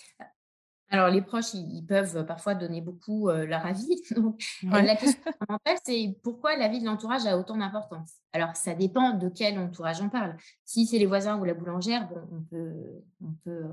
Alors 0.89 1.10
les 1.10 1.21
proches, 1.21 1.54
ils 1.54 1.86
peuvent 1.86 2.26
parfois 2.26 2.56
donner 2.56 2.82
beaucoup, 2.82 3.30
heu, 3.30 3.45
leur 3.45 3.65
avis. 3.65 4.02
Donc 4.15 4.41
Ouais. 4.63 4.84
la 4.84 4.95
question 4.95 5.19
fondamentale, 5.39 5.78
c'est 5.84 6.17
pourquoi 6.23 6.56
l'avis 6.56 6.80
de 6.80 6.86
l'entourage 6.86 7.26
a 7.26 7.38
autant 7.38 7.58
d'importance? 7.58 8.13
Alors 8.32 8.56
ça 8.56 8.73
dépend 8.73 9.13
de 9.13 9.28
quel 9.30 9.60
entourage 9.60 10.02
on 10.02 10.10
parle. 10.10 10.38
Si 10.63 10.86
c'est 10.88 10.97
les 10.97 11.06
voisins 11.06 11.38
ou 11.39 11.43
la 11.43 11.54
boulangère, 11.54 12.08
bon, 12.08 12.21
on 12.32 12.41
peut 12.41 13.04
on 13.21 13.34
peut, 13.43 13.63
heu, 13.65 13.71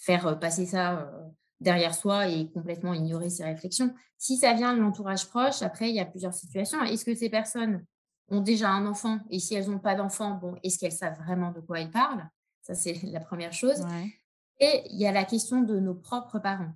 faire, 0.00 0.26
heu, 0.28 0.38
passer 0.40 0.66
ça, 0.66 1.02
heu, 1.02 1.06
derrière 1.60 1.94
soi 1.94 2.28
et 2.28 2.50
complètement 2.50 2.94
ignorer 2.94 3.30
ses 3.30 3.44
réflexions. 3.44 3.94
Si 4.18 4.36
ça 4.36 4.54
vient 4.54 4.74
de 4.74 4.80
l'entourage 4.80 5.28
proche, 5.28 5.62
après 5.62 5.90
il 5.90 5.96
y 5.96 6.00
a 6.00 6.06
plusieurs 6.06 6.34
situations. 6.34 6.82
Est-ce 6.84 7.04
que 7.04 7.14
ces 7.14 7.30
personnes 7.30 7.84
ont 8.30 8.40
déjà 8.40 8.70
un 8.70 8.86
enfant? 8.86 9.20
Et 9.30 9.38
si 9.38 9.54
elles 9.54 9.70
ont 9.70 9.78
pas 9.78 9.94
d'enfant, 9.94 10.32
bon, 10.32 10.56
est-ce 10.64 10.78
qu'elles 10.78 10.92
savent 10.92 11.18
vraiment 11.18 11.52
de 11.52 11.60
quoi 11.60 11.80
elles 11.80 11.90
parlent? 11.92 12.28
Ça, 12.62 12.74
c'est 12.74 12.94
la 13.04 13.20
première 13.20 13.52
chose. 13.52 13.80
Ouais. 13.80 14.10
Et 14.60 14.82
il 14.90 14.98
y 14.98 15.06
a 15.06 15.12
la 15.12 15.24
question 15.24 15.62
de 15.62 15.78
nos 15.80 15.94
propres 15.94 16.38
parents, 16.38 16.74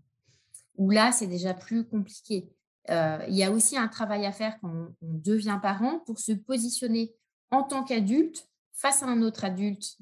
où 0.76 0.90
là, 0.90 1.12
c'est 1.12 1.26
déjà 1.26 1.54
plus 1.54 1.84
compliqué. 1.86 2.50
Heu, 2.90 3.18
il 3.28 3.34
y 3.34 3.44
a 3.44 3.50
aussi 3.50 3.76
un 3.78 3.88
travail 3.88 4.26
à 4.26 4.32
faire 4.32 4.58
quand 4.60 4.70
on 4.70 4.94
on 5.02 5.14
devient 5.14 5.58
parent 5.62 6.00
pour 6.00 6.18
se 6.18 6.32
positionner 6.32 7.14
en 7.50 7.62
tant 7.62 7.84
qu'adulte 7.84 8.48
face 8.74 9.02
à 9.02 9.06
un 9.06 9.22
autre 9.22 9.44
adulte, 9.44 9.96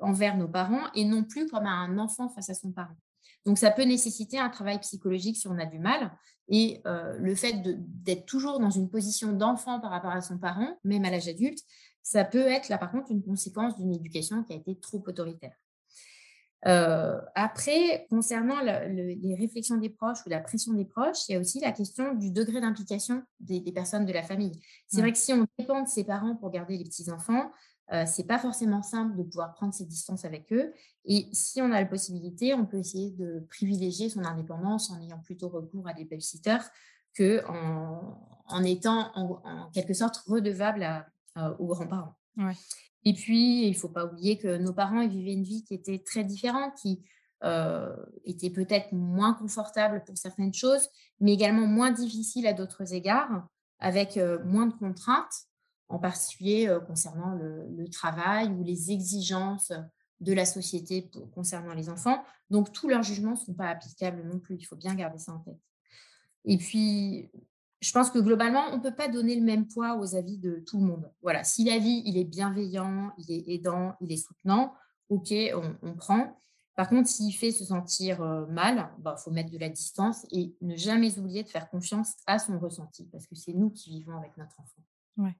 envers 0.00 0.36
nos 0.36 0.48
parents 0.48 0.90
et 0.94 1.04
non 1.04 1.24
plus 1.24 1.46
comme 1.48 1.66
un 1.66 1.98
enfant 1.98 2.28
face 2.28 2.50
à 2.50 2.54
son 2.54 2.72
parent. 2.72 2.96
Donc 3.44 3.58
ça 3.58 3.70
peut 3.70 3.82
nécessiter 3.84 4.38
un 4.38 4.50
travail 4.50 4.78
psychologique 4.80 5.36
si 5.36 5.48
on 5.48 5.58
a 5.58 5.66
du 5.66 5.78
mal 5.80 6.12
et 6.48 6.80
le 6.84 7.34
fait 7.34 7.54
d'être 7.64 8.26
toujours 8.26 8.60
dans 8.60 8.70
une 8.70 8.88
position 8.88 9.32
d'enfant 9.32 9.80
par 9.80 9.90
rapport 9.90 10.12
à 10.12 10.20
son 10.20 10.38
parent, 10.38 10.78
même 10.84 11.04
à 11.04 11.10
l'âge 11.10 11.28
adulte, 11.28 11.58
ça 12.04 12.24
peut 12.24 12.46
être 12.46 12.68
là, 12.68 12.78
par 12.78 12.90
contre, 12.90 13.10
une 13.10 13.22
conséquence 13.22 13.76
d'une 13.76 13.94
éducation 13.94 14.42
qui 14.44 14.52
a 14.52 14.56
été 14.56 14.78
trop 14.78 15.02
autoritaire. 15.06 15.54
Après, 17.34 18.06
concernant 18.10 18.60
le 18.60 18.88
le 18.94 19.14
les 19.20 19.34
réflexions 19.34 19.76
des 19.78 19.90
proches 19.90 20.18
ou 20.26 20.28
la 20.28 20.40
pression 20.40 20.72
des 20.74 20.84
proches, 20.84 21.28
il 21.28 21.32
y 21.32 21.36
a 21.36 21.40
aussi 21.40 21.58
la 21.60 21.72
question 21.72 22.14
du 22.14 22.30
degré 22.30 22.60
d'implication 22.60 23.22
des 23.40 23.60
des 23.60 23.72
personnes 23.72 24.06
de 24.06 24.12
la 24.12 24.22
famille. 24.22 24.52
C'est 24.86 25.00
vrai 25.00 25.08
Ouais. 25.08 25.12
que 25.12 25.18
si 25.18 25.32
on 25.32 25.46
dépend 25.58 25.82
de 25.82 25.88
ses 25.88 26.04
parents 26.04 26.36
pour 26.36 26.50
garder 26.50 26.76
les 26.78 26.84
petits-enfants, 26.84 27.50
heu, 27.92 28.04
c'est 28.06 28.26
pas 28.26 28.38
forcément 28.38 28.82
simple 28.82 29.16
de 29.16 29.22
pouvoir 29.22 29.54
prendre 29.54 29.72
ses 29.74 29.86
distances 29.86 30.24
avec 30.24 30.52
eux 30.52 30.72
et 31.04 31.28
si 31.32 31.60
on 31.62 31.72
a 31.72 31.80
la 31.80 31.86
possibilité, 31.86 32.54
on 32.54 32.66
peut 32.66 32.78
essayer 32.78 33.10
de 33.10 33.46
privilégier 33.48 34.08
son 34.08 34.24
indépendance 34.24 34.90
en 34.90 35.00
ayant 35.00 35.18
plutôt 35.18 35.48
recours 35.48 35.88
à 35.88 35.94
des 35.94 36.04
baby-sitters 36.04 36.68
qu'en 37.16 38.42
en 38.46 38.64
étant 38.64 39.10
en 39.14 39.40
en 39.44 39.70
quelque 39.70 39.94
sorte 39.94 40.16
redevable 40.26 40.82
à, 40.82 41.06
aux 41.58 41.66
grands-parents. 41.66 42.14
Ouais. 42.36 42.56
Et 43.04 43.14
puis, 43.14 43.66
il 43.66 43.74
faut 43.74 43.88
pas 43.88 44.06
oublier 44.06 44.38
que 44.38 44.58
nos 44.58 44.72
parents, 44.72 45.00
ils 45.00 45.10
vivaient 45.10 45.32
une 45.32 45.42
vie 45.42 45.64
qui 45.64 45.74
était 45.74 45.98
très 45.98 46.24
différente, 46.24 46.74
qui, 46.80 47.02
heu, 47.44 47.96
était 48.24 48.50
peut-être 48.50 48.92
moins 48.92 49.34
confortable 49.34 50.04
pour 50.04 50.16
certaines 50.16 50.54
choses, 50.54 50.88
mais 51.20 51.32
également 51.32 51.66
moins 51.66 51.90
difficile 51.90 52.46
à 52.46 52.52
d'autres 52.52 52.94
égards, 52.94 53.48
avec, 53.80 54.16
heu, 54.16 54.38
moins 54.44 54.66
de 54.66 54.74
contraintes, 54.74 55.48
en 55.92 55.98
particulier, 55.98 56.68
heu, 56.68 56.80
concernant 56.80 57.34
le 57.34 57.88
travail 57.88 58.48
ou 58.48 58.64
les 58.64 58.90
exigences 58.90 59.72
de 60.22 60.32
la 60.32 60.44
société 60.44 61.10
concernant 61.34 61.74
les 61.74 61.90
enfants. 61.90 62.22
Donc 62.48 62.72
tous 62.72 62.88
leurs 62.88 63.02
jugements 63.02 63.32
ne 63.32 63.36
sont 63.36 63.54
pas 63.54 63.68
applicables 63.68 64.22
non 64.22 64.38
plus, 64.38 64.56
il 64.56 64.64
faut 64.64 64.76
bien 64.76 64.94
garder 64.94 65.18
ça 65.18 65.32
en 65.32 65.40
tête. 65.40 65.60
Et 66.44 66.56
puis, 66.56 67.30
je 67.80 67.92
pense 67.92 68.10
que 68.10 68.20
globalement, 68.20 68.64
on 68.70 68.76
ne 68.76 68.82
peut 68.82 68.94
pas 68.94 69.08
donner 69.08 69.34
le 69.34 69.42
même 69.42 69.66
poids 69.66 69.98
aux 69.98 70.14
avis 70.14 70.38
de 70.38 70.62
tout 70.66 70.78
le 70.78 70.86
monde. 70.86 71.12
Voilà, 71.22 71.42
si 71.44 71.64
l'avis, 71.64 72.02
il 72.06 72.16
est 72.16 72.24
bienveillant, 72.24 73.12
il 73.18 73.32
est 73.32 73.54
aidant, 73.54 73.94
il 74.00 74.12
est 74.12 74.16
soutenant, 74.16 74.74
OK, 75.08 75.32
on, 75.32 75.76
on 75.82 75.94
prend. 75.94 76.40
Par 76.76 76.88
contre, 76.88 77.08
s'il 77.08 77.34
fait 77.34 77.50
se 77.50 77.64
sentir 77.64 78.22
euh, 78.22 78.46
mal, 78.46 78.90
il 78.96 79.02
bah, 79.02 79.16
faut 79.16 79.30
mettre 79.30 79.50
de 79.50 79.58
la 79.58 79.68
distance 79.68 80.24
et 80.30 80.54
ne 80.62 80.76
jamais 80.76 81.18
oublier 81.18 81.42
de 81.42 81.48
faire 81.48 81.68
confiance 81.68 82.14
à 82.26 82.38
son 82.38 82.58
ressenti, 82.58 83.08
parce 83.10 83.26
que 83.26 83.34
c'est 83.34 83.52
nous 83.52 83.70
qui 83.70 83.90
vivons 83.90 84.16
avec 84.16 84.36
notre 84.36 84.58
enfant. 84.58 84.82
Ouais 85.16 85.36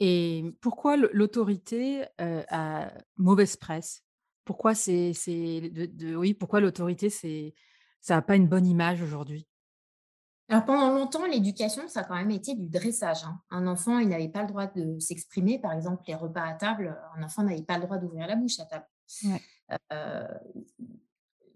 et 0.00 0.44
pourquoi 0.60 0.96
l'au 0.96 1.08
l'autorité, 1.12 2.04
a 2.18 2.92
mauvaise 3.16 3.56
presse? 3.56 4.04
Pourquoi 4.44 4.74
c'est 4.74 5.12
c'est 5.12 5.60
de 5.70 5.86
de 5.86 6.16
oui, 6.16 6.34
pourquoi 6.34 6.60
l'autorité, 6.60 7.10
c'est 7.10 7.54
ça 8.00 8.16
a 8.16 8.22
pas 8.22 8.36
une 8.36 8.48
bonne 8.48 8.66
image 8.66 9.02
aujourd'hui? 9.02 9.46
Alors 10.50 10.64
pendant 10.64 10.90
longtemps, 10.94 11.26
l'éducation, 11.26 11.86
ça 11.88 12.00
a 12.00 12.04
quand 12.04 12.14
même 12.14 12.30
été 12.30 12.54
du 12.54 12.68
dressage. 12.68 13.22
hein. 13.24 13.38
Un 13.50 13.66
enfant, 13.66 13.98
il 13.98 14.08
n'avait 14.08 14.30
pas 14.30 14.42
le 14.42 14.48
droit 14.48 14.66
de 14.66 14.98
s'exprimer. 14.98 15.58
Par 15.58 15.72
exemple, 15.72 16.02
les 16.08 16.14
repas 16.14 16.42
à 16.42 16.54
table, 16.54 16.98
un 17.16 17.22
enfant 17.22 17.42
n'avait 17.42 17.62
pas 17.62 17.76
le 17.76 17.84
droit 17.84 17.98
d'ouvrir 17.98 18.26
la 18.26 18.36
bouche 18.36 18.58
à 18.60 18.64
table. 18.64 18.86
Ouais. 19.24 19.42
Euh, 19.92 20.26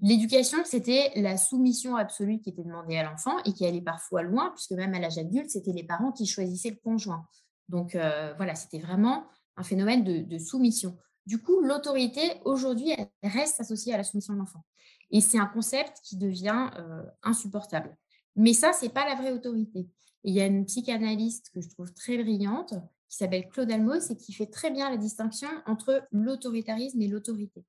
L'éducation, 0.05 0.59
c'était 0.65 1.13
la 1.15 1.37
soumission 1.37 1.95
absolue 1.95 2.41
qui 2.41 2.51
était 2.51 2.65
demandée 2.65 2.97
à 2.97 3.05
l'enfant 3.05 3.39
et 3.45 3.53
qui 3.53 3.65
allait 3.65 3.81
parfois 3.81 4.23
loin, 4.23 4.51
puisque 4.51 4.73
même 4.73 4.93
à 4.95 4.99
l'âge 4.99 5.17
adulte, 5.17 5.49
c'était 5.49 5.73
les 5.73 5.85
parents 5.85 6.11
qui 6.11 6.27
choisissaient 6.27 6.71
le 6.71 6.81
conjoint. 6.83 7.25
Donc 7.73 7.95
euh, 7.95 8.35
voilà, 8.37 8.55
c'était 8.55 8.79
vraiment 8.79 9.27
un 9.57 9.65
phénomène 9.65 10.05
de, 10.05 10.39
soumission. 10.39 10.97
Du 11.27 11.39
coup, 11.39 11.61
l'autorité, 11.61 12.21
aujourd'hui, 12.45 12.91
elle 12.91 13.09
reste 13.23 13.61
associée 13.61 13.95
à 13.95 13.97
la 13.97 14.05
soumission 14.05 14.35
de 14.35 14.39
l'enfant. 14.39 14.65
Et 15.11 15.21
c'est 15.21 15.39
un 15.39 15.47
concept 15.47 15.99
qui 16.05 16.17
devient 16.17 16.71
euh, 16.79 17.03
insupportable. 17.23 17.97
Mais 18.37 18.53
ça, 18.53 18.73
c'est 18.73 18.91
pas 18.91 19.07
la 19.07 19.15
vraie 19.15 19.33
autorité. 19.33 19.81
Et 20.25 20.31
il 20.31 20.35
y 20.35 20.41
a 20.41 20.47
une 20.47 20.67
psychanalyste 20.67 21.51
que 21.53 21.61
je 21.61 21.69
trouve 21.69 21.93
très 21.93 22.19
brillante, 22.23 22.75
qui 23.09 23.17
s'appelle 23.17 23.49
Claude 23.49 23.71
Almos, 23.71 24.11
et 24.11 24.17
qui 24.17 24.33
fait 24.33 24.47
très 24.47 24.71
bien 24.71 24.91
la 24.91 24.97
distinction 24.97 25.49
entre 25.67 26.07
l'autoritarisme 26.13 27.01
et 27.01 27.09
l'autorité. 27.09 27.65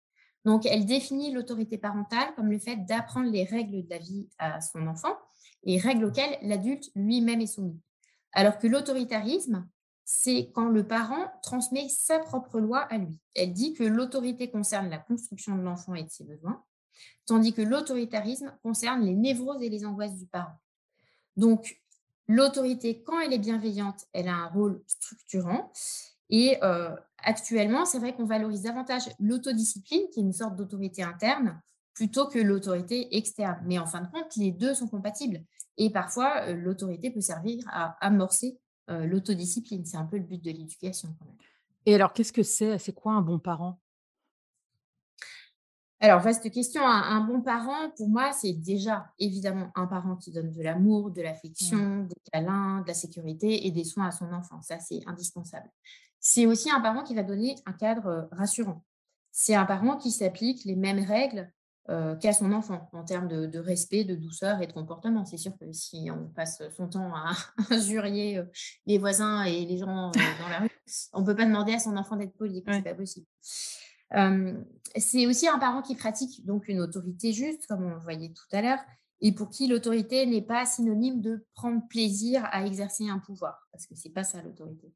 Donc, 0.45 0.65
elle 0.65 0.85
définit 0.85 1.31
l'autorité 1.31 1.77
parentale 1.77 2.33
comme 2.35 2.51
le 2.51 2.59
fait 2.59 2.77
d'apprendre 2.85 3.29
les 3.29 3.45
règles 3.45 3.83
de 3.83 3.89
la 3.89 3.99
vie 3.99 4.29
à 4.37 4.59
son 4.59 4.87
enfant 4.87 5.15
et 5.63 5.77
règles 5.77 6.05
auxquelles 6.05 6.37
l'adulte 6.41 6.89
lui-même 6.95 7.41
est 7.41 7.47
soumis. 7.47 7.79
Alors 8.33 8.57
que 8.57 8.67
l'autoritarisme, 8.67 9.67
c'est 10.05 10.51
quand 10.53 10.67
le 10.67 10.85
parent 10.85 11.31
transmet 11.41 11.87
sa 11.89 12.19
propre 12.19 12.59
loi 12.59 12.79
à 12.79 12.97
lui. 12.97 13.17
Elle 13.35 13.53
dit 13.53 13.73
que 13.73 13.83
l'autorité 13.83 14.49
concerne 14.49 14.89
la 14.89 14.97
construction 14.97 15.55
de 15.55 15.61
l'enfant 15.61 15.95
et 15.95 16.03
de 16.03 16.09
ses 16.09 16.25
besoins, 16.25 16.63
tandis 17.25 17.53
que 17.53 17.61
l'autoritarisme 17.61 18.53
concerne 18.63 19.03
les 19.05 19.15
névroses 19.15 19.61
et 19.61 19.69
les 19.69 19.85
angoisses 19.85 20.17
du 20.17 20.25
parent. 20.25 20.59
Donc, 21.37 21.81
l'autorité, 22.27 23.01
quand 23.03 23.19
elle 23.19 23.33
est 23.33 23.39
bienveillante, 23.39 24.05
elle 24.13 24.27
a 24.27 24.35
un 24.35 24.47
rôle 24.47 24.81
structurant. 24.87 25.71
Et 26.29 26.57
euh, 26.63 26.95
actuellement, 27.19 27.85
c'est 27.85 27.99
vrai 27.99 28.13
qu'on 28.13 28.25
valorise 28.25 28.61
davantage 28.61 29.03
l'autodiscipline, 29.19 30.09
qui 30.11 30.19
est 30.19 30.23
une 30.23 30.33
sorte 30.33 30.55
d'autorité 30.55 31.03
interne, 31.03 31.61
plutôt 31.93 32.27
que 32.27 32.39
l'autorité 32.39 33.15
externe. 33.15 33.61
Mais 33.65 33.79
en 33.79 33.85
fin 33.85 34.01
de 34.01 34.07
compte, 34.07 34.35
les 34.35 34.51
deux 34.51 34.73
sont 34.73 34.87
compatibles. 34.87 35.43
Et 35.77 35.89
parfois, 35.89 36.47
euh, 36.47 36.53
l'autorité 36.53 37.09
peut 37.09 37.21
servir 37.21 37.63
à 37.71 37.97
amorcer 38.05 38.59
euh, 38.89 39.05
l'autodiscipline. 39.05 39.85
C'est 39.85 39.97
un 39.97 40.05
peu 40.05 40.17
le 40.17 40.23
but 40.23 40.43
de 40.43 40.51
l'éducation. 40.51 41.15
Quand 41.19 41.25
même. 41.25 41.37
Et 41.85 41.95
alors, 41.95 42.13
qu'est-ce 42.13 42.33
que 42.33 42.43
c'est? 42.43 42.77
C'est 42.79 42.93
quoi 42.93 43.13
un 43.13 43.21
bon 43.21 43.39
parent? 43.39 43.79
Alors, 45.99 46.19
vaste 46.19 46.51
question. 46.51 46.85
Un, 46.85 47.01
un 47.01 47.21
bon 47.21 47.41
parent, 47.41 47.89
pour 47.95 48.09
moi, 48.09 48.31
c'est 48.33 48.53
déjà 48.53 49.11
évidemment 49.19 49.71
un 49.75 49.87
parent 49.87 50.17
qui 50.17 50.31
donne 50.31 50.51
de 50.51 50.61
l'amour, 50.61 51.11
de 51.11 51.21
l'affection, 51.21 52.03
des 52.03 52.15
câlins, 52.31 52.81
de 52.81 52.87
la 52.87 52.93
sécurité 52.93 53.65
et 53.65 53.71
des 53.71 53.85
soins 53.85 54.07
à 54.07 54.11
son 54.11 54.31
enfant. 54.33 54.61
Ça, 54.61 54.79
c'est 54.79 55.01
indispensable. 55.07 55.69
C'est 56.19 56.45
aussi 56.45 56.69
un 56.71 56.81
parent 56.81 57.03
qui 57.03 57.15
va 57.15 57.23
donner 57.23 57.55
un 57.65 57.73
cadre 57.73 58.29
rassurant. 58.31 58.83
C'est 59.31 59.55
un 59.55 59.65
parent 59.65 59.97
qui 59.97 60.11
s'applique 60.11 60.63
les 60.65 60.75
mêmes 60.75 61.03
règles 61.03 61.51
euh, 61.89 62.15
qu'à 62.15 62.31
son 62.33 62.51
enfant 62.53 62.89
en 62.93 63.03
termes 63.03 63.27
de, 63.27 63.45
de 63.45 63.59
respect, 63.59 64.03
de 64.05 64.15
douceur 64.15 64.61
et 64.61 64.67
de 64.67 64.71
comportement. 64.73 65.25
C'est 65.25 65.37
sûr 65.37 65.51
que 65.57 65.71
si 65.73 66.09
on 66.11 66.29
passe 66.29 66.61
son 66.77 66.87
temps 66.87 67.13
à 67.13 67.33
injurier 67.71 68.37
euh, 68.37 68.45
les 68.85 68.97
voisins 68.97 69.43
et 69.43 69.65
les 69.65 69.77
gens 69.77 70.09
euh, 70.09 70.11
dans 70.41 70.49
la 70.49 70.59
rue, 70.59 70.69
on 71.13 71.21
ne 71.21 71.25
peut 71.25 71.35
pas 71.35 71.45
demander 71.45 71.73
à 71.73 71.79
son 71.79 71.97
enfant 71.97 72.15
d'être 72.15 72.35
poli, 72.37 72.63
quoi, 72.63 72.73
c'est 72.73 72.79
Ouais. 72.79 72.83
pas 72.91 72.95
possible. 72.95 73.25
Euh, 74.15 74.53
c'est 74.95 75.25
aussi 75.25 75.47
un 75.47 75.57
parent 75.59 75.81
qui 75.81 75.95
pratique 75.95 76.45
donc 76.45 76.67
une 76.67 76.79
autorité 76.79 77.33
juste, 77.33 77.65
comme 77.67 77.83
on 77.83 77.89
le 77.89 77.99
voyait 77.99 78.29
tout 78.29 78.55
à 78.55 78.61
l'heure, 78.61 78.79
et 79.21 79.31
pour 79.31 79.49
qui 79.49 79.67
l'autorité 79.67 80.25
n'est 80.25 80.41
pas 80.41 80.65
synonyme 80.65 81.19
de 81.21 81.45
prendre 81.55 81.81
plaisir 81.87 82.45
à 82.51 82.65
exercer 82.65 83.09
un 83.09 83.19
pouvoir, 83.19 83.67
parce 83.71 83.87
que 83.87 83.95
c'est 83.95 84.09
pas 84.11 84.23
ça 84.23 84.41
l'autorité. 84.41 84.93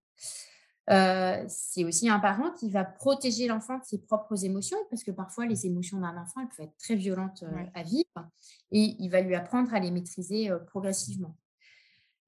Euh, 0.90 1.44
c'est 1.50 1.84
aussi 1.84 2.10
un 2.10 2.20
parent 2.20 2.52
qui 2.52 2.70
va 2.70 2.86
protéger 2.86 3.48
l'enfant 3.48 3.78
de 3.78 3.84
ses 3.84 4.00
propres 4.00 4.46
émotions, 4.46 4.78
parce 4.90 5.04
que 5.04 5.12
parfois 5.12 5.46
les 5.46 5.66
émotions 5.66 6.00
d'un 6.00 6.16
enfant, 6.18 6.42
elles 6.42 6.48
peuvent 6.48 6.66
être 6.68 6.78
très 6.78 6.96
violentes 6.96 7.44
euh, 7.44 7.54
Ouais. 7.54 7.72
à 7.74 7.84
vivre, 7.84 8.30
et 8.72 8.96
il 9.00 9.10
va 9.10 9.22
lui 9.22 9.36
apprendre 9.36 9.74
à 9.74 9.80
les 9.80 9.92
maîtriser 9.92 10.50
euh, 10.50 10.60
progressivement. 10.60 11.36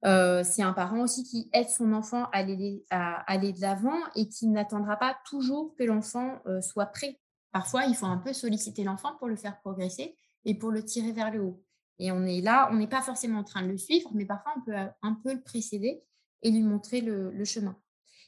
C'est 0.01 0.63
un 0.63 0.71
parent 0.71 1.01
aussi 1.01 1.25
qui 1.25 1.49
aide 1.51 1.67
son 1.67 1.91
enfant 1.91 2.23
à 2.31 2.37
aller, 2.37 2.85
à 2.89 3.15
aller 3.29 3.51
de 3.51 3.59
l'avant 3.59 3.97
et 4.15 4.29
qui 4.29 4.47
n'attendra 4.47 4.95
pas 4.95 5.17
toujours 5.25 5.75
que 5.75 5.83
l'enfant 5.83 6.39
soit 6.61 6.85
prêt. 6.85 7.19
Parfois, 7.51 7.83
il 7.83 7.95
faut 7.95 8.05
un 8.05 8.17
peu 8.17 8.31
solliciter 8.31 8.85
l'enfant 8.85 9.17
pour 9.17 9.27
le 9.27 9.35
faire 9.35 9.59
progresser 9.59 10.15
et 10.45 10.55
pour 10.57 10.71
le 10.71 10.85
tirer 10.85 11.11
vers 11.11 11.33
le 11.33 11.41
haut. 11.41 11.61
Et 11.97 12.13
on 12.13 12.23
est 12.23 12.39
là, 12.39 12.69
on 12.71 12.75
n'est 12.77 12.87
pas 12.87 13.01
forcément 13.01 13.39
en 13.39 13.43
train 13.43 13.61
de 13.61 13.67
le 13.67 13.77
suivre, 13.77 14.09
mais 14.13 14.23
parfois 14.23 14.53
on 14.55 14.61
peut 14.61 14.73
un 15.01 15.13
peu 15.15 15.33
le 15.33 15.41
précéder 15.41 16.01
et 16.43 16.49
lui 16.49 16.63
montrer 16.63 17.01
le, 17.01 17.31
le 17.31 17.43
chemin. 17.43 17.75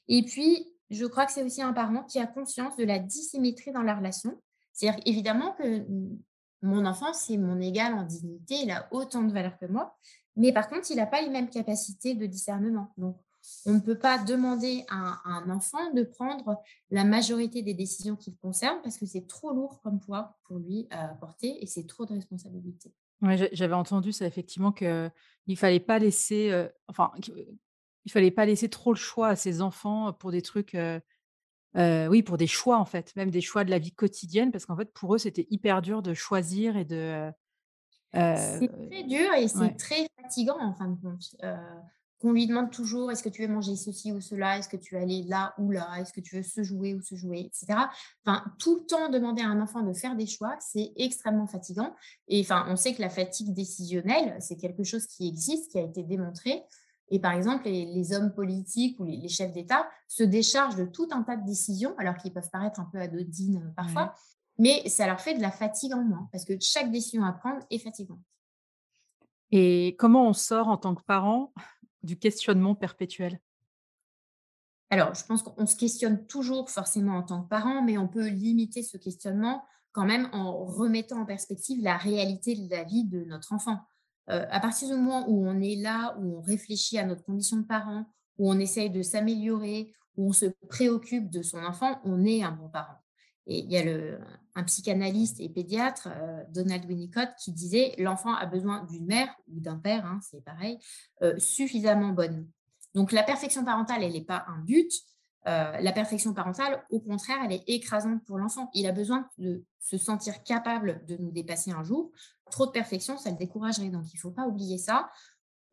Et 0.08 0.24
puis, 0.24 0.68
je 0.90 1.06
crois 1.06 1.26
que 1.26 1.32
c'est 1.32 1.44
aussi 1.44 1.62
un 1.62 1.74
parent 1.74 2.04
qui 2.04 2.20
a 2.20 2.28
conscience 2.28 2.76
de 2.76 2.84
la 2.84 3.00
dissymétrie 3.00 3.72
dans 3.72 3.84
la 3.84 3.96
relation. 3.96 4.40
C'est-à-dire 4.74 5.02
évidemment 5.06 5.54
que 5.54 5.86
mon 6.62 6.86
enfant, 6.86 7.14
c'est 7.14 7.38
mon 7.38 7.60
égal 7.60 7.94
en 7.94 8.04
dignité, 8.04 8.56
il 8.64 8.72
a 8.72 8.88
autant 8.92 9.24
de 9.24 9.32
valeur 9.32 9.58
que 9.58 9.66
moi, 9.66 9.98
mais 10.36 10.54
par 10.54 10.70
contre, 10.70 10.92
il 10.92 10.98
n'a 10.98 11.06
pas 11.06 11.22
les 11.22 11.30
mêmes 11.30 11.50
capacités 11.50 12.14
de 12.14 12.26
discernement. 12.26 12.94
Donc, 12.98 13.18
on 13.66 13.74
ne 13.74 13.80
peut 13.80 13.98
pas 13.98 14.20
demander 14.20 14.86
à 14.90 15.20
un, 15.26 15.50
enfant 15.50 15.92
de 15.94 16.04
prendre 16.04 16.62
la 16.92 17.04
majorité 17.04 17.64
des 17.64 17.74
décisions 17.74 18.16
qui 18.16 18.32
le 18.32 18.38
concernent 18.42 18.82
parce 18.84 18.98
que 18.98 19.06
c'est 19.06 19.28
trop 19.28 19.52
lourd 19.52 19.82
comme 19.82 20.00
poids 20.00 20.38
pour 20.46 20.60
lui 20.60 20.88
à 20.92 21.08
porter 21.08 21.62
et 21.62 21.66
c'est 21.66 21.88
trop 21.88 22.06
de 22.06 22.14
responsabilités. 22.14 22.94
J'avais 23.52 23.74
entendu 23.74 24.12
ça 24.12 24.26
effectivement 24.26 24.72
que 24.72 25.10
il 25.48 25.58
fallait 25.58 25.80
pas 25.80 26.00
laisser, 26.00 26.52
euh, 26.52 26.68
enfin, 26.88 27.12
euh, 27.30 27.46
il 28.06 28.12
fallait 28.12 28.32
pas 28.32 28.46
laisser 28.46 28.70
trop 28.70 28.94
le 28.94 28.98
choix 28.98 29.30
à 29.30 29.36
ses 29.36 29.62
enfants 29.62 30.14
pour 30.14 30.32
des 30.32 30.42
trucs, 30.42 30.76
euh, 30.76 31.00
euh, 31.78 32.08
oui, 32.08 32.24
pour 32.24 32.38
des 32.38 32.48
choix 32.48 32.78
en 32.78 32.86
fait, 32.86 33.16
même 33.16 33.32
des 33.32 33.42
choix 33.42 33.64
de 33.64 33.70
la 33.70 33.80
vie 33.80 33.94
quotidienne, 33.94 34.52
parce 34.52 34.66
qu'en 34.66 34.76
fait 34.76 34.92
pour 34.94 35.16
eux 35.16 35.18
c'était 35.18 35.48
hyper 35.50 35.82
dur 35.82 36.02
de 36.02 36.14
choisir 36.14 36.78
et 36.78 36.86
de, 36.86 37.32
euh, 38.16 38.58
C'est 38.60 38.90
très 38.90 39.04
dur 39.04 39.34
et 39.38 39.48
c'est 39.48 39.60
ouais, 39.60 39.76
très 39.76 40.08
fatigant 40.22 40.60
en 40.60 40.74
fin 40.74 40.88
de 40.88 41.02
compte. 41.02 41.36
Qu'on 42.20 42.34
lui 42.34 42.46
demande 42.46 42.70
toujours 42.70 43.12
est-ce 43.12 43.24
que 43.24 43.30
tu 43.30 43.42
veux 43.42 43.52
manger 43.52 43.76
ceci 43.76 44.12
ou 44.12 44.22
cela, 44.22 44.60
est-ce 44.60 44.70
que 44.70 44.78
tu 44.78 44.94
veux 44.94 45.02
aller 45.02 45.24
là 45.24 45.56
ou 45.58 45.72
là, 45.72 45.96
est-ce 46.00 46.14
que 46.14 46.22
tu 46.22 46.36
veux 46.36 46.44
se 46.44 46.62
jouer 46.62 46.94
ou 46.94 47.02
se 47.02 47.16
jouer, 47.16 47.40
etc. 47.40 47.80
Enfin, 48.24 48.44
tout 48.60 48.76
le 48.76 48.86
temps 48.86 49.10
demander 49.10 49.42
à 49.42 49.48
un 49.48 49.60
enfant 49.60 49.82
de 49.82 49.92
faire 49.94 50.16
des 50.16 50.28
choix, 50.28 50.56
c'est 50.60 50.92
extrêmement 50.98 51.48
fatigant. 51.48 51.96
Et 52.28 52.42
enfin, 52.42 52.68
on 52.70 52.76
sait 52.76 52.94
que 52.94 53.02
la 53.02 53.10
fatigue 53.10 53.56
décisionnelle, 53.56 54.38
c'est 54.40 54.56
quelque 54.56 54.84
chose 54.84 55.08
qui 55.08 55.28
existe, 55.28 55.72
qui 55.72 55.80
a 55.80 55.82
été 55.82 56.04
démontré. 56.04 56.62
Et 57.12 57.19
par 57.19 57.34
exemple, 57.34 57.65
les, 57.65 57.86
les 57.86 58.13
hommes 58.13 58.34
politiques 58.34 59.00
ou 59.00 59.04
les, 59.04 59.17
les 59.17 59.28
chefs 59.28 59.52
d'État 59.52 59.88
se 60.08 60.24
déchargent 60.24 60.78
de 60.78 60.86
tout 60.86 61.08
un 61.12 61.24
tas 61.24 61.36
de 61.36 61.45
décisions, 61.45 61.93
alors 61.97 62.15
qu'ils 62.15 62.34
peuvent 62.34 62.50
paraître 62.50 62.80
un 62.80 62.86
peu 62.86 62.97
anodines 62.97 63.63
euh, 63.63 63.74
parfois, 63.76 64.15
mais 64.58 64.88
ça 64.89 65.06
leur 65.06 65.19
fait 65.19 65.36
de 65.36 65.41
la 65.41 65.52
fatigue 65.52 65.93
en 65.93 66.04
moins, 66.04 66.30
parce 66.32 66.45
que 66.45 66.54
chaque 66.60 66.91
décision 66.91 67.24
à 67.24 67.34
prendre 67.34 67.63
est 67.69 67.80
fatigante. 67.80 68.21
Et 69.52 69.95
comment 70.00 70.28
on 70.28 70.34
sort 70.34 70.69
en 70.69 70.78
tant 70.78 70.95
que 70.95 71.04
parent 71.04 71.54
du 72.04 72.17
questionnement 72.17 72.74
perpétuel? 72.74 73.39
Alors, 74.89 75.13
je 75.13 75.26
pense 75.26 75.43
qu'on 75.43 75.65
se 75.65 75.76
questionne 75.76 76.26
toujours 76.26 76.69
forcément 76.69 77.17
en 77.17 77.24
tant 77.24 77.43
que 77.43 77.50
parent, 77.50 77.82
mais 77.82 77.97
on 77.97 78.08
peut 78.08 78.28
limiter 78.28 78.84
ce 78.84 78.97
questionnement 78.97 79.63
quand 79.93 80.06
même 80.06 80.30
en 80.32 80.65
remettant 80.65 81.21
en 81.21 81.26
perspective 81.26 81.82
la 81.84 81.97
réalité 81.97 82.56
de 82.56 82.69
la 82.69 82.84
vie 82.84 83.04
de 83.04 83.24
notre 83.26 83.54
enfant. 83.54 83.80
Euh, 84.32 84.46
à 84.50 84.60
partir 84.60 84.88
du 84.88 84.96
moment 84.96 85.28
où 85.28 85.46
on 85.46 85.60
est 85.62 85.76
là, 85.76 86.15
où 86.20 86.38
on 86.38 86.41
réfléchit 86.41 86.98
à 86.98 87.06
notre 87.06 87.24
condition 87.24 87.58
de 87.58 87.65
parent, 87.65 88.06
où 88.38 88.50
on 88.50 88.58
essaye 88.60 88.89
de 88.89 89.02
s'améliorer, 89.02 89.94
où 90.15 90.30
on 90.30 90.34
se 90.34 90.46
préoccupe 90.70 91.30
de 91.30 91.41
son 91.41 91.63
enfant, 91.63 92.00
on 92.06 92.26
est 92.26 92.41
un 92.44 92.52
bon 92.52 92.70
parent. 92.70 92.98
Et 93.48 93.60
il 93.60 93.72
y 93.72 93.78
a 93.78 93.84
un 94.56 94.63
psychanalyste 94.63 95.39
et 95.39 95.50
pédiatre, 95.50 96.08
euh, 96.12 96.44
Donald 96.50 96.86
Winnicott, 96.86 97.30
qui 97.44 97.52
disait 97.52 97.96
l'enfant 97.98 98.34
a 98.36 98.46
besoin 98.46 98.86
d'une 98.86 99.06
mère 99.06 99.30
ou 99.50 99.60
d'un 99.60 99.78
père, 99.78 100.06
hein, 100.06 100.20
c'est 100.22 100.44
pareil, 100.44 100.78
euh, 101.24 101.38
suffisamment 101.38 102.10
bonne. 102.10 102.48
Donc 102.94 103.12
la 103.12 103.24
perfection 103.24 103.65
parentale, 103.65 104.04
elle 104.04 104.13
n'est 104.13 104.24
pas 104.24 104.46
un 104.48 104.60
but. 104.60 104.91
Euh, 105.47 105.80
la 105.80 105.91
perfection 105.91 106.34
parentale, 106.34 106.84
au 106.91 106.99
contraire, 106.99 107.38
elle 107.43 107.54
est 107.54 107.63
écrasante 107.67 108.23
pour 108.25 108.38
l'enfant. 108.38 108.69
Il 108.73 108.86
a 108.86 108.91
besoin 108.91 109.27
de 109.39 109.63
se 109.80 109.97
sentir 109.97 110.43
capable 110.43 111.04
de 111.08 111.17
nous 111.17 111.32
dépasser 111.32 111.71
un 111.71 111.84
jour. 111.84 112.12
Trop 112.51 112.67
de 112.67 112.71
perfection, 112.71 113.17
ça 113.17 113.32
le 113.32 113.38
découragerait. 113.38 113.89
Donc 113.89 114.04
il 114.13 114.17
ne 114.17 114.21
faut 114.21 114.32
pas 114.32 114.45
oublier 114.45 114.77
ça. 114.77 115.10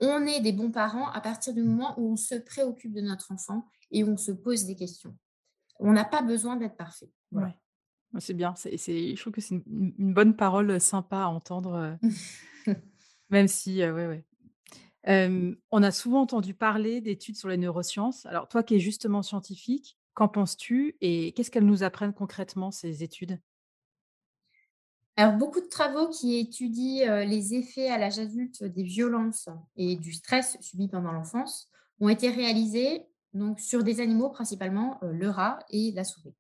On 0.00 0.26
est 0.26 0.40
des 0.40 0.52
bons 0.52 0.70
parents 0.70 1.11
à 1.11 1.20
partir 1.20 1.52
du 1.52 1.62
moment 1.62 1.94
où 1.98 2.12
on 2.12 2.16
se 2.16 2.37
préoccupe 2.37 2.94
de 2.94 3.00
notre 3.00 3.33
enfant 3.33 3.66
et 3.90 4.04
où 4.04 4.09
on 4.12 4.16
se 4.16 4.33
pose 4.33 4.64
des 4.64 4.76
questions. 4.76 5.16
On 5.81 5.92
n'a 5.92 6.04
pas 6.04 6.22
besoin 6.22 6.57
d'être 6.57 6.76
parfait. 6.76 7.11
Voilà. 7.31 7.48
Ouais. 7.48 7.54
Ouais, 8.14 8.20
C'est 8.20 8.35
bien, 8.35 8.54
c'est, 8.57 8.78
c'est- 8.78 9.14
je 9.14 9.20
trouve 9.20 9.35
que 9.35 9.40
c'est 9.42 9.54
une, 9.54 9.92
bonne 9.98 10.35
parole 10.35 10.81
sympa 10.81 11.18
à 11.18 11.26
entendre, 11.26 11.74
euh, 11.74 11.94
même 13.31 13.48
si, 13.48 13.83
euh, 13.83 13.94
ouais, 13.94 14.07
ouais. 14.07 14.24
On 15.09 15.83
a 15.83 15.90
souvent 15.90 16.21
entendu 16.21 16.53
parler 16.53 17.01
d'études 17.01 17.37
sur 17.37 17.49
les 17.49 17.57
neurosciences. 17.57 18.27
Alors, 18.27 18.47
toi 18.47 18.62
qui 18.62 18.77
es 18.77 18.81
justement 18.81 19.23
scientifique, 19.23 19.99
qu'en 20.12 20.29
penses-tu 20.29 20.97
et 21.01 21.33
qu'est-ce 21.33 21.51
qu'elles 21.51 21.64
nous 21.64 21.83
apprennent 21.83 22.12
concrètement, 22.12 22.71
ces 22.71 23.03
études? 23.03 23.40
Alors, 25.16 25.35
beaucoup 25.35 25.61
de 25.61 25.66
travaux 25.66 26.11
qui 26.11 26.38
étudient 26.38 27.25
les 27.25 27.55
effets 27.55 27.88
à 27.88 27.99
l'âge 27.99 28.18
adulte 28.18 28.62
des 28.62 28.85
violences 28.85 29.49
et 29.77 29.97
du 29.97 30.12
stress 30.12 30.59
subi 30.61 30.88
pendant 30.88 31.12
l'enfance 31.12 31.71
ont 32.01 32.09
été 32.09 32.29
réalisés 32.31 33.07
donc, 33.35 33.61
sur 33.61 33.83
des 33.83 34.01
animaux, 34.01 34.31
principalement 34.31 34.99
le 35.03 35.29
rat 35.29 35.59
et 35.71 35.92
la 35.92 36.05
souris. 36.05 36.35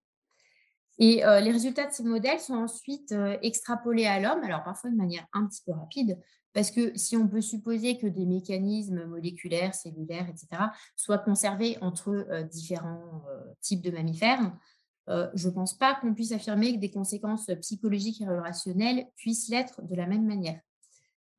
Et 0.98 1.16
les 1.16 1.50
résultats 1.50 1.86
de 1.86 1.92
ces 1.92 2.02
modèles 2.02 2.40
sont 2.40 2.54
ensuite 2.54 3.14
extrapolés 3.42 4.06
à 4.06 4.20
l'homme, 4.20 4.42
alors 4.42 4.62
parfois 4.62 4.90
de 4.90 4.96
manière 4.96 5.26
un 5.32 5.46
petit 5.46 5.62
peu 5.64 5.72
rapide, 5.72 6.18
parce 6.58 6.72
que 6.72 6.90
si 6.98 7.16
on 7.16 7.28
peut 7.28 7.40
supposer 7.40 7.98
que 7.98 8.08
des 8.08 8.26
mécanismes 8.26 9.04
moléculaires, 9.04 9.76
cellulaires, 9.76 10.28
etc., 10.28 10.48
soient 10.96 11.18
conservés 11.18 11.78
entre 11.80 12.26
différents 12.50 13.22
types 13.60 13.80
de 13.80 13.92
mammifères, 13.92 14.52
euh, 15.08 15.28
je 15.34 15.48
ne 15.48 15.54
pense 15.54 15.74
pas 15.74 15.94
qu'on 15.94 16.14
puisse 16.14 16.32
affirmer 16.32 16.74
que 16.74 16.80
des 16.80 16.90
conséquences 16.90 17.46
psychologiques 17.60 18.20
et 18.20 18.26
relationnelles 18.26 19.06
puissent 19.14 19.48
l'être 19.48 19.82
de 19.82 19.94
la 19.94 20.06
même 20.06 20.26
manière. 20.26 20.60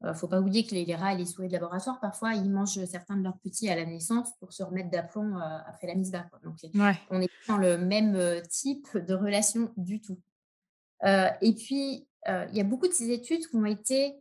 Il 0.01 0.07
euh, 0.07 0.09
ne 0.11 0.15
faut 0.15 0.29
pas 0.29 0.39
oublier 0.39 0.65
que 0.65 0.73
les, 0.73 0.95
rats 0.95 1.13
et 1.13 1.17
les 1.17 1.25
souris 1.25 1.49
de 1.49 1.53
laboratoire, 1.53 1.99
parfois, 1.99 2.33
ils 2.33 2.49
mangent 2.49 2.85
certains 2.85 3.17
de 3.17 3.23
leurs 3.23 3.37
petits 3.39 3.69
à 3.69 3.75
la 3.75 3.85
naissance 3.85 4.31
pour 4.39 4.53
se 4.53 4.63
remettre 4.63 4.89
d'aplomb 4.89 5.35
euh, 5.35 5.57
après 5.67 5.87
la 5.87 5.95
mise 5.95 6.11
bas. 6.11 6.25
Donc, 6.43 6.55
on 7.09 7.19
est 7.21 7.29
dans 7.49 7.57
le 7.57 7.77
même 7.77 8.41
type 8.49 8.87
de 8.95 9.13
relation 9.13 9.71
du 9.75 9.99
tout. 9.99 10.19
et 11.03 11.53
puis, 11.53 12.07
il 12.27 12.55
y 12.55 12.61
a 12.61 12.63
beaucoup 12.63 12.87
de 12.87 12.93
ces 12.93 13.11
études 13.11 13.45
qui 13.45 13.55
ont 13.55 13.65
été 13.65 14.15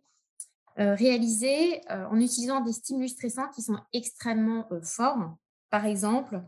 réalisées 0.78 1.80
en 1.88 2.18
utilisant 2.20 2.60
des 2.60 2.72
stimulus 2.72 3.12
stressants 3.12 3.48
qui 3.48 3.62
sont 3.62 3.78
extrêmement 3.92 4.68
forts. 4.82 5.36
Par 5.70 5.84
exemple, 5.84 6.40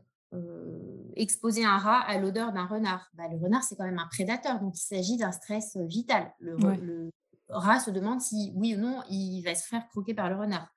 exposer 1.16 1.64
un 1.64 1.78
rat 1.78 2.00
à 2.00 2.18
l'odeur 2.18 2.52
d'un 2.52 2.66
renard. 2.66 3.10
Bah, 3.14 3.24
le 3.28 3.36
renard, 3.36 3.64
c'est 3.64 3.76
quand 3.76 3.84
même 3.84 3.98
un 3.98 4.06
prédateur, 4.06 4.60
donc 4.60 4.74
il 4.76 4.82
s'agit 4.82 5.16
d'un 5.16 5.32
stress 5.32 5.76
vital. 5.76 6.32
Le, 6.38 7.10
rat 7.48 7.80
se 7.80 7.90
demande 7.90 8.20
si, 8.20 8.52
oui 8.54 8.76
ou 8.76 8.78
non, 8.78 9.02
il 9.10 9.42
va 9.42 9.54
se 9.56 9.66
faire 9.66 9.86
croquer 9.88 10.14
par 10.14 10.30
le 10.30 10.36
renard. 10.36 10.68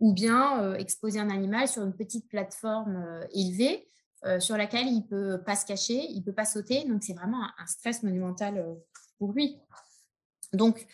Ou 0.00 0.12
bien 0.12 0.74
exposer 0.74 1.20
un 1.20 1.30
animal 1.30 1.68
sur 1.68 1.84
une 1.84 1.94
petite 1.94 2.28
plateforme 2.28 3.26
élevée 3.32 3.86
sur 4.40 4.56
laquelle 4.56 4.88
il 4.88 4.98
ne 4.98 5.06
peut 5.06 5.42
pas 5.44 5.54
se 5.54 5.64
cacher, 5.64 6.06
il 6.10 6.18
ne 6.18 6.24
peut 6.24 6.32
pas 6.32 6.44
sauter. 6.44 6.84
Donc, 6.84 7.04
c'est 7.04 7.14
vraiment 7.14 7.44
un, 7.44 7.66
stress 7.66 8.02
monumental 8.02 8.64
pour 9.18 9.32
lui. 9.32 9.58
Donc, 10.52 10.86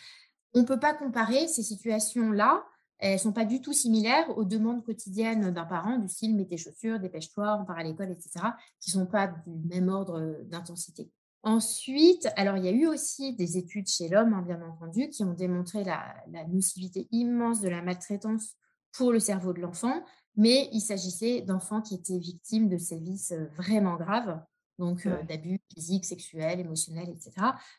on 0.55 0.61
ne 0.61 0.65
peut 0.65 0.79
pas 0.79 0.93
comparer 0.93 1.47
ces 1.47 1.63
situations-là 1.63 2.65
elles 2.97 3.13
ne 3.13 3.19
sont 3.19 3.33
pas 3.33 3.45
du 3.45 3.61
tout 3.61 3.73
similaires 3.73 4.37
aux 4.37 4.45
demandes 4.45 4.83
quotidiennes 4.83 5.51
d'un 5.51 5.65
parent 5.65 5.97
du 5.97 6.07
style 6.07 6.35
mets 6.35 6.45
tes 6.45 6.57
chaussures, 6.57 6.99
dépêche-toi, 6.99 7.59
on 7.61 7.65
part 7.65 7.77
à 7.77 7.83
l'école, 7.83 8.11
etc., 8.11 8.45
qui 8.79 8.89
ne 8.89 9.01
sont 9.01 9.05
pas 9.05 9.27
du 9.27 9.67
même 9.67 9.89
ordre 9.89 10.39
d'intensité. 10.45 11.11
Ensuite, 11.43 12.27
alors 12.37 12.57
il 12.57 12.65
y 12.65 12.67
a 12.67 12.71
eu 12.71 12.87
aussi 12.87 13.35
des 13.35 13.57
études 13.57 13.87
chez 13.87 14.09
l'homme, 14.09 14.33
hein, 14.33 14.41
bien 14.41 14.61
entendu, 14.61 15.09
qui 15.09 15.23
ont 15.23 15.33
démontré 15.33 15.83
la, 15.83 16.15
nocivité 16.47 17.07
immense 17.11 17.61
de 17.61 17.69
la 17.69 17.81
maltraitance 17.81 18.55
pour 18.93 19.11
le 19.11 19.19
cerveau 19.19 19.53
de 19.53 19.59
l'enfant, 19.59 20.03
mais 20.37 20.69
il 20.71 20.81
s'agissait 20.81 21.41
d'enfants 21.41 21.81
qui 21.81 21.95
étaient 21.95 22.17
victimes 22.17 22.69
de 22.69 22.77
sévices 22.77 23.33
vraiment 23.55 23.97
graves, 23.97 24.41
donc 24.79 25.07
d'abus 25.27 25.59
physiques, 25.73 26.05
sexuels, 26.05 26.61
émotionnels, 26.61 27.09
etc. 27.09 27.33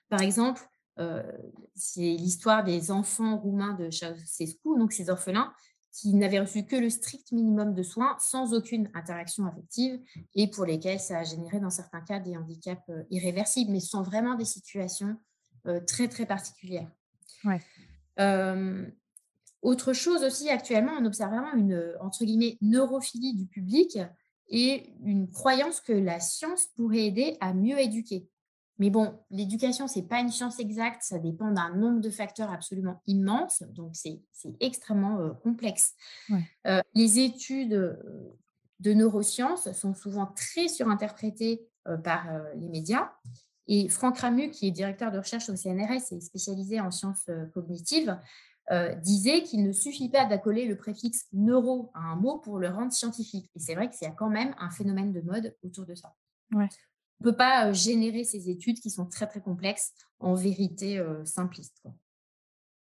Par 0.08 0.20
exemple, 0.20 0.62
euh, 0.62 0.75
c'est 1.74 2.00
l'histoire 2.00 2.64
des 2.64 2.90
enfants 2.90 3.38
roumains 3.38 3.74
de 3.74 3.90
Ceausescu, 3.90 4.78
donc 4.78 4.92
ces 4.92 5.10
orphelins 5.10 5.52
qui 5.96 6.12
n'avaient 6.12 6.40
reçu 6.40 6.64
que 6.64 6.76
le 6.76 6.90
strict 6.90 7.32
minimum 7.32 7.74
de 7.74 7.82
soins 7.82 8.16
sans 8.18 8.52
aucune 8.52 8.90
interaction 8.92 9.46
affective 9.46 9.98
et 10.34 10.50
pour 10.50 10.66
lesquels 10.66 11.00
ça 11.00 11.20
a 11.20 11.24
généré 11.24 11.58
dans 11.58 11.70
certains 11.70 12.02
cas 12.02 12.20
des 12.20 12.36
handicaps 12.36 12.82
euh, 12.90 13.04
irréversibles, 13.10 13.72
mais 13.72 13.80
ce 13.80 13.88
sont 13.88 14.02
vraiment 14.02 14.34
des 14.34 14.44
situations 14.44 15.16
euh, 15.66 15.80
très 15.80 16.08
très 16.08 16.26
particulières. 16.26 16.90
autre 19.62 19.92
chose 19.94 20.22
aussi, 20.22 20.50
actuellement, 20.50 20.92
on 21.00 21.04
observe 21.06 21.32
vraiment 21.32 21.54
une 21.54 21.94
entre 22.00 22.24
guillemets 22.24 22.58
neurophilie 22.60 23.34
du 23.34 23.46
public 23.46 23.98
et 24.48 24.92
une 25.02 25.28
croyance 25.28 25.80
que 25.80 25.92
la 25.92 26.20
science 26.20 26.66
pourrait 26.76 27.06
aider 27.06 27.36
à 27.40 27.52
mieux 27.54 27.78
éduquer. 27.80 28.28
Mais 28.78 28.90
bon, 28.90 29.18
l'éducation, 29.30 29.88
ce 29.88 29.98
n'est 29.98 30.04
pas 30.04 30.20
une 30.20 30.30
science 30.30 30.58
exacte, 30.58 31.02
ça 31.02 31.18
dépend 31.18 31.50
d'un 31.50 31.74
nombre 31.74 32.00
de 32.00 32.10
facteurs 32.10 32.50
absolument 32.50 33.00
immense, 33.06 33.62
donc 33.70 33.94
c'est 33.94 34.20
extrêmement 34.60 35.18
euh, 35.18 35.30
complexe. 35.30 35.94
Euh, 36.66 36.80
les 36.94 37.20
études 37.20 37.72
euh, 37.72 37.94
de 38.80 38.92
neurosciences 38.92 39.72
sont 39.72 39.94
souvent 39.94 40.26
très 40.26 40.68
surinterprétées 40.68 41.66
par 42.02 42.26
les 42.56 42.68
médias. 42.68 43.12
Et 43.68 43.88
Franck 43.88 44.18
Ramu, 44.18 44.50
qui 44.50 44.66
est 44.66 44.70
directeur 44.72 45.12
de 45.12 45.18
recherche 45.18 45.48
au 45.48 45.54
CNRS 45.54 46.12
et 46.12 46.20
spécialisé 46.20 46.80
en 46.80 46.90
sciences 46.90 47.30
cognitives, 47.54 48.18
disait 49.02 49.44
qu'il 49.44 49.62
ne 49.62 49.70
suffit 49.70 50.08
pas 50.08 50.24
d'accoler 50.24 50.66
le 50.66 50.76
préfixe 50.76 51.26
neuro 51.32 51.92
à 51.94 52.00
un 52.00 52.16
mot 52.16 52.38
pour 52.38 52.58
le 52.58 52.68
rendre 52.68 52.92
scientifique. 52.92 53.48
Et 53.54 53.60
c'est 53.60 53.76
vrai 53.76 53.88
qu'il 53.88 54.06
y 54.06 54.10
a 54.10 54.14
quand 54.14 54.28
même 54.28 54.52
un 54.58 54.70
phénomène 54.70 55.12
de 55.12 55.20
mode 55.20 55.56
autour 55.62 55.86
de 55.86 55.94
ça. 55.94 56.12
Ouais 56.52 56.68
ne 57.20 57.30
peut 57.30 57.36
pas 57.36 57.72
générer 57.72 58.24
ces 58.24 58.50
études 58.50 58.80
qui 58.80 58.90
sont 58.90 59.06
très, 59.06 59.26
très 59.26 59.40
complexes 59.40 59.92
en 60.18 60.34
vérité 60.34 61.02
simpliste. 61.24 61.82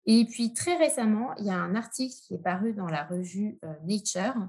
Et 0.07 0.25
puis, 0.25 0.53
très 0.53 0.77
récemment, 0.77 1.35
il 1.37 1.47
y 1.47 1.51
a 1.51 1.57
un 1.57 1.75
article 1.75 2.15
qui 2.27 2.35
est 2.35 2.43
paru 2.43 2.75
dans 2.75 2.87
la 2.87 3.05
revue 3.05 3.59
Nature 3.87 4.49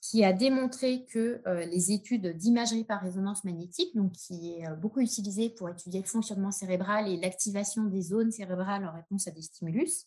qui 0.00 0.24
a 0.24 0.32
démontré 0.32 1.06
que 1.12 1.40
les 1.70 1.92
études 1.92 2.36
d'imagerie 2.36 2.82
par 2.82 3.00
résonance 3.00 3.44
magnétique, 3.44 3.94
donc 3.94 4.10
qui 4.12 4.54
est 4.54 4.68
beaucoup 4.80 4.98
utilisée 4.98 5.48
pour 5.48 5.68
étudier 5.68 6.00
le 6.00 6.06
fonctionnement 6.06 6.50
cérébral 6.50 7.08
et 7.08 7.16
l'activation 7.16 7.84
des 7.84 8.02
zones 8.02 8.32
cérébrales 8.32 8.84
en 8.84 8.92
réponse 8.92 9.28
à 9.28 9.30
des 9.30 9.42
stimulus, 9.42 10.06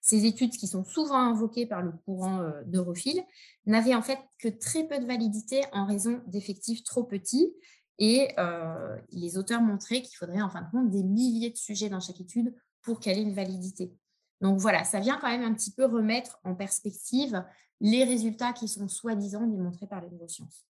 ces 0.00 0.24
études 0.24 0.50
qui 0.50 0.66
sont 0.66 0.84
souvent 0.84 1.18
invoquées 1.18 1.66
par 1.66 1.80
le 1.80 1.92
courant 2.04 2.40
neurophile, 2.66 3.22
n'avaient 3.66 3.94
en 3.94 4.02
fait 4.02 4.18
que 4.40 4.48
très 4.48 4.82
peu 4.88 4.98
de 4.98 5.06
validité 5.06 5.62
en 5.72 5.86
raison 5.86 6.20
d'effectifs 6.26 6.82
trop 6.82 7.04
petits 7.04 7.54
et 7.98 8.28
euh, 8.38 8.96
les 9.10 9.38
auteurs 9.38 9.62
montraient 9.62 10.02
qu'il 10.02 10.16
faudrait 10.16 10.42
en 10.42 10.50
fin 10.50 10.62
de 10.62 10.70
compte 10.70 10.90
des 10.90 11.02
milliers 11.02 11.50
de 11.50 11.56
sujets 11.56 11.88
dans 11.88 12.00
chaque 12.00 12.20
étude 12.20 12.54
pour 12.82 13.00
qu'elle 13.00 13.18
ait 13.18 13.22
une 13.22 13.34
validité. 13.34 13.94
Donc 14.40 14.58
voilà, 14.58 14.84
ça 14.84 15.00
vient 15.00 15.18
quand 15.18 15.28
même 15.28 15.42
un 15.42 15.54
petit 15.54 15.72
peu 15.72 15.86
remettre 15.86 16.38
en 16.44 16.54
perspective 16.54 17.44
les 17.80 18.04
résultats 18.04 18.52
qui 18.52 18.68
sont 18.68 18.88
soi-disant 18.88 19.46
démontrés 19.46 19.86
par 19.86 20.02
les 20.02 20.10
neurosciences. 20.10 20.66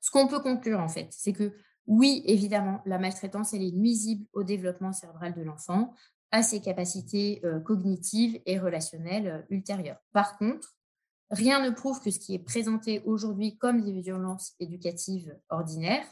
Ce 0.00 0.10
qu'on 0.10 0.26
peut 0.26 0.40
conclure 0.40 0.80
en 0.80 0.88
fait, 0.88 1.08
c'est 1.10 1.32
que 1.32 1.54
oui, 1.86 2.22
évidemment, 2.26 2.80
la 2.86 2.98
maltraitance, 2.98 3.52
elle 3.52 3.62
est 3.62 3.72
nuisible 3.72 4.26
au 4.32 4.42
développement 4.42 4.92
cérébral 4.92 5.34
de 5.34 5.42
l'enfant, 5.42 5.94
à 6.30 6.42
ses 6.42 6.60
capacités 6.60 7.40
euh, 7.44 7.60
cognitives 7.60 8.40
et 8.46 8.58
relationnelles 8.58 9.28
euh, 9.28 9.54
ultérieures. 9.54 10.00
Par 10.12 10.36
contre, 10.38 10.74
rien 11.30 11.62
ne 11.62 11.70
prouve 11.70 12.00
que 12.00 12.10
ce 12.10 12.18
qui 12.18 12.34
est 12.34 12.40
présenté 12.40 13.02
aujourd'hui 13.04 13.56
comme 13.58 13.82
des 13.82 14.00
violences 14.00 14.54
éducatives 14.58 15.38
ordinaires 15.48 16.06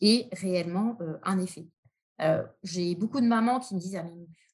et 0.00 0.28
réellement 0.32 0.98
un 1.22 1.38
effet. 1.38 1.66
J'ai 2.62 2.94
beaucoup 2.94 3.20
de 3.20 3.26
mamans 3.26 3.60
qui 3.60 3.74
me 3.74 3.80
disent 3.80 3.96
«Ah, 3.96 4.04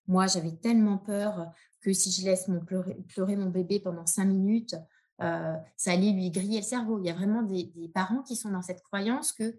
Moi, 0.07 0.26
j'avais 0.26 0.52
tellement 0.52 0.98
peur 0.98 1.50
que 1.80 1.92
si 1.92 2.11
je 2.11 2.24
laisse 2.24 2.48
mon 2.48 2.61
pleurer, 2.61 3.37
mon 3.37 3.50
bébé 3.50 3.80
pendant 3.80 4.07
cinq 4.07 4.26
minutes, 4.26 4.76
ça 5.18 5.62
allait 5.87 6.12
lui 6.12 6.30
griller 6.30 6.59
le 6.59 6.64
cerveau. 6.64 6.98
Il 6.98 7.07
y 7.07 7.11
a 7.11 7.14
vraiment 7.14 7.42
des, 7.42 7.72
parents 7.92 8.22
qui 8.22 8.37
sont 8.37 8.50
dans 8.50 8.62
cette 8.62 8.83
croyance 8.83 9.33
que 9.33 9.57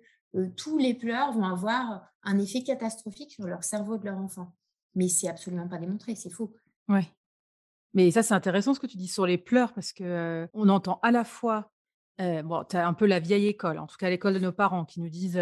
tous 0.55 0.77
les 0.77 0.93
pleurs 0.93 1.31
vont 1.31 1.45
avoir 1.45 2.07
un 2.23 2.37
effet 2.39 2.63
catastrophique 2.63 3.31
sur 3.31 3.45
leur 3.45 3.63
cerveau 3.63 3.97
de 3.97 4.05
leur 4.05 4.17
enfant. 4.17 4.53
Mais 4.95 5.07
c'est 5.07 5.27
absolument 5.27 5.67
pas 5.67 5.77
démontré, 5.77 6.15
c'est 6.15 6.29
faux. 6.29 6.53
Ouais. 6.87 7.07
Mais 7.93 8.11
ça, 8.11 8.23
c'est 8.23 8.33
intéressant 8.33 8.73
ce 8.73 8.79
que 8.79 8.87
tu 8.87 8.97
dis 8.97 9.07
sur 9.07 9.25
les 9.25 9.37
pleurs 9.37 9.73
parce 9.73 9.93
que 9.93 10.47
on 10.53 10.67
entend 10.69 10.99
à 11.01 11.11
la 11.11 11.23
fois 11.23 11.71
bon, 12.17 12.63
tu 12.69 12.77
as 12.77 12.87
un 12.87 12.93
peu 12.93 13.05
la 13.05 13.19
vieille 13.19 13.47
école, 13.47 13.77
en 13.77 13.87
tout 13.87 13.97
cas 13.97 14.09
l'école 14.09 14.33
de 14.33 14.39
nos 14.39 14.51
parents, 14.51 14.85
qui 14.85 15.01
nous 15.01 15.09
disent 15.09 15.39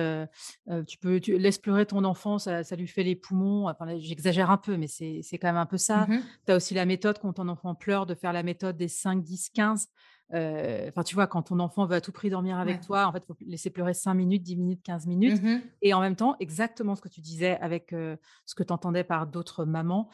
tu 0.88 0.98
peux 0.98 1.20
tu 1.20 1.38
laisses 1.38 1.58
pleurer 1.58 1.86
ton 1.86 2.04
enfant, 2.04 2.40
ça, 2.40 2.64
ça 2.64 2.76
lui 2.76 2.88
fait 2.88 3.04
les 3.04 3.16
poumons. 3.16 3.68
Enfin, 3.68 3.86
j'exagère 4.00 4.50
un 4.50 4.58
peu, 4.58 4.78
mais 4.78 4.88
c'est 4.88 5.22
quand 5.34 5.48
même 5.48 5.58
un 5.58 5.66
peu 5.66 5.78
ça. 5.78 6.08
Mmh 6.08 6.22
tu 6.46 6.52
as 6.52 6.56
aussi 6.56 6.74
la 6.74 6.86
méthode 6.86 7.20
quand 7.20 7.34
ton 7.34 7.48
enfant 7.48 7.76
pleure, 7.76 8.06
de 8.06 8.16
faire 8.16 8.34
la 8.34 8.44
méthode 8.44 8.76
des 8.78 8.88
5, 8.88 9.24
10, 9.24 9.50
15. 9.50 9.88
Enfin, 10.34 11.04
tu 11.04 11.16
vois, 11.16 11.28
quand 11.28 11.44
ton 11.44 11.60
enfant 11.60 11.86
veut 11.86 11.96
à 11.96 12.02
tout 12.02 12.12
prix 12.12 12.30
dormir 12.30 12.58
avec 12.58 12.82
toi, 12.82 13.06
en 13.08 13.12
fait, 13.12 13.24
il 13.24 13.28
faut 13.28 13.38
laisser 13.46 13.70
pleurer 13.70 13.94
5 13.94 14.14
minutes, 14.14 14.44
10 14.44 14.56
minutes, 14.56 14.82
15 14.84 15.08
minutes. 15.08 15.42
Mmh 15.42 15.62
Et 15.82 15.94
en 15.94 16.02
même 16.02 16.16
temps, 16.16 16.36
exactement 16.40 16.96
ce 16.96 17.02
que 17.02 17.10
tu 17.10 17.22
disais 17.22 17.58
avec 17.60 17.92
ce 17.92 18.56
que 18.56 18.64
tu 18.64 18.74
entendais 18.74 19.04
par 19.04 19.28
d'autres 19.28 19.66
mamans, 19.66 20.10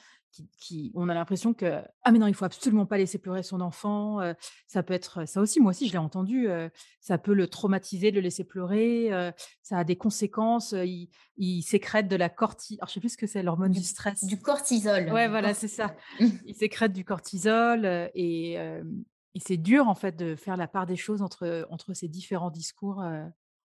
qui, 0.59 0.91
on 0.93 1.09
a 1.09 1.13
l'impression 1.13 1.53
que 1.53 1.81
ah 2.03 2.11
mais 2.11 2.19
non 2.19 2.27
il 2.27 2.35
faut 2.35 2.45
absolument 2.45 2.85
pas 2.85 2.97
laisser 2.97 3.17
pleurer 3.17 3.41
son 3.41 3.61
enfant 3.61 4.19
ça 4.67 4.83
peut 4.83 4.93
être 4.93 5.27
ça 5.27 5.41
aussi 5.41 5.59
moi 5.59 5.71
aussi 5.71 5.87
je 5.87 5.91
l'ai 5.91 5.97
entendu 5.97 6.47
ça 6.99 7.17
peut 7.17 7.33
le 7.33 7.47
traumatiser 7.47 8.11
de 8.11 8.17
le 8.17 8.21
laisser 8.21 8.43
pleurer 8.43 9.09
ça 9.63 9.79
a 9.79 9.83
des 9.83 9.95
conséquences 9.95 10.75
il, 11.37 11.63
sécrète 11.63 12.07
de 12.07 12.15
la 12.15 12.29
cortisol 12.29 12.77
alors 12.81 12.89
je 12.89 12.93
sais 12.93 12.99
plus 12.99 13.09
ce 13.09 13.17
que 13.17 13.27
c'est 13.27 13.41
l'hormone 13.41 13.71
du, 13.71 13.81
stress. 13.81 14.23
du 14.23 14.39
cortisol. 14.39 15.11
Ouais 15.11 15.27
voilà 15.27 15.53
c'est 15.53 15.67
ça. 15.67 15.95
Il 16.19 16.55
sécrète 16.55 16.93
du 16.93 17.03
cortisol 17.03 18.09
et, 18.13 18.57
et 19.35 19.39
c'est 19.39 19.57
dur 19.57 19.87
en 19.87 19.95
fait 19.95 20.15
de 20.15 20.35
faire 20.35 20.57
la 20.57 20.67
part 20.67 20.85
des 20.85 20.95
choses 20.95 21.21
entre 21.21 21.67
entre 21.69 21.93
ces 21.93 22.07
différents 22.07 22.51
discours 22.51 23.03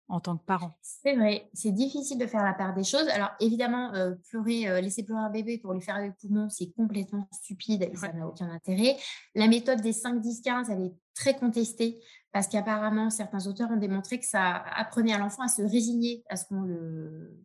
en 0.09 0.19
tant 0.19 0.35
que 0.35 0.43
parent. 0.43 0.77
C'est 0.81 1.15
vrai, 1.15 1.49
c'est 1.53 1.71
difficile 1.71 2.17
de 2.17 2.25
faire 2.25 2.43
la 2.43 2.53
part 2.53 2.73
des 2.73 2.83
choses. 2.83 3.07
Alors 3.09 3.29
évidemment, 3.39 3.93
euh, 3.93 4.15
pleurer, 4.29 4.67
euh, 4.67 4.81
laisser 4.81 5.03
pleurer 5.03 5.21
un 5.21 5.29
bébé 5.29 5.59
pour 5.59 5.73
lui 5.73 5.81
faire 5.81 6.01
le 6.01 6.11
poumon, 6.19 6.49
c'est 6.49 6.71
complètement 6.71 7.27
stupide 7.31 7.83
et 7.83 7.95
ça 7.95 8.11
n'a 8.11 8.27
aucun 8.27 8.49
intérêt. 8.49 8.97
La 9.35 9.47
méthode 9.47 9.81
des 9.81 9.93
5, 9.93 10.19
10, 10.19 10.41
15, 10.41 10.69
elle 10.71 10.81
est 10.81 10.93
très 11.13 11.35
contestée 11.37 11.99
parce 12.31 12.47
qu'apparemment, 12.47 13.09
certains 13.09 13.45
auteurs 13.47 13.69
ont 13.69 13.77
démontré 13.77 14.19
que 14.19 14.25
ça 14.25 14.63
apprenait 14.75 15.13
à 15.13 15.19
l'enfant 15.19 15.43
à 15.43 15.47
se 15.47 15.61
résigner 15.61 16.23
à 16.29 16.35
ce 16.35 16.45
qu'on 16.45 16.61
le 16.61 17.37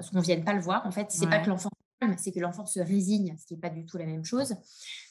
ce 0.00 0.10
qu'on 0.10 0.18
ne 0.18 0.22
vienne 0.22 0.44
pas 0.44 0.52
le 0.52 0.60
voir. 0.60 0.84
En 0.86 0.90
fait, 0.90 1.10
c'est 1.10 1.26
pas 1.26 1.38
que 1.38 1.48
l'enfant 1.48 1.70
c'est 2.16 2.32
que 2.32 2.40
l'enfant 2.40 2.66
se 2.66 2.80
résigne, 2.80 3.36
ce 3.38 3.46
qui 3.46 3.54
n'est 3.54 3.60
pas 3.60 3.70
du 3.70 3.84
tout 3.84 3.98
la 3.98 4.06
même 4.06 4.24
chose. 4.24 4.54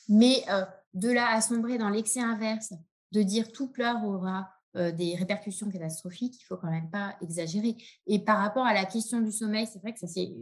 Mais 0.08 0.44
euh, 0.50 0.66
de 0.94 1.10
là 1.10 1.30
à 1.32 1.42
sombrer 1.42 1.78
dans 1.78 1.90
l'excès 1.90 2.22
inverse, 2.22 2.74
de 3.12 3.22
dire 3.22 3.52
tout 3.52 3.68
pleur 3.68 4.04
aura 4.04 4.50
euh, 4.76 4.92
des 4.92 5.16
répercussions 5.16 5.70
catastrophiques, 5.70 6.42
il 6.42 6.46
faut 6.46 6.58
quand 6.58 6.70
même 6.70 6.90
pas 6.90 7.16
exagérer. 7.22 7.78
Et 8.08 8.20
par 8.20 8.40
rapport 8.40 8.66
à 8.66 8.74
la 8.74 8.86
question 8.86 9.22
du 9.22 9.32
sommeil, 9.32 9.68
c'est 9.72 9.80
vrai 9.80 9.94
que 9.94 10.00
ça 10.00 10.08
c'est 10.08 10.34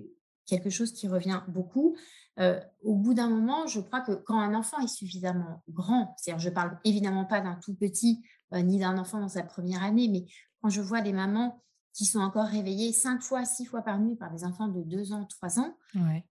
quelque 0.45 0.69
chose 0.69 0.91
qui 0.91 1.07
revient 1.07 1.41
beaucoup. 1.47 1.95
Euh, 2.39 2.59
au 2.81 2.95
bout 2.95 3.13
d'un 3.13 3.29
moment, 3.29 3.67
je 3.67 3.79
crois 3.79 4.01
que 4.01 4.11
quand 4.11 4.39
un 4.39 4.55
enfant 4.55 4.79
est 4.79 4.87
suffisamment 4.87 5.63
grand, 5.69 6.15
c'est-à-dire 6.17 6.39
je 6.43 6.49
parle 6.49 6.77
évidemment 6.83 7.25
pas 7.25 7.41
d'un 7.41 7.55
tout 7.55 7.75
petit 7.75 8.23
ni 8.51 8.77
d'un 8.77 8.99
enfant 8.99 9.19
dans 9.19 9.29
sa 9.29 9.41
première 9.41 9.81
année, 9.81 10.07
mais 10.07 10.25
quand 10.61 10.69
je 10.69 10.79
vois 10.79 11.01
des 11.01 11.11
mamans 11.11 11.63
qui 11.93 12.05
sont 12.05 12.19
encore 12.19 12.47
réveillées 12.47 12.91
cinq 12.91 13.21
fois, 13.21 13.45
six 13.45 13.65
fois 13.65 13.81
par 13.81 13.99
nuit 13.99 14.15
par 14.15 14.31
des 14.31 14.43
enfants 14.43 14.67
de 14.67 14.81
deux 14.81 15.13
ans, 15.13 15.25
trois 15.25 15.59
ans, 15.59 15.75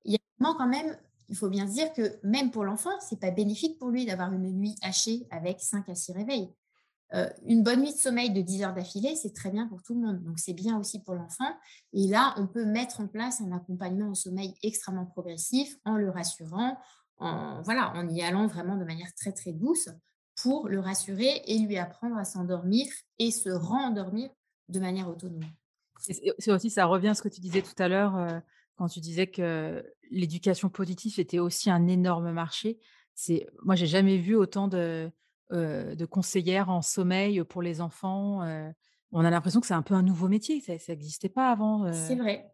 il 0.04 0.12
y 0.12 0.16
a 0.16 0.18
quand 0.38 0.68
même 0.68 0.96
il 1.28 1.36
faut 1.36 1.48
bien 1.48 1.66
se 1.66 1.72
dire 1.72 1.92
que 1.94 2.18
même 2.22 2.50
pour 2.50 2.62
l'enfant, 2.62 2.90
c'est 3.00 3.18
pas 3.18 3.30
bénéfique 3.30 3.78
pour 3.78 3.88
lui 3.88 4.04
d'avoir 4.04 4.32
une 4.32 4.52
nuit 4.52 4.76
hachée 4.82 5.26
avec 5.30 5.60
cinq 5.60 5.88
à 5.88 5.94
six 5.94 6.12
réveils. 6.12 6.52
Euh, 7.14 7.28
une 7.46 7.62
bonne 7.62 7.80
nuit 7.80 7.92
de 7.92 7.98
sommeil 7.98 8.30
de 8.30 8.40
10 8.40 8.62
heures 8.64 8.74
d'affilée, 8.74 9.16
c'est 9.16 9.34
très 9.34 9.50
bien 9.50 9.66
pour 9.66 9.82
tout 9.82 9.94
le 9.94 10.00
monde. 10.00 10.22
Donc, 10.22 10.38
c'est 10.38 10.52
bien 10.54 10.78
aussi 10.78 11.02
pour 11.02 11.14
l'enfant. 11.14 11.50
Et 11.92 12.06
là, 12.06 12.34
on 12.38 12.46
peut 12.46 12.64
mettre 12.64 13.00
en 13.00 13.06
place 13.06 13.40
un 13.40 13.52
accompagnement 13.52 14.10
au 14.10 14.14
sommeil 14.14 14.54
extrêmement 14.62 15.06
progressif 15.06 15.76
en 15.84 15.96
le 15.96 16.10
rassurant, 16.10 16.78
en, 17.18 17.62
voilà, 17.62 17.92
en 17.94 18.08
y 18.08 18.22
allant 18.22 18.46
vraiment 18.46 18.76
de 18.76 18.84
manière 18.84 19.12
très, 19.14 19.32
très 19.32 19.52
douce 19.52 19.88
pour 20.42 20.68
le 20.68 20.80
rassurer 20.80 21.42
et 21.46 21.58
lui 21.58 21.76
apprendre 21.76 22.16
à 22.16 22.24
s'endormir 22.24 22.86
et 23.18 23.30
se 23.30 23.50
rendormir 23.50 24.30
de 24.72 24.80
manière 24.80 25.08
autonome. 25.08 25.44
C'est 25.98 26.50
aussi, 26.50 26.70
ça 26.70 26.86
revient 26.86 27.08
à 27.08 27.14
ce 27.14 27.22
que 27.22 27.28
tu 27.28 27.40
disais 27.40 27.62
tout 27.62 27.80
à 27.80 27.86
l'heure 27.86 28.16
euh, 28.16 28.40
quand 28.76 28.88
tu 28.88 28.98
disais 28.98 29.28
que 29.28 29.84
l'éducation 30.10 30.68
positive 30.68 31.20
était 31.20 31.38
aussi 31.38 31.70
un 31.70 31.86
énorme 31.86 32.32
marché. 32.32 32.80
C'est, 33.14 33.46
moi, 33.62 33.76
j'ai 33.76 33.86
jamais 33.86 34.18
vu 34.18 34.34
autant 34.34 34.66
de, 34.66 35.10
de 35.50 36.04
conseillère 36.06 36.70
en 36.70 36.82
sommeil 36.82 37.44
pour 37.44 37.62
les 37.62 37.80
enfants. 37.80 38.40
on 39.12 39.24
a 39.24 39.30
l'impression 39.30 39.60
que 39.60 39.66
c'est 39.66 39.74
un 39.74 39.82
peu 39.82 39.94
un 39.94 40.02
nouveau 40.02 40.28
métier, 40.28 40.60
ça 40.60 40.74
n'existait 40.88 41.28
pas 41.28 41.52
avant. 41.52 41.92
C'est 41.92 42.16
vrai. 42.16 42.52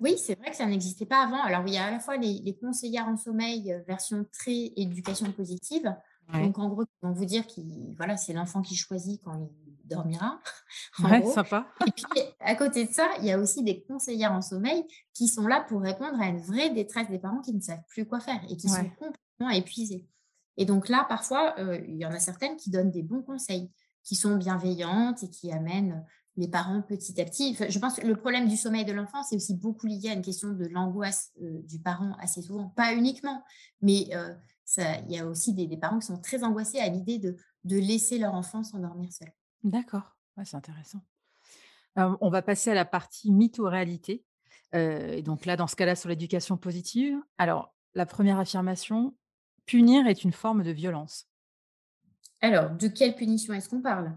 Oui, 0.00 0.18
c'est 0.18 0.36
vrai 0.38 0.50
que 0.50 0.56
ça 0.56 0.66
n'existait 0.66 1.06
pas 1.06 1.22
avant. 1.22 1.40
Alors, 1.42 1.62
il 1.66 1.74
y 1.74 1.76
a 1.76 1.86
à 1.86 1.90
la 1.90 2.00
fois 2.00 2.16
les, 2.16 2.56
conseillères 2.60 3.06
en 3.06 3.16
sommeil, 3.16 3.80
version 3.86 4.24
très 4.32 4.72
éducation 4.76 5.30
positive. 5.32 5.94
Donc, 6.32 6.58
en 6.58 6.68
gros, 6.68 6.82
ils 6.82 7.06
vont 7.06 7.12
vous 7.12 7.24
dire 7.24 7.46
que 7.46 7.60
voilà, 7.96 8.16
c'est 8.16 8.32
l'enfant 8.32 8.60
qui 8.60 8.74
choisit 8.74 9.22
quand 9.22 9.50
il 9.66 9.67
dormira. 9.88 10.40
ouais, 11.04 11.24
sympa. 11.26 11.66
Et 11.86 11.90
puis, 11.90 12.04
à 12.40 12.54
côté 12.54 12.86
de 12.86 12.92
ça, 12.92 13.08
il 13.18 13.26
y 13.26 13.32
a 13.32 13.38
aussi 13.38 13.62
des 13.62 13.82
conseillères 13.82 14.32
en 14.32 14.42
sommeil 14.42 14.84
qui 15.14 15.28
sont 15.28 15.46
là 15.46 15.64
pour 15.68 15.80
répondre 15.80 16.20
à 16.20 16.26
une 16.26 16.40
vraie 16.40 16.70
détresse 16.70 17.08
des 17.08 17.18
parents 17.18 17.40
qui 17.40 17.54
ne 17.54 17.60
savent 17.60 17.82
plus 17.88 18.06
quoi 18.06 18.20
faire 18.20 18.40
et 18.48 18.56
qui 18.56 18.68
sont 18.68 18.88
complètement 18.98 19.50
épuisés. 19.50 20.06
Et 20.56 20.64
donc 20.64 20.88
là, 20.88 21.06
parfois, 21.08 21.54
euh, 21.58 21.80
il 21.86 21.96
y 21.96 22.06
en 22.06 22.10
a 22.10 22.18
certaines 22.18 22.56
qui 22.56 22.70
donnent 22.70 22.90
des 22.90 23.02
bons 23.02 23.22
conseils, 23.22 23.70
qui 24.02 24.16
sont 24.16 24.36
bienveillantes 24.36 25.22
et 25.22 25.30
qui 25.30 25.52
amènent 25.52 26.04
les 26.36 26.48
parents 26.48 26.82
petit 26.82 27.20
à 27.20 27.24
petit. 27.24 27.56
je 27.68 27.78
pense 27.78 27.96
que 27.96 28.06
le 28.06 28.14
problème 28.16 28.48
du 28.48 28.56
sommeil 28.56 28.84
de 28.84 28.92
l'enfant, 28.92 29.22
c'est 29.24 29.36
aussi 29.36 29.54
beaucoup 29.54 29.86
lié 29.86 30.10
à 30.10 30.12
une 30.12 30.22
question 30.22 30.50
de 30.52 30.66
l'angoisse 30.66 31.32
euh, 31.42 31.60
du 31.64 31.80
parent 31.80 32.16
assez 32.20 32.42
souvent. 32.42 32.68
Pas 32.76 32.94
uniquement, 32.94 33.42
mais 33.82 34.08
euh, 34.14 34.32
il 35.08 35.14
y 35.14 35.18
a 35.18 35.26
aussi 35.26 35.52
des, 35.52 35.76
parents 35.76 35.98
qui 35.98 36.06
sont 36.06 36.20
très 36.20 36.44
angoissés 36.44 36.78
à 36.78 36.88
l'idée 36.88 37.18
de, 37.18 37.36
laisser 37.64 38.18
leur 38.18 38.34
enfant 38.34 38.62
s'endormir 38.62 39.12
seul. 39.12 39.30
D'accord, 39.64 40.16
c'est 40.44 40.56
intéressant. 40.56 41.00
on 41.96 42.30
va 42.30 42.42
passer 42.42 42.70
à 42.70 42.74
la 42.74 42.84
partie 42.84 43.32
mythe 43.32 43.58
ou 43.58 43.64
réalité. 43.64 44.24
et 44.72 45.22
donc 45.22 45.46
là, 45.46 45.56
dans 45.56 45.66
ce 45.66 45.76
cas-là, 45.76 45.96
sur 45.96 46.08
l'éducation 46.08 46.56
positive. 46.56 47.18
Alors, 47.38 47.74
la 47.94 48.06
première 48.06 48.38
affirmation, 48.38 49.14
punir 49.66 50.06
est 50.06 50.24
une 50.24 50.32
forme 50.32 50.62
de 50.62 50.70
violence. 50.70 51.28
Alors, 52.40 52.70
de 52.70 52.88
quelle 52.88 53.14
punition 53.14 53.54
est-ce 53.54 53.68
qu'on 53.68 53.82
parle? 53.82 54.16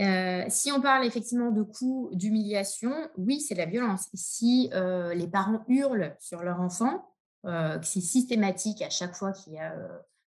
Euh, 0.00 0.44
si 0.48 0.72
on 0.72 0.80
parle 0.80 1.04
effectivement 1.04 1.50
de 1.50 1.62
coups, 1.62 2.16
d'humiliation, 2.16 2.92
oui, 3.16 3.40
c'est 3.40 3.54
la 3.54 3.66
violence. 3.66 4.08
Si 4.14 4.70
euh, 4.72 5.14
les 5.14 5.28
parents 5.28 5.64
hurlent 5.68 6.16
sur 6.18 6.42
leur 6.42 6.60
enfant, 6.60 7.06
euh, 7.44 7.78
que 7.78 7.86
c'est 7.86 8.00
systématique 8.00 8.82
à 8.82 8.90
chaque 8.90 9.14
fois 9.14 9.32
qu'il 9.32 9.54
y 9.54 9.58
a 9.58 9.74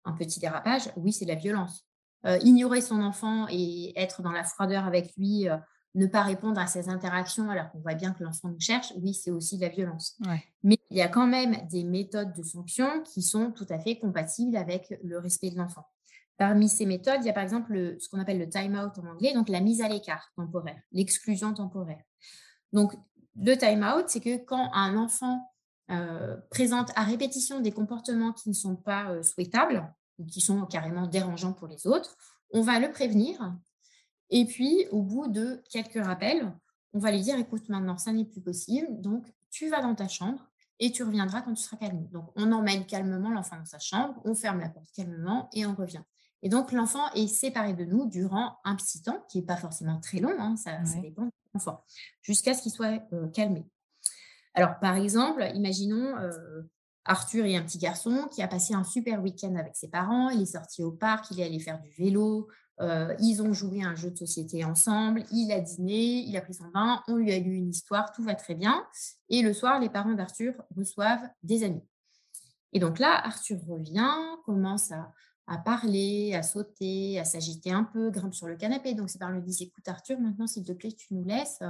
un 0.03 0.13
petit 0.13 0.39
dérapage, 0.39 0.91
oui, 0.97 1.13
c'est 1.13 1.25
la 1.25 1.35
violence. 1.35 1.87
Ignorer 2.41 2.81
son 2.81 3.01
enfant 3.01 3.47
et 3.49 3.93
être 3.99 4.21
dans 4.21 4.31
la 4.31 4.43
froideur 4.43 4.85
avec 4.85 5.11
lui 5.17 5.47
ne 5.95 6.07
pas 6.07 6.23
répondre 6.23 6.59
à 6.59 6.67
ces 6.67 6.89
interactions 6.89 7.49
alors 7.49 7.71
qu'on 7.71 7.79
voit 7.79 7.93
bien 7.93 8.13
que 8.13 8.23
l'enfant 8.23 8.49
nous 8.49 8.59
cherche, 8.59 8.93
oui, 8.97 9.13
c'est 9.13 9.31
aussi 9.31 9.57
de 9.57 9.61
la 9.61 9.69
violence. 9.69 10.17
Mais 10.63 10.77
il 10.89 10.97
y 10.97 11.01
a 11.01 11.07
quand 11.07 11.27
même 11.27 11.67
des 11.69 11.83
méthodes 11.83 12.33
de 12.33 12.43
sanction 12.43 13.03
qui 13.03 13.21
sont 13.21 13.51
tout 13.51 13.67
à 13.69 13.79
fait 13.79 13.97
compatibles 13.97 14.55
avec 14.55 14.97
le 15.03 15.19
respect 15.19 15.51
de 15.51 15.57
l'enfant. 15.57 15.85
Parmi 16.37 16.67
ces 16.67 16.87
méthodes, 16.87 17.19
il 17.21 17.27
y 17.27 17.29
a 17.29 17.33
par 17.33 17.43
exemple 17.43 17.95
ce 17.99 18.09
qu'on 18.09 18.19
appelle 18.19 18.39
le 18.39 18.49
time 18.49 18.75
out 18.75 18.97
en 18.97 19.07
anglais, 19.11 19.33
donc 19.33 19.49
la 19.49 19.59
mise 19.59 19.81
à 19.81 19.87
l'écart 19.87 20.31
temporaire, 20.35 20.81
l'exclusion 20.91 21.53
temporaire. 21.53 22.01
Donc, 22.71 22.95
le 23.35 23.55
time 23.55 23.83
out, 23.83 24.05
c'est 24.07 24.19
que 24.19 24.37
quand 24.43 24.71
un 24.73 24.97
enfant 24.97 25.51
euh, 25.91 26.37
présente 26.49 26.91
à 26.95 27.03
répétition 27.03 27.59
des 27.59 27.71
comportements 27.71 28.33
qui 28.33 28.49
ne 28.49 28.53
sont 28.53 28.75
pas 28.75 29.11
euh, 29.11 29.21
souhaitables 29.21 29.93
ou 30.19 30.25
qui 30.25 30.41
sont 30.41 30.65
carrément 30.65 31.07
dérangeants 31.07 31.53
pour 31.53 31.67
les 31.67 31.87
autres, 31.87 32.15
on 32.51 32.61
va 32.61 32.79
le 32.79 32.91
prévenir 32.91 33.53
et 34.35 34.45
puis, 34.45 34.87
au 34.89 35.03
bout 35.03 35.27
de 35.27 35.61
quelques 35.69 36.03
rappels, 36.03 36.51
on 36.93 36.97
va 36.99 37.11
lui 37.11 37.21
dire, 37.21 37.37
écoute, 37.37 37.69
maintenant, 37.69 37.99
ça 37.99 38.11
n'est 38.11 38.25
plus 38.25 38.41
possible. 38.41 38.87
Donc, 38.99 39.25
tu 39.51 39.69
vas 39.69 39.79
dans 39.79 39.93
ta 39.93 40.07
chambre 40.07 40.43
et 40.79 40.91
tu 40.91 41.03
reviendras 41.03 41.41
quand 41.41 41.53
tu 41.53 41.61
seras 41.61 41.77
calme. 41.77 42.07
Donc, 42.11 42.31
on 42.35 42.51
emmène 42.51 42.87
calmement 42.87 43.29
l'enfant 43.29 43.57
dans 43.57 43.65
sa 43.65 43.77
chambre, 43.77 44.19
on 44.25 44.33
ferme 44.33 44.59
la 44.59 44.69
porte 44.69 44.91
calmement 44.95 45.49
et 45.53 45.67
on 45.67 45.75
revient. 45.75 46.01
Et 46.41 46.49
donc, 46.49 46.71
l'enfant 46.71 47.11
est 47.13 47.27
séparé 47.27 47.73
de 47.73 47.85
nous 47.85 48.07
durant 48.07 48.57
un 48.63 48.75
petit 48.75 49.03
temps, 49.03 49.23
qui 49.29 49.37
n'est 49.37 49.45
pas 49.45 49.55
forcément 49.55 49.99
très 49.99 50.19
long, 50.19 50.35
hein, 50.39 50.55
ça, 50.57 50.79
dépend 50.99 51.25
de 51.25 51.31
l'enfant, 51.53 51.83
jusqu'à 52.23 52.55
ce 52.55 52.63
qu'il 52.63 52.71
soit 52.71 53.03
euh, 53.13 53.27
calmé. 53.27 53.67
Alors, 54.55 54.79
par 54.79 54.95
exemple, 54.95 55.47
imaginons 55.53 56.17
euh, 56.17 56.63
Arthur 57.05 57.45
est 57.45 57.57
un 57.57 57.63
petit 57.63 57.77
garçon 57.77 58.27
qui 58.31 58.41
a 58.41 58.47
passé 58.47 58.73
un 58.73 58.83
super 58.83 59.21
week-end 59.21 59.55
avec 59.55 59.75
ses 59.75 59.89
parents, 59.89 60.29
il 60.29 60.41
est 60.41 60.45
sorti 60.45 60.83
au 60.83 60.91
parc, 60.91 61.31
il 61.31 61.39
est 61.39 61.43
allé 61.43 61.59
faire 61.59 61.79
du 61.79 61.89
vélo, 61.91 62.47
euh, 62.81 63.13
ils 63.19 63.41
ont 63.41 63.53
joué 63.53 63.83
un 63.83 63.95
jeu 63.95 64.09
de 64.09 64.17
société 64.17 64.63
ensemble, 64.63 65.23
il 65.31 65.51
a 65.51 65.59
dîné, 65.59 66.23
il 66.25 66.35
a 66.37 66.41
pris 66.41 66.53
son 66.53 66.67
bain, 66.73 67.03
on 67.07 67.15
lui 67.15 67.31
a 67.31 67.39
lu 67.39 67.55
une 67.55 67.69
histoire, 67.69 68.11
tout 68.11 68.23
va 68.23 68.35
très 68.35 68.55
bien. 68.55 68.85
Et 69.29 69.41
le 69.41 69.53
soir, 69.53 69.79
les 69.79 69.89
parents 69.89 70.13
d'Arthur 70.13 70.53
reçoivent 70.75 71.27
des 71.43 71.63
amis. 71.63 71.83
Et 72.71 72.79
donc 72.79 72.99
là, 72.99 73.21
Arthur 73.25 73.59
revient, 73.67 74.15
commence 74.45 74.91
à, 74.91 75.11
parler, 75.65 76.33
à 76.35 76.43
sauter, 76.43 77.19
à 77.19 77.25
s'agiter 77.25 77.71
un 77.71 77.83
peu, 77.83 78.09
grimpe 78.09 78.33
sur 78.33 78.47
le 78.47 78.55
canapé. 78.55 78.93
Donc 78.93 79.09
ses 79.09 79.19
parents 79.19 79.33
lui 79.33 79.41
disent, 79.41 79.61
écoute 79.61 79.87
Arthur, 79.87 80.19
maintenant 80.19 80.47
s'il 80.47 80.63
te 80.63 80.71
plaît, 80.71 80.91
tu 80.91 81.13
nous 81.13 81.23
laisses, 81.23 81.61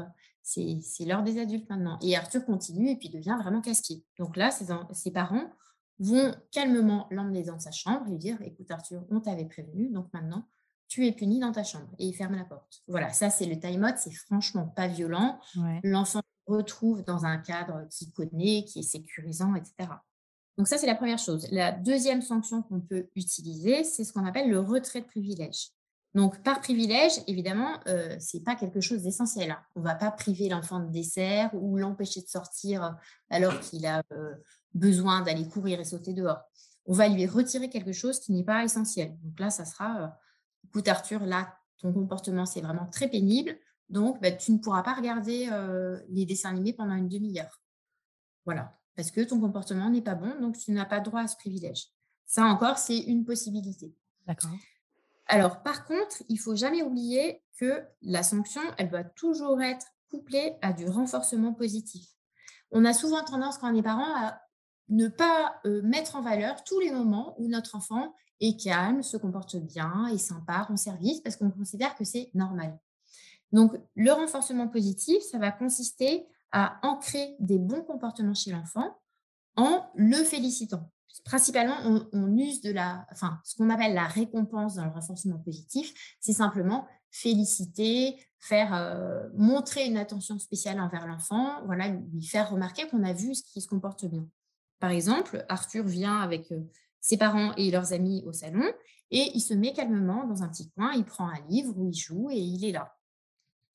c'est 0.42 1.06
l'heure 1.06 1.24
des 1.24 1.40
adultes 1.40 1.70
maintenant. 1.70 1.98
Et 2.02 2.16
Arthur 2.16 2.46
continue 2.46 2.90
et 2.90 2.96
puis 2.96 3.10
devient 3.10 3.38
vraiment 3.40 3.62
casqué. 3.62 4.04
Donc 4.20 4.38
là, 4.38 4.52
ses, 4.52 4.66
ses 4.94 5.12
parents 5.12 5.52
vont 6.00 6.36
calmement 6.52 7.08
l'emmener 7.12 7.44
dans 7.44 7.60
sa 7.60 7.72
chambre 7.72 8.06
et 8.08 8.12
lui 8.12 8.18
dire, 8.18 8.42
écoute 8.42 8.70
Arthur, 8.72 9.06
on 9.10 9.20
t'avait 9.20 9.46
prévenu, 9.46 9.90
donc 9.90 10.12
maintenant, 10.14 10.48
tu 10.88 11.08
es 11.08 11.12
puni 11.12 11.40
dans 11.40 11.52
ta 11.52 11.64
chambre 11.64 11.90
et 11.98 12.06
il 12.06 12.14
ferme 12.14 12.36
la 12.36 12.44
porte. 12.44 12.84
Voilà, 12.88 13.12
ça 13.12 13.32
c'est 13.32 13.48
le 13.48 13.60
time 13.60 13.84
out, 13.84 13.96
c'est 13.98 14.12
franchement 14.12 14.68
pas 14.68 14.88
violent. 14.88 15.40
L'enfant 15.84 16.20
se 16.20 16.54
retrouve 16.54 17.04
dans 17.04 17.26
un 17.26 17.38
cadre 17.38 17.88
qu'il 17.90 18.12
connaît, 18.12 18.64
qui 18.66 18.80
est 18.80 18.84
sécurisant, 18.84 19.56
etc. 19.56 19.90
Donc 20.58 20.68
ça 20.68 20.78
c'est 20.78 20.88
la 20.88 20.96
première 20.96 21.18
chose. 21.18 21.48
La 21.52 21.72
deuxième 21.72 22.22
sanction 22.22 22.62
qu'on 22.62 22.80
peut 22.80 23.08
utiliser, 23.16 23.84
c'est 23.84 24.04
ce 24.04 24.14
qu'on 24.14 24.26
appelle 24.26 24.50
le 24.50 24.60
retrait 24.60 25.02
de 25.02 25.06
privilège. 25.06 25.70
Donc 26.14 26.44
par 26.44 26.62
privilège, 26.62 27.14
évidemment, 27.28 27.80
euh, 27.88 28.16
c'est 28.20 28.44
pas 28.44 28.56
quelque 28.56 28.82
chose 28.82 29.02
d'essentiel. 29.02 29.52
Hein. 29.52 29.60
On 29.76 29.82
va 29.82 29.96
pas 29.96 30.12
priver 30.12 30.50
l'enfant 30.50 30.80
de 30.80 30.92
dessert 30.92 31.50
ou 31.54 31.78
l'empêcher 31.78 32.22
de 32.22 32.28
sortir 32.28 32.96
alors 33.30 33.60
qu'il 33.62 33.86
a 33.88 34.04
euh, 34.12 34.36
besoin 34.74 35.22
d'aller 35.22 35.48
courir 35.48 35.80
et 35.80 35.86
sauter 35.86 36.14
dehors. 36.14 36.42
On 36.86 36.94
va 36.94 37.08
lui 37.08 37.26
retirer 37.26 37.70
quelque 37.70 37.94
chose 37.94 38.20
qui 38.20 38.32
n'est 38.32 38.44
pas 38.44 38.64
essentiel. 38.64 39.18
Donc 39.24 39.40
là, 39.40 39.50
ça 39.50 39.66
sera 39.66 40.02
euh, 40.02 40.08
écoute 40.66 40.88
Arthur, 40.88 41.26
là, 41.26 41.56
ton 41.78 41.94
comportement, 41.94 42.46
c'est 42.46 42.62
vraiment 42.62 42.88
très 42.88 43.08
pénible. 43.08 43.56
Donc, 43.90 44.22
bah, 44.22 44.32
tu 44.32 44.52
ne 44.52 44.58
pourras 44.58 44.84
pas 44.84 44.94
regarder 44.94 45.50
euh, 45.52 46.00
les 46.10 46.26
dessins 46.26 46.50
animés 46.50 46.74
pendant 46.74 46.96
une 46.96 47.10
demi-heure. 47.10 47.62
Voilà, 48.46 48.78
parce 48.96 49.12
que 49.12 49.22
ton 49.22 49.40
comportement 49.40 49.90
n'est 49.90 50.02
pas 50.02 50.16
bon, 50.16 50.40
donc 50.40 50.58
tu 50.58 50.72
n'as 50.72 50.86
pas 50.86 51.00
droit 51.00 51.22
à 51.22 51.28
ce 51.28 51.36
privilège. 51.36 51.88
Ça 52.26 52.44
encore, 52.46 52.78
c'est 52.78 52.98
une 52.98 53.26
possibilité. 53.26 53.94
D'accord. 54.28 54.52
Alors, 55.28 55.64
par 55.64 55.86
contre, 55.86 56.24
il 56.30 56.38
faut 56.38 56.56
jamais 56.56 56.84
oublier 56.84 57.42
que 57.58 57.84
la 58.02 58.24
sanction, 58.24 58.62
elle 58.78 58.90
doit 58.90 59.04
toujours 59.04 59.62
être 59.62 59.88
couplé 60.10 60.56
à 60.62 60.74
du 60.74 60.88
renforcement 60.88 61.54
positif. 61.54 62.08
On 62.72 62.86
a 62.86 62.94
souvent 62.94 63.24
tendance, 63.24 63.58
quand 63.58 63.72
on 63.72 63.78
est 63.78 63.84
parent, 63.84 64.16
à 64.16 64.42
ne 64.90 65.08
pas 65.08 65.62
mettre 65.84 66.16
en 66.16 66.22
valeur 66.22 66.64
tous 66.64 66.80
les 66.80 66.92
moments 66.92 67.36
où 67.40 67.48
notre 67.48 67.76
enfant 67.76 68.14
est 68.42 68.60
calme, 68.60 69.02
se 69.02 69.16
comporte 69.16 69.56
bien, 69.56 70.08
est 70.08 70.18
sympa, 70.18 70.64
rend 70.64 70.76
service, 70.76 71.22
parce 71.22 71.38
qu'on 71.38 71.52
considère 71.52 71.96
que 71.96 72.04
c'est 72.04 72.30
normal. 72.34 72.78
Donc, 73.52 73.74
le 73.96 74.12
renforcement 74.12 74.68
positif, 74.68 75.22
ça 75.24 75.38
va 75.38 75.52
consister 75.52 76.26
à 76.54 76.80
ancrer 76.84 77.36
des 77.40 77.60
bons 77.60 77.84
comportements 77.84 78.36
chez 78.36 78.52
l'enfant 78.52 78.96
en 79.58 79.86
le 79.96 80.24
félicitant. 80.24 80.90
Principalement, 81.26 81.76
on, 82.12 82.38
use 82.38 82.62
de 82.62 82.72
la, 82.72 83.06
enfin, 83.12 83.40
ce 83.44 83.56
qu'on 83.56 83.70
appelle 83.70 83.94
la 83.94 84.08
récompense 84.08 84.76
dans 84.76 84.86
le 84.86 84.92
renforcement 84.92 85.38
positif, 85.40 85.94
c'est 86.20 86.34
simplement 86.34 86.88
féliciter, 87.12 88.18
faire 88.40 88.74
euh, 88.74 89.30
montrer 89.36 89.86
une 89.86 89.98
attention 89.98 90.40
spéciale 90.40 90.80
envers 90.80 91.06
l'enfant, 91.06 91.64
voilà, 91.66 91.90
lui 91.90 92.26
faire 92.26 92.50
remarquer 92.50 92.88
qu'on 92.88 93.04
a 93.04 93.14
vu 93.14 93.36
ce 93.36 93.44
qui 93.44 93.62
se 93.62 93.68
comporte 93.68 94.06
bien. 94.06 94.28
Par 94.80 94.90
exemple, 94.90 95.46
Arthur 95.50 95.86
vient 95.86 96.20
avec 96.20 96.52
euh, 96.52 96.62
ses 97.00 97.18
parents 97.18 97.54
et 97.56 97.70
leurs 97.70 97.94
amis 97.94 98.24
au 98.26 98.34
salon 98.34 98.66
et 99.12 99.32
il 99.36 99.42
se 99.42 99.54
met 99.54 99.74
calmement 99.74 100.26
dans 100.26 100.42
un 100.42 100.50
petit 100.50 100.72
coin, 100.72 100.94
il 100.94 101.06
prend 101.06 101.30
un 101.30 101.40
livre 101.48 101.74
où 101.78 101.88
il 101.88 101.94
joue 101.94 102.30
et 102.32 102.40
il 102.40 102.66
est 102.66 102.72
là. 102.72 102.96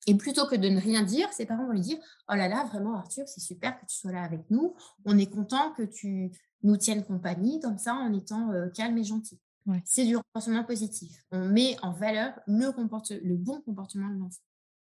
Et 0.09 0.15
plutôt 0.15 0.47
que 0.47 0.55
de 0.55 0.67
ne 0.69 0.81
rien 0.81 1.03
dire, 1.03 1.31
ses 1.33 1.45
parents 1.45 1.67
vont 1.67 1.73
lui 1.73 1.81
dire 1.81 1.99
Oh 2.29 2.33
là 2.33 2.47
là, 2.47 2.63
vraiment, 2.63 2.95
Arthur, 2.95 3.27
c'est 3.27 3.41
super 3.41 3.79
que 3.79 3.85
tu 3.85 3.95
sois 3.95 4.11
là 4.11 4.23
avec 4.23 4.41
nous. 4.49 4.73
On 5.05 5.19
est 5.19 5.31
content 5.31 5.71
que 5.77 5.83
tu 5.83 6.31
nous 6.63 6.77
tiennes 6.77 7.03
compagnie, 7.03 7.59
comme 7.59 7.77
ça, 7.77 7.93
en 7.93 8.11
étant 8.13 8.51
euh, 8.51 8.69
calme 8.69 8.97
et 8.97 9.03
gentil. 9.03 9.39
C'est 9.85 10.05
du 10.05 10.15
renforcement 10.15 10.63
positif. 10.63 11.11
On 11.29 11.45
met 11.45 11.77
en 11.83 11.91
valeur 11.91 12.33
le, 12.47 12.71
le 13.23 13.35
bon 13.35 13.61
comportement 13.61 14.09
de 14.09 14.17
l'enfant. 14.17 14.41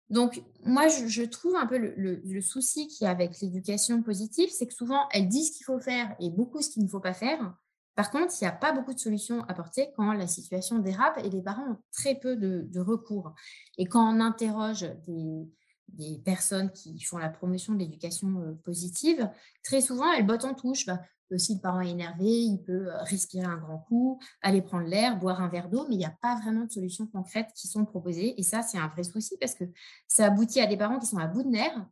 Donc, 0.10 0.42
moi, 0.64 0.88
je, 0.88 1.24
trouve 1.24 1.58
un 1.58 1.68
peu 1.68 1.78
le, 1.78 2.42
souci 2.42 2.88
qu'il 2.88 3.04
y 3.04 3.08
a 3.10 3.12
avec 3.12 3.38
l'éducation 3.42 4.02
positive, 4.04 4.48
c'est 4.50 4.66
que 4.66 4.74
souvent, 4.74 5.10
elle 5.12 5.28
dit 5.28 5.44
ce 5.44 5.52
qu'il 5.52 5.66
faut 5.66 5.80
faire 5.80 6.16
et 6.22 6.30
beaucoup 6.30 6.62
ce 6.62 6.70
qu'il 6.70 6.84
ne 6.84 6.88
faut 6.88 7.02
pas 7.02 7.14
faire. 7.14 7.54
Par 7.98 8.12
contre, 8.12 8.32
il 8.40 8.44
n'y 8.44 8.48
a 8.48 8.52
pas 8.52 8.74
beaucoup 8.74 8.94
de 8.94 9.00
solutions 9.00 9.44
apportées 9.46 9.90
quand 9.96 10.14
la 10.14 10.28
situation 10.28 10.78
dérape 10.78 11.18
et 11.24 11.32
les 11.32 11.42
parents 11.42 11.72
ont 11.72 11.78
très 11.92 12.14
peu 12.14 12.36
de, 12.36 12.80
recours. 12.80 13.34
Et 13.80 13.88
quand 13.88 14.08
on 14.08 14.20
interroge 14.20 14.86
des, 15.08 16.22
personnes 16.24 16.72
qui 16.72 17.02
font 17.02 17.18
la 17.18 17.30
promotion 17.30 17.74
de 17.74 17.80
l'éducation 17.80 18.28
euh, 18.42 18.54
positive, 18.64 19.28
très 19.64 19.82
souvent, 19.82 20.12
elles 20.14 20.28
bottent 20.28 20.46
en 20.46 20.54
touche. 20.54 20.86
Bah, 20.86 21.00
si 21.38 21.56
le 21.56 21.60
parent 21.60 21.82
est 21.82 21.90
énervé, 21.90 22.26
il 22.28 22.62
peut 22.64 22.88
euh, 22.88 23.02
respirer 23.04 23.46
un 23.46 23.58
grand 23.58 23.80
coup, 23.80 24.20
aller 24.44 24.62
prendre 24.62 24.86
l'air, 24.86 25.18
boire 25.18 25.42
un 25.42 25.48
verre 25.48 25.68
d'eau, 25.68 25.88
mais 25.90 25.96
il 25.96 25.98
n'y 25.98 26.06
a 26.06 26.16
pas 26.22 26.36
vraiment 26.36 26.66
de 26.66 26.72
solutions 26.72 27.08
concrètes 27.08 27.50
qui 27.56 27.68
sont 27.68 27.84
proposées. 27.84 28.40
Et 28.40 28.44
ça, 28.44 28.62
c'est 28.62 28.78
un 28.78 28.90
vrai 28.90 29.06
souci 29.06 29.38
parce 29.40 29.56
que 29.56 29.64
ça 30.08 30.28
aboutit 30.28 30.62
à 30.62 30.68
des 30.68 30.78
parents 30.78 31.00
qui 31.00 31.08
sont 31.08 31.18
à 31.18 31.26
bout 31.26 31.42
de 31.42 31.50
nerfs 31.50 31.84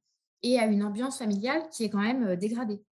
et 0.44 0.60
à 0.60 0.68
une 0.68 0.84
ambiance 0.84 1.18
familiale 1.18 1.64
qui 1.72 1.84
est 1.84 1.90
quand 1.90 2.02
même 2.02 2.28
euh, 2.28 2.36
dégradée. 2.36 2.84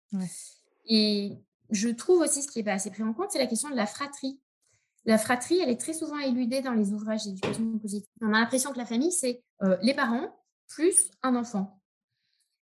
Et 0.87 1.37
je 1.73 1.89
trouve 1.89 2.21
aussi 2.21 2.43
ce 2.43 2.49
qui 2.49 2.59
n'est 2.59 2.65
pas 2.65 2.75
assez 2.75 2.91
pris 2.91 3.03
en 3.03 3.13
compte, 3.13 3.31
c'est 3.31 3.39
la 3.39 3.47
question 3.47 3.71
de 3.71 3.75
la 3.75 3.87
fratrie. 3.87 4.41
La 5.05 5.19
fratrie, 5.19 5.59
elle 5.59 5.71
est 5.71 5.81
très 5.81 5.95
souvent 5.95 6.19
éludée 6.19 6.61
dans 6.61 6.75
les 6.75 6.93
ouvrages 6.93 7.25
d'éducation 7.25 7.79
positive. 7.79 8.07
On 8.21 8.29
a 8.29 8.41
l'impression 8.41 8.73
que 8.73 8.79
la 8.79 8.87
famille, 8.87 9.11
c'est 9.11 9.43
euh, 9.63 9.77
les 9.83 9.95
parents 9.95 10.29
plus 10.69 11.11
un 11.23 11.35
enfant. 11.35 11.81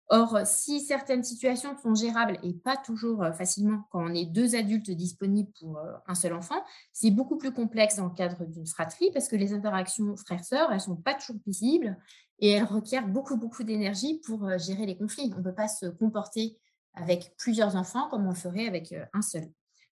Or, 0.09 0.39
si 0.45 0.81
certaines 0.81 1.23
situations 1.23 1.77
sont 1.81 1.95
gérables 1.95 2.37
et 2.43 2.53
pas 2.53 2.77
toujours 2.77 3.25
facilement 3.35 3.83
quand 3.89 4.03
on 4.03 4.13
est 4.13 4.25
deux 4.25 4.55
adultes 4.55 4.91
disponibles 4.91 5.51
pour 5.59 5.79
un 6.05 6.13
seul 6.13 6.33
enfant, 6.33 6.61
c'est 6.91 7.09
beaucoup 7.09 7.37
plus 7.37 7.53
complexe 7.53 7.95
dans 7.95 8.07
le 8.07 8.13
cadre 8.13 8.45
d'une 8.45 8.67
fratrie 8.67 9.09
parce 9.13 9.27
que 9.27 9.35
les 9.35 9.53
interactions 9.53 10.15
frères-sœurs, 10.17 10.69
elles 10.69 10.77
ne 10.77 10.81
sont 10.81 10.97
pas 10.97 11.13
toujours 11.13 11.41
possibles 11.43 11.97
et 12.39 12.51
elles 12.51 12.65
requièrent 12.65 13.07
beaucoup, 13.07 13.37
beaucoup 13.37 13.63
d'énergie 13.63 14.21
pour 14.25 14.57
gérer 14.59 14.85
les 14.85 14.97
conflits. 14.97 15.31
On 15.35 15.39
ne 15.39 15.43
peut 15.43 15.55
pas 15.55 15.69
se 15.69 15.85
comporter 15.85 16.59
avec 16.93 17.35
plusieurs 17.37 17.75
enfants 17.75 18.09
comme 18.09 18.25
on 18.25 18.29
le 18.29 18.35
ferait 18.35 18.67
avec 18.67 18.93
un 19.13 19.21
seul. 19.21 19.45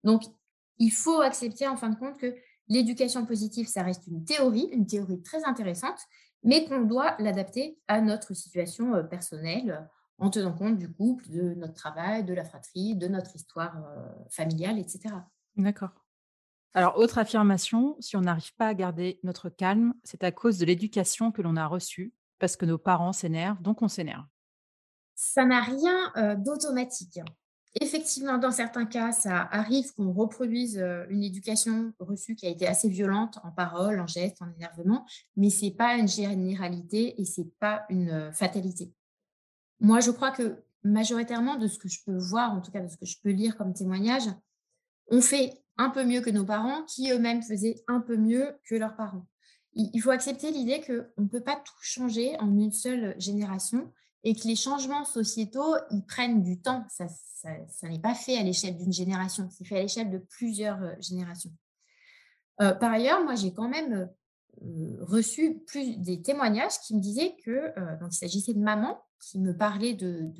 Donc, 0.04 0.24
il 0.78 0.91
faut 0.91 1.22
accepter 1.22 1.68
en 1.68 1.78
fin 1.78 1.89
de 1.89 1.95
compte 1.95 2.18
que 2.18 2.36
l'éducation 2.68 3.26
positive, 3.26 3.68
ça 3.68 3.84
reste 3.84 4.08
une 4.08 4.24
théorie, 4.24 4.70
une 4.72 4.88
théorie 4.88 5.22
très 5.22 5.43
intéressante, 5.43 6.00
mais 6.43 6.66
qu'on 6.66 6.82
doit 6.82 7.16
l'adapter 7.20 7.78
à 7.88 8.02
notre 8.02 8.34
situation 8.34 9.04
personnelle 9.10 9.89
en 10.20 10.30
tenant 10.30 10.54
compte 10.54 10.78
du 10.78 10.91
couple, 10.91 11.30
de 11.30 11.54
notre 11.56 11.74
travail, 11.74 12.24
de 12.24 12.34
la 12.34 12.43
fratrie, 12.43 12.95
de 12.95 13.08
notre 13.08 13.36
histoire 13.36 13.78
euh, 13.78 14.10
familiale, 14.30 14.78
etc. 14.78 15.16
D'accord. 15.56 15.91
Alors, 16.74 16.97
autre 16.97 17.18
affirmation, 17.18 17.95
si 18.00 18.16
on 18.16 18.22
n'arrive 18.22 18.54
pas 18.56 18.68
à 18.68 18.74
garder 18.74 19.20
notre 19.24 19.50
calme, 19.50 19.93
c'est 20.04 20.24
à 20.24 20.32
cause 20.32 20.58
de 20.60 20.66
l'éducation 20.66 21.32
que 21.32 21.41
l'on 21.41 21.56
a 21.56 21.66
reçue, 21.66 22.14
parce 22.38 22.56
que 22.56 22.66
nos 22.66 22.78
parents 22.78 23.14
s'énervent, 23.14 23.62
donc 23.62 23.82
on 23.82 23.88
s'énerve. 23.88 24.26
Ça 25.22 25.44
n'a 25.44 25.60
rien 25.60 26.14
euh, 26.16 26.36
d'automatique. 26.38 27.20
Effectivement, 27.82 28.38
dans 28.38 28.52
certains 28.52 28.86
cas, 28.86 29.12
ça 29.12 29.50
arrive 29.52 29.94
qu'on 29.94 30.14
reproduise 30.14 30.78
euh, 30.78 31.06
une 31.10 31.24
éducation 31.24 31.92
reçue 32.00 32.36
qui 32.36 32.48
a 32.48 32.50
été 32.50 32.66
assez 32.66 32.88
violente 32.88 33.38
en 33.44 33.52
parole, 33.52 34.00
en 34.00 34.08
gestes, 34.08 34.42
en 34.42 34.50
énervement, 34.56 35.06
mais 35.36 35.50
ce 35.50 35.66
n'est 35.66 35.72
pas 35.72 35.98
une 35.98 36.08
généralité 36.08 37.20
et 37.20 37.26
ce 37.26 37.42
n'est 37.42 37.52
pas 37.60 37.84
une 37.90 38.32
fatalité. 38.32 38.94
Moi, 39.82 40.00
je 40.00 40.12
crois 40.12 40.32
que 40.32 40.64
majoritairement, 40.86 41.58
de 41.58 41.68
ce 41.68 41.80
que 41.80 41.90
je 41.90 42.02
peux 42.06 42.18
voir, 42.18 42.54
en 42.54 42.62
tout 42.62 42.72
cas 42.72 42.80
de 42.80 42.88
ce 42.88 42.96
que 42.96 43.06
je 43.06 43.18
peux 43.22 43.32
lire 43.32 43.58
comme 43.58 43.74
témoignage, 43.74 44.30
on 45.08 45.20
fait 45.20 45.62
un 45.76 45.90
peu 45.90 46.06
mieux 46.06 46.22
que 46.22 46.30
nos 46.30 46.46
parents, 46.46 46.86
qui 46.86 47.12
eux-mêmes 47.12 47.44
faisaient 47.44 47.84
un 47.90 48.00
peu 48.00 48.16
mieux 48.16 48.58
que 48.64 48.76
leurs 48.76 48.96
parents. 48.96 49.28
Il 49.74 50.00
faut 50.00 50.12
accepter 50.12 50.52
l'idée 50.52 50.80
qu'on 50.80 51.24
ne 51.24 51.28
peut 51.28 51.44
pas 51.44 51.58
tout 51.58 51.74
changer 51.82 52.40
en 52.40 52.58
une 52.58 52.72
seule 52.72 53.20
génération 53.20 53.92
et 54.24 54.36
que 54.36 54.48
les 54.48 54.56
changements 54.56 55.06
sociétaux, 55.06 55.76
ils 55.92 56.06
prennent 56.06 56.44
du 56.44 56.60
temps. 56.60 56.86
Ça, 56.90 57.08
n'est 57.84 58.00
pas 58.00 58.16
fait 58.16 58.38
à 58.38 58.44
l'échelle 58.44 58.78
d'une 58.78 58.92
génération, 58.92 59.50
c'est 59.50 59.66
fait 59.66 59.80
à 59.80 59.82
l'échelle 59.82 60.12
de 60.12 60.18
plusieurs 60.18 60.82
euh, 60.84 60.94
générations. 61.00 61.52
Euh, 62.62 62.74
par 62.74 62.92
ailleurs, 62.92 63.24
moi, 63.24 63.36
j'ai 63.36 63.54
quand 63.54 63.70
même 63.70 64.10
euh, 64.64 64.98
reçu 65.02 65.60
plus 65.66 65.98
des 65.98 66.22
témoignages 66.22 66.80
qui 66.86 66.96
me 66.96 67.00
disaient 67.00 67.36
que 67.46 67.74
il 67.78 68.12
s'agissait 68.12 68.54
de 68.54 68.60
mamans 68.60 69.02
qui 69.20 69.40
me 69.40 69.56
parlait 69.56 69.94
de, 69.94 70.32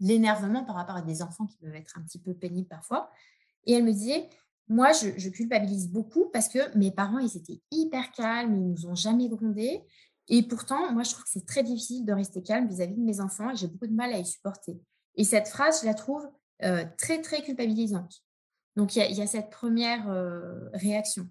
l'énervement 0.00 0.64
par 0.64 0.76
rapport 0.76 0.96
à 0.96 1.02
des 1.02 1.22
enfants 1.22 1.46
qui 1.46 1.56
peuvent 1.58 1.74
être 1.74 1.98
un 1.98 2.02
petit 2.02 2.18
peu 2.18 2.34
pénibles 2.34 2.68
parfois. 2.68 3.10
Et 3.66 3.72
elle 3.72 3.84
me 3.84 3.92
disait, 3.92 4.28
moi, 4.68 4.92
je, 4.92 5.28
culpabilise 5.28 5.90
beaucoup 5.90 6.30
parce 6.32 6.48
que 6.48 6.76
mes 6.76 6.90
parents, 6.90 7.18
ils 7.18 7.36
étaient 7.36 7.60
hyper 7.70 8.10
calmes, 8.12 8.54
ils 8.54 8.68
nous 8.68 8.86
ont 8.86 8.94
jamais 8.94 9.28
grondés. 9.28 9.82
Et 10.28 10.42
pourtant, 10.42 10.92
moi, 10.92 11.02
je 11.02 11.12
trouve 11.12 11.24
que 11.24 11.30
c'est 11.30 11.46
très 11.46 11.62
difficile 11.62 12.04
de 12.04 12.12
rester 12.12 12.42
calme 12.42 12.68
vis-à-vis 12.68 12.96
de 12.96 13.04
mes 13.04 13.20
enfants 13.20 13.50
et 13.50 13.56
j'ai 13.56 13.66
beaucoup 13.66 13.86
de 13.86 13.94
mal 13.94 14.12
à 14.12 14.18
y 14.18 14.26
supporter. 14.26 14.78
Et 15.14 15.24
cette 15.24 15.48
phrase, 15.48 15.80
je 15.80 15.86
la 15.86 15.94
trouve 15.94 16.28
euh, 16.64 16.84
très, 16.98 17.20
très 17.20 17.42
culpabilisante. 17.42 18.22
Donc, 18.76 18.94
il 18.94 19.02
y, 19.12 19.22
a 19.22 19.26
cette 19.26 19.50
première 19.50 20.08
euh, 20.08 20.68
réaction. 20.72 21.28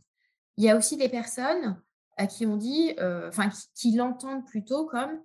Il 0.58 0.66
y 0.66 0.70
a 0.70 0.76
aussi 0.76 0.98
des 0.98 1.08
personnes 1.08 1.82
à 2.18 2.28
qui 2.28 2.45
on 2.45 2.58
dit, 2.58 2.93
euh, 3.00 3.30
enfin, 3.30 3.50
qui 3.76 3.93
l'entendent 3.93 4.45
plutôt 4.45 4.86
comme 4.86 5.22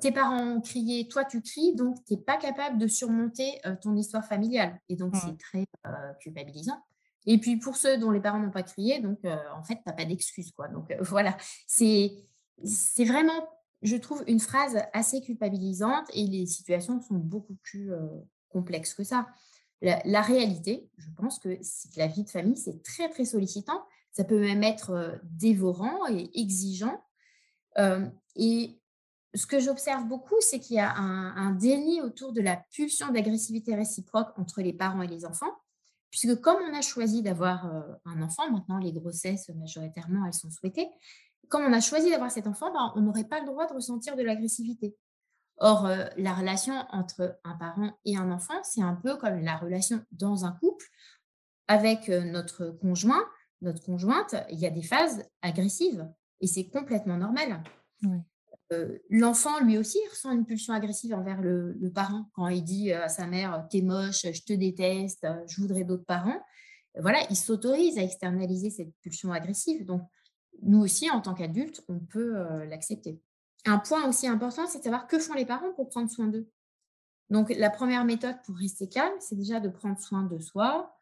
tes 0.00 0.10
parents 0.10 0.56
ont 0.56 0.60
crié, 0.60 1.06
toi 1.06 1.24
tu 1.24 1.40
cries, 1.40 1.76
donc 1.76 2.04
tu 2.06 2.14
n'es 2.14 2.20
pas 2.20 2.36
capable 2.36 2.76
de 2.76 2.88
surmonter 2.88 3.60
ton 3.82 3.94
histoire 3.94 4.24
familiale. 4.24 4.80
Et 4.88 4.96
donc, 4.96 5.14
c'est 5.14 5.38
très 5.38 5.64
euh, 5.86 6.12
culpabilisant. 6.18 6.82
Et 7.26 7.38
puis, 7.38 7.56
pour 7.56 7.76
ceux 7.76 7.96
dont 7.96 8.10
les 8.10 8.18
parents 8.18 8.40
n'ont 8.40 8.50
pas 8.50 8.64
crié, 8.64 8.98
donc 8.98 9.20
en 9.24 9.62
fait, 9.62 9.76
tu 9.76 9.82
n'as 9.86 9.92
pas 9.92 10.04
d'excuse. 10.04 10.50
quoi. 10.50 10.66
Donc, 10.66 10.92
voilà, 11.00 11.36
c'est 11.68 12.26
vraiment, 12.98 13.48
je 13.82 13.96
trouve, 13.96 14.24
une 14.26 14.40
phrase 14.40 14.78
assez 14.92 15.20
culpabilisante 15.20 16.06
et 16.14 16.26
les 16.26 16.46
situations 16.46 17.00
sont 17.00 17.16
beaucoup 17.16 17.56
plus 17.62 17.90
complexes 18.48 18.94
que 18.94 19.04
ça. 19.04 19.26
La, 19.82 20.22
réalité, 20.22 20.88
je 20.96 21.10
pense 21.16 21.38
que 21.38 21.58
la 21.96 22.06
vie 22.06 22.24
de 22.24 22.30
famille, 22.30 22.56
c'est 22.56 22.82
très, 22.82 23.10
très 23.10 23.24
sollicitant. 23.24 23.84
Ça 24.12 24.24
peut 24.24 24.40
même 24.40 24.62
être 24.62 25.20
dévorant 25.24 26.06
et 26.08 26.30
exigeant. 26.40 27.02
et 28.36 28.80
ce 29.34 29.46
que 29.46 29.58
j'observe 29.58 30.06
beaucoup, 30.06 30.40
c'est 30.40 30.60
qu'il 30.60 30.76
y 30.76 30.80
a 30.80 30.94
un, 30.94 31.52
déni 31.52 32.00
autour 32.00 32.32
de 32.32 32.40
la 32.40 32.56
pulsion 32.70 33.10
d'agressivité 33.10 33.74
réciproque 33.74 34.28
entre 34.38 34.62
les 34.62 34.72
parents 34.72 35.02
et 35.02 35.08
les 35.08 35.26
enfants, 35.26 35.52
puisque 36.10 36.40
comme 36.40 36.62
on 36.70 36.74
a 36.74 36.82
choisi 36.82 37.22
d'avoir 37.22 37.66
un 38.04 38.22
enfant, 38.22 38.48
maintenant 38.50 38.78
les 38.78 38.92
grossesses 38.92 39.48
majoritairement 39.50 40.24
elles 40.26 40.34
sont 40.34 40.50
souhaitées, 40.50 40.88
comme 41.48 41.64
on 41.64 41.72
a 41.72 41.80
choisi 41.80 42.10
d'avoir 42.10 42.30
cet 42.30 42.46
enfant, 42.46 42.72
ben, 42.72 42.92
on 42.96 43.00
n'aurait 43.02 43.24
pas 43.24 43.40
le 43.40 43.46
droit 43.46 43.66
de 43.66 43.74
ressentir 43.74 44.16
de 44.16 44.22
l'agressivité. 44.22 44.96
Or, 45.58 45.86
euh, 45.86 46.06
la 46.16 46.34
relation 46.34 46.74
entre 46.90 47.38
un 47.44 47.54
parent 47.54 47.92
et 48.04 48.16
un 48.16 48.30
enfant, 48.30 48.60
c'est 48.64 48.82
un 48.82 48.94
peu 48.94 49.16
comme 49.16 49.40
la 49.40 49.56
relation 49.56 50.04
dans 50.12 50.44
un 50.44 50.52
couple 50.52 50.86
avec 51.68 52.08
euh, 52.08 52.24
notre 52.24 52.70
conjoint, 52.70 53.24
notre 53.62 53.82
conjointe, 53.82 54.34
il 54.50 54.58
y 54.58 54.66
a 54.66 54.70
des 54.70 54.82
phases 54.82 55.22
agressives 55.42 56.06
et 56.40 56.46
c'est 56.46 56.68
complètement 56.68 57.16
normal. 57.16 57.62
Oui. 58.02 58.18
Euh, 58.72 58.98
l'enfant, 59.10 59.60
lui 59.60 59.78
aussi, 59.78 59.98
ressent 60.10 60.32
une 60.32 60.44
pulsion 60.44 60.74
agressive 60.74 61.14
envers 61.14 61.40
le, 61.40 61.78
parent 61.94 62.28
quand 62.34 62.48
il 62.48 62.64
dit 62.64 62.92
à 62.92 63.08
sa 63.08 63.26
mère 63.26 63.66
T'es 63.70 63.82
moche, 63.82 64.22
je 64.22 64.42
te 64.42 64.52
déteste, 64.52 65.26
je 65.46 65.60
voudrais 65.60 65.84
d'autres 65.84 66.04
parents. 66.04 66.40
Voilà, 66.98 67.18
il 67.30 67.36
s'autorise 67.36 67.98
à 67.98 68.02
externaliser 68.02 68.70
cette 68.70 68.92
pulsion 69.00 69.32
agressive. 69.32 69.84
Donc, 69.84 70.02
nous 70.62 70.80
aussi, 70.80 71.10
en 71.10 71.20
tant 71.20 71.34
qu'adultes, 71.34 71.84
on 71.88 71.98
peut 71.98 72.64
l'accepter. 72.64 73.20
un 73.66 73.78
point 73.78 74.08
aussi 74.08 74.26
important, 74.26 74.66
c'est 74.66 74.78
de 74.78 74.84
savoir 74.84 75.06
que 75.06 75.18
font 75.18 75.34
les 75.34 75.46
parents 75.46 75.72
pour 75.74 75.88
prendre 75.88 76.10
soin 76.10 76.26
d'eux. 76.26 76.48
Donc, 77.30 77.50
la 77.50 77.70
première 77.70 78.04
méthode 78.04 78.36
pour 78.44 78.56
rester 78.56 78.88
calme, 78.88 79.14
c'est 79.20 79.36
déjà 79.36 79.60
de 79.60 79.68
prendre 79.68 79.98
soin 79.98 80.22
de 80.24 80.38
soi, 80.38 80.94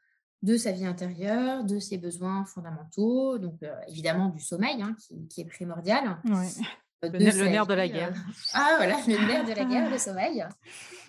de 0.43 0.57
sa 0.57 0.73
vie 0.73 0.87
intérieure, 0.87 1.65
de 1.65 1.79
ses 1.79 1.99
besoins 1.99 2.45
fondamentaux, 2.45 3.39
donc 3.39 3.61
évidemment 3.89 4.29
du 4.29 4.41
sommeil 4.41 4.83
hein, 4.83 4.97
qui, 5.29 5.41
est 5.41 5.45
primordial. 5.45 6.19
Le, 7.03 7.49
nerf 7.49 7.67
de 7.67 7.75
la 7.75 7.89
guerre. 7.89 8.13
ah 8.55 8.75
voilà, 8.77 8.97
le 9.07 9.27
nerf 9.27 9.45
de 9.45 9.53
la 9.53 9.65
guerre, 9.65 9.91
le 9.91 9.99
sommeil. 9.99 10.47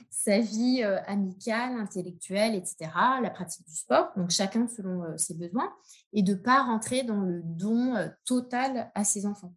Sa 0.09 0.39
vie 0.39 0.83
amicale, 1.07 1.73
intellectuelle, 1.73 2.55
etc. 2.55 2.89
La 3.21 3.29
pratique 3.29 3.65
du 3.67 3.75
sport, 3.75 4.11
donc 4.15 4.29
chacun 4.29 4.67
selon 4.67 5.17
ses 5.17 5.35
besoins, 5.35 5.71
et 6.13 6.23
de 6.23 6.33
ne 6.33 6.37
pas 6.37 6.63
rentrer 6.63 7.03
dans 7.03 7.21
le 7.21 7.41
don 7.43 7.93
total 8.25 8.91
à 8.95 9.03
ses 9.03 9.25
enfants. 9.25 9.53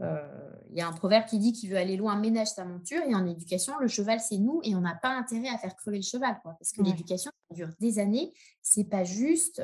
Il 0.00 0.76
y 0.76 0.80
a 0.80 0.88
un 0.88 0.92
proverbe 0.92 1.26
qui 1.26 1.38
dit 1.38 1.52
qu'il 1.52 1.70
veut 1.70 1.76
aller 1.76 1.96
loin, 1.96 2.16
ménage 2.16 2.48
sa 2.48 2.64
monture. 2.64 3.02
Et 3.08 3.14
en 3.14 3.26
éducation, 3.26 3.74
le 3.80 3.88
cheval, 3.88 4.20
c'est 4.20 4.38
nous. 4.38 4.60
Et 4.64 4.74
on 4.74 4.80
n'a 4.80 4.94
pas 4.94 5.10
intérêt 5.10 5.48
à 5.48 5.58
faire 5.58 5.74
crever 5.76 5.98
le 5.98 6.04
cheval. 6.04 6.38
parce 6.44 6.72
que 6.72 6.82
l'éducation, 6.82 7.30
ça 7.48 7.54
dure 7.54 7.70
des 7.80 7.98
années. 7.98 8.32
Ce 8.62 8.80
n'est 8.80 8.86
pas 8.86 9.04
juste 9.04 9.62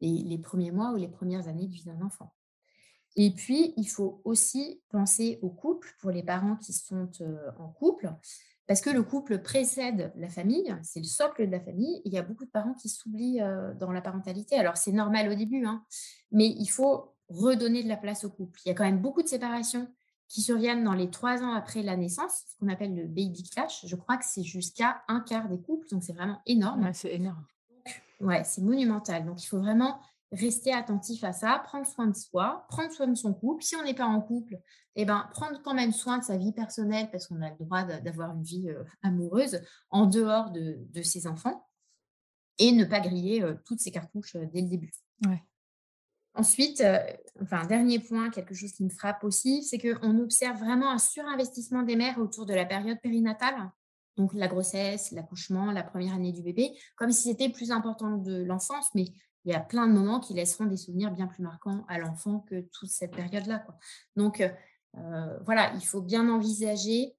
les, 0.00 0.38
premiers 0.38 0.70
mois 0.70 0.92
ou 0.92 0.96
les 0.96 1.08
premières 1.08 1.48
années 1.48 1.66
de 1.66 1.72
vie 1.72 1.84
d'un 1.84 2.00
enfant. 2.02 2.32
Et 3.20 3.32
puis, 3.32 3.74
il 3.76 3.88
faut 3.88 4.20
aussi 4.24 4.80
penser 4.90 5.40
au 5.42 5.50
couple 5.50 5.92
pour 6.00 6.12
les 6.12 6.22
parents 6.22 6.54
qui 6.54 6.72
sont 6.72 7.10
en 7.58 7.68
couple. 7.68 8.14
Parce 8.68 8.80
que 8.80 8.90
le 8.90 9.02
couple 9.02 9.42
précède 9.42 10.12
la 10.14 10.28
famille, 10.28 10.72
c'est 10.84 11.00
le 11.00 11.06
socle 11.06 11.44
de 11.44 11.50
la 11.50 11.58
famille. 11.58 12.00
il 12.04 12.12
y 12.12 12.18
a 12.18 12.22
beaucoup 12.22 12.44
de 12.44 12.50
parents 12.50 12.74
qui 12.74 12.88
s'oublient 12.88 13.42
dans 13.80 13.90
la 13.90 14.00
parentalité. 14.00 14.54
Alors, 14.54 14.76
c'est 14.76 14.92
normal 14.92 15.28
au 15.28 15.34
début, 15.34 15.64
hein, 15.66 15.82
mais 16.30 16.46
il 16.46 16.68
faut 16.68 17.16
redonner 17.28 17.82
de 17.82 17.88
la 17.88 17.96
place 17.96 18.22
au 18.22 18.30
couple. 18.30 18.60
Il 18.64 18.68
y 18.68 18.70
a 18.70 18.74
quand 18.74 18.84
même 18.84 19.02
beaucoup 19.02 19.22
de 19.22 19.28
séparations 19.28 19.88
qui 20.28 20.40
surviennent 20.40 20.84
dans 20.84 20.94
les 20.94 21.10
trois 21.10 21.42
ans 21.42 21.54
après 21.54 21.82
la 21.82 21.96
naissance, 21.96 22.44
ce 22.46 22.56
qu'on 22.60 22.68
appelle 22.68 22.94
le 22.94 23.06
baby 23.06 23.42
clash. 23.50 23.84
Je 23.84 23.96
crois 23.96 24.16
que 24.16 24.24
c'est 24.24 24.44
jusqu'à 24.44 25.02
un 25.08 25.20
quart 25.20 25.48
des 25.48 25.60
couples, 25.60 25.88
donc 25.88 26.04
c'est 26.04 26.12
vraiment 26.12 26.40
énorme. 26.46 26.88
c'est 26.92 27.12
énorme. 27.12 27.44
ouais, 28.20 28.44
c'est 28.44 28.62
monumental. 28.62 29.26
Donc 29.26 29.42
il 29.42 29.46
faut 29.46 29.58
vraiment 29.58 29.98
rester 30.32 30.72
attentif 30.72 31.24
à 31.24 31.32
ça, 31.32 31.60
prendre 31.64 31.86
soin 31.86 32.06
de 32.06 32.16
soi, 32.16 32.66
prendre 32.68 32.92
soin 32.92 33.06
de 33.06 33.14
son 33.14 33.32
couple. 33.32 33.62
Si 33.62 33.76
on 33.76 33.82
n'est 33.82 33.94
pas 33.94 34.06
en 34.06 34.20
couple, 34.20 34.58
eh 34.94 35.04
ben, 35.04 35.28
prendre 35.32 35.60
quand 35.62 35.74
même 35.74 35.92
soin 35.92 36.18
de 36.18 36.24
sa 36.24 36.36
vie 36.36 36.52
personnelle 36.52 37.10
parce 37.10 37.26
qu'on 37.26 37.40
a 37.40 37.50
le 37.50 37.56
droit 37.56 37.84
d'avoir 37.84 38.32
une 38.34 38.42
vie 38.42 38.68
euh, 38.68 38.84
amoureuse 39.02 39.60
en 39.90 40.06
dehors 40.06 40.50
de, 40.50 41.02
ses 41.02 41.26
enfants 41.26 41.66
et 42.58 42.72
ne 42.72 42.84
pas 42.84 43.00
griller 43.00 43.42
euh, 43.42 43.54
toutes 43.64 43.80
ses 43.80 43.90
cartouches 43.90 44.36
euh, 44.36 44.46
dès 44.52 44.60
le 44.60 44.68
début. 44.68 44.92
Ouais. 45.26 45.42
Ensuite, 46.34 46.84
enfin, 47.42 47.66
dernier 47.66 47.98
point, 47.98 48.30
quelque 48.30 48.54
chose 48.54 48.70
qui 48.70 48.84
me 48.84 48.90
frappe 48.90 49.24
aussi, 49.24 49.64
c'est 49.64 49.78
qu'on 49.78 50.20
observe 50.20 50.56
vraiment 50.58 50.92
un 50.92 50.98
surinvestissement 50.98 51.82
des 51.82 51.96
mères 51.96 52.18
autour 52.18 52.46
de 52.46 52.54
la 52.54 52.64
période 52.64 52.98
périnatale, 53.02 53.72
donc 54.16 54.34
la 54.34 54.46
grossesse, 54.46 55.10
l'accouchement, 55.10 55.72
la 55.72 55.82
première 55.82 56.14
année 56.14 56.30
du 56.30 56.42
bébé, 56.42 56.78
comme 56.94 57.10
si 57.10 57.30
c'était 57.30 57.48
plus 57.48 57.72
important 57.72 58.18
de 58.18 58.44
l'enfance, 58.44 58.88
mais 58.94 59.06
il 59.44 59.52
y 59.52 59.54
a 59.54 59.60
plein 59.60 59.86
de 59.86 59.92
moments 59.92 60.20
qui 60.20 60.34
laisseront 60.34 60.66
des 60.66 60.76
souvenirs 60.76 61.10
bien 61.10 61.26
plus 61.26 61.42
marquants 61.42 61.84
à 61.88 61.98
l'enfant 61.98 62.40
que 62.40 62.60
toute 62.72 62.90
cette 62.90 63.14
période-là. 63.14 63.64
Donc, 64.16 64.40
euh, 64.40 65.38
voilà, 65.44 65.72
il 65.74 65.84
faut 65.84 66.02
bien 66.02 66.28
envisager 66.28 67.16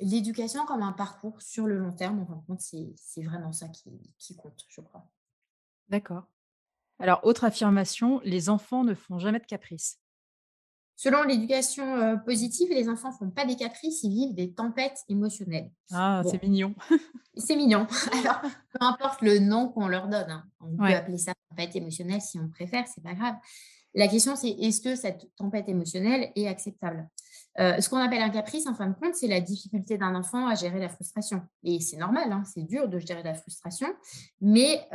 l'éducation 0.00 0.66
comme 0.66 0.82
un 0.82 0.92
parcours 0.92 1.40
sur 1.40 1.66
le 1.66 1.78
long 1.78 1.92
terme. 1.92 2.20
En 2.20 2.26
fin 2.26 2.36
de 2.36 2.46
compte, 2.46 2.60
c'est 2.60 3.22
vraiment 3.22 3.52
ça 3.52 3.68
qui 3.68 4.36
compte, 4.36 4.64
je 4.68 4.80
crois. 4.80 5.08
D'accord. 5.88 6.24
Alors, 6.98 7.20
autre 7.24 7.44
affirmation, 7.44 8.20
les 8.24 8.48
enfants 8.48 8.84
ne 8.84 8.94
font 8.94 9.18
jamais 9.18 9.40
de 9.40 9.46
caprices. 9.46 10.00
Selon 10.96 11.22
l'éducation 11.24 12.18
positive, 12.24 12.70
les 12.70 12.88
enfants 12.88 13.10
ne 13.10 13.16
font 13.16 13.30
pas 13.30 13.44
des 13.44 13.56
caprices, 13.56 14.02
ils 14.02 14.10
vivent 14.10 14.34
des 14.34 14.54
tempêtes 14.54 14.98
émotionnelles. 15.10 15.70
Ah, 15.92 16.22
c'est 16.24 16.42
mignon. 16.42 16.74
c'est 17.36 17.54
mignon. 17.54 17.86
Alors, 18.12 18.40
peu 18.40 18.78
importe 18.80 19.20
le 19.20 19.38
nom 19.38 19.68
qu'on 19.68 19.88
leur 19.88 20.08
donne, 20.08 20.30
hein. 20.30 20.44
on 20.60 20.74
peut 20.74 20.94
appeler 20.94 21.18
ça 21.18 21.34
tempête 21.50 21.76
émotionnelle 21.76 22.22
si 22.22 22.38
on 22.38 22.48
préfère, 22.48 22.86
c'est 22.88 23.02
pas 23.02 23.12
grave. 23.12 23.34
La 23.94 24.08
question, 24.08 24.36
c'est 24.36 24.48
est-ce 24.48 24.80
que 24.80 24.96
cette 24.96 25.26
tempête 25.36 25.68
émotionnelle 25.68 26.32
est 26.34 26.48
acceptable? 26.48 27.08
Ce 27.58 27.88
qu'on 27.88 27.98
appelle 27.98 28.22
un 28.22 28.30
caprice, 28.30 28.66
en 28.66 28.74
fin 28.74 28.86
de 28.86 28.94
compte, 28.94 29.14
c'est 29.14 29.28
la 29.28 29.40
difficulté 29.40 29.96
d'un 29.96 30.14
enfant 30.14 30.46
à 30.46 30.54
gérer 30.54 30.78
la 30.78 30.90
frustration. 30.90 31.42
Et 31.62 31.80
c'est 31.80 31.96
normal, 31.96 32.30
hein, 32.30 32.42
c'est 32.44 32.62
dur 32.62 32.88
de 32.88 32.98
gérer 32.98 33.22
la 33.22 33.32
frustration, 33.34 33.88
mais 34.42 34.86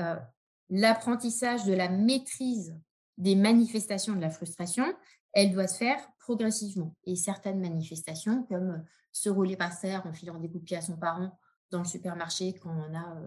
l'apprentissage 0.69 1.65
de 1.65 1.73
la 1.73 1.89
maîtrise 1.89 2.75
des 3.17 3.35
manifestations 3.35 4.15
de 4.15 4.21
la 4.21 4.29
frustration, 4.29 4.85
elle 5.33 5.51
doit 5.51 5.67
se 5.67 5.77
faire 5.77 5.99
progressivement. 6.19 6.95
Et 7.05 7.15
certaines 7.15 7.59
manifestations, 7.59 8.43
comme 8.43 8.71
euh, 8.71 8.77
se 9.11 9.29
rouler 9.29 9.57
par 9.57 9.77
terre 9.77 10.05
en 10.05 10.13
filant 10.13 10.39
des 10.39 10.47
coups 10.47 10.61
de 10.61 10.65
pied 10.65 10.77
à 10.77 10.81
son 10.81 10.97
parent 10.97 11.37
dans 11.71 11.79
le 11.79 11.85
supermarché 11.85 12.53
quand 12.53 12.69
on 12.69 12.95
a 12.95 13.17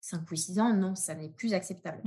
5 0.00 0.20
euh, 0.20 0.24
ou 0.30 0.36
6 0.36 0.60
ans, 0.60 0.74
non, 0.74 0.94
ça 0.94 1.14
n'est 1.14 1.30
plus 1.30 1.54
acceptable. 1.54 2.00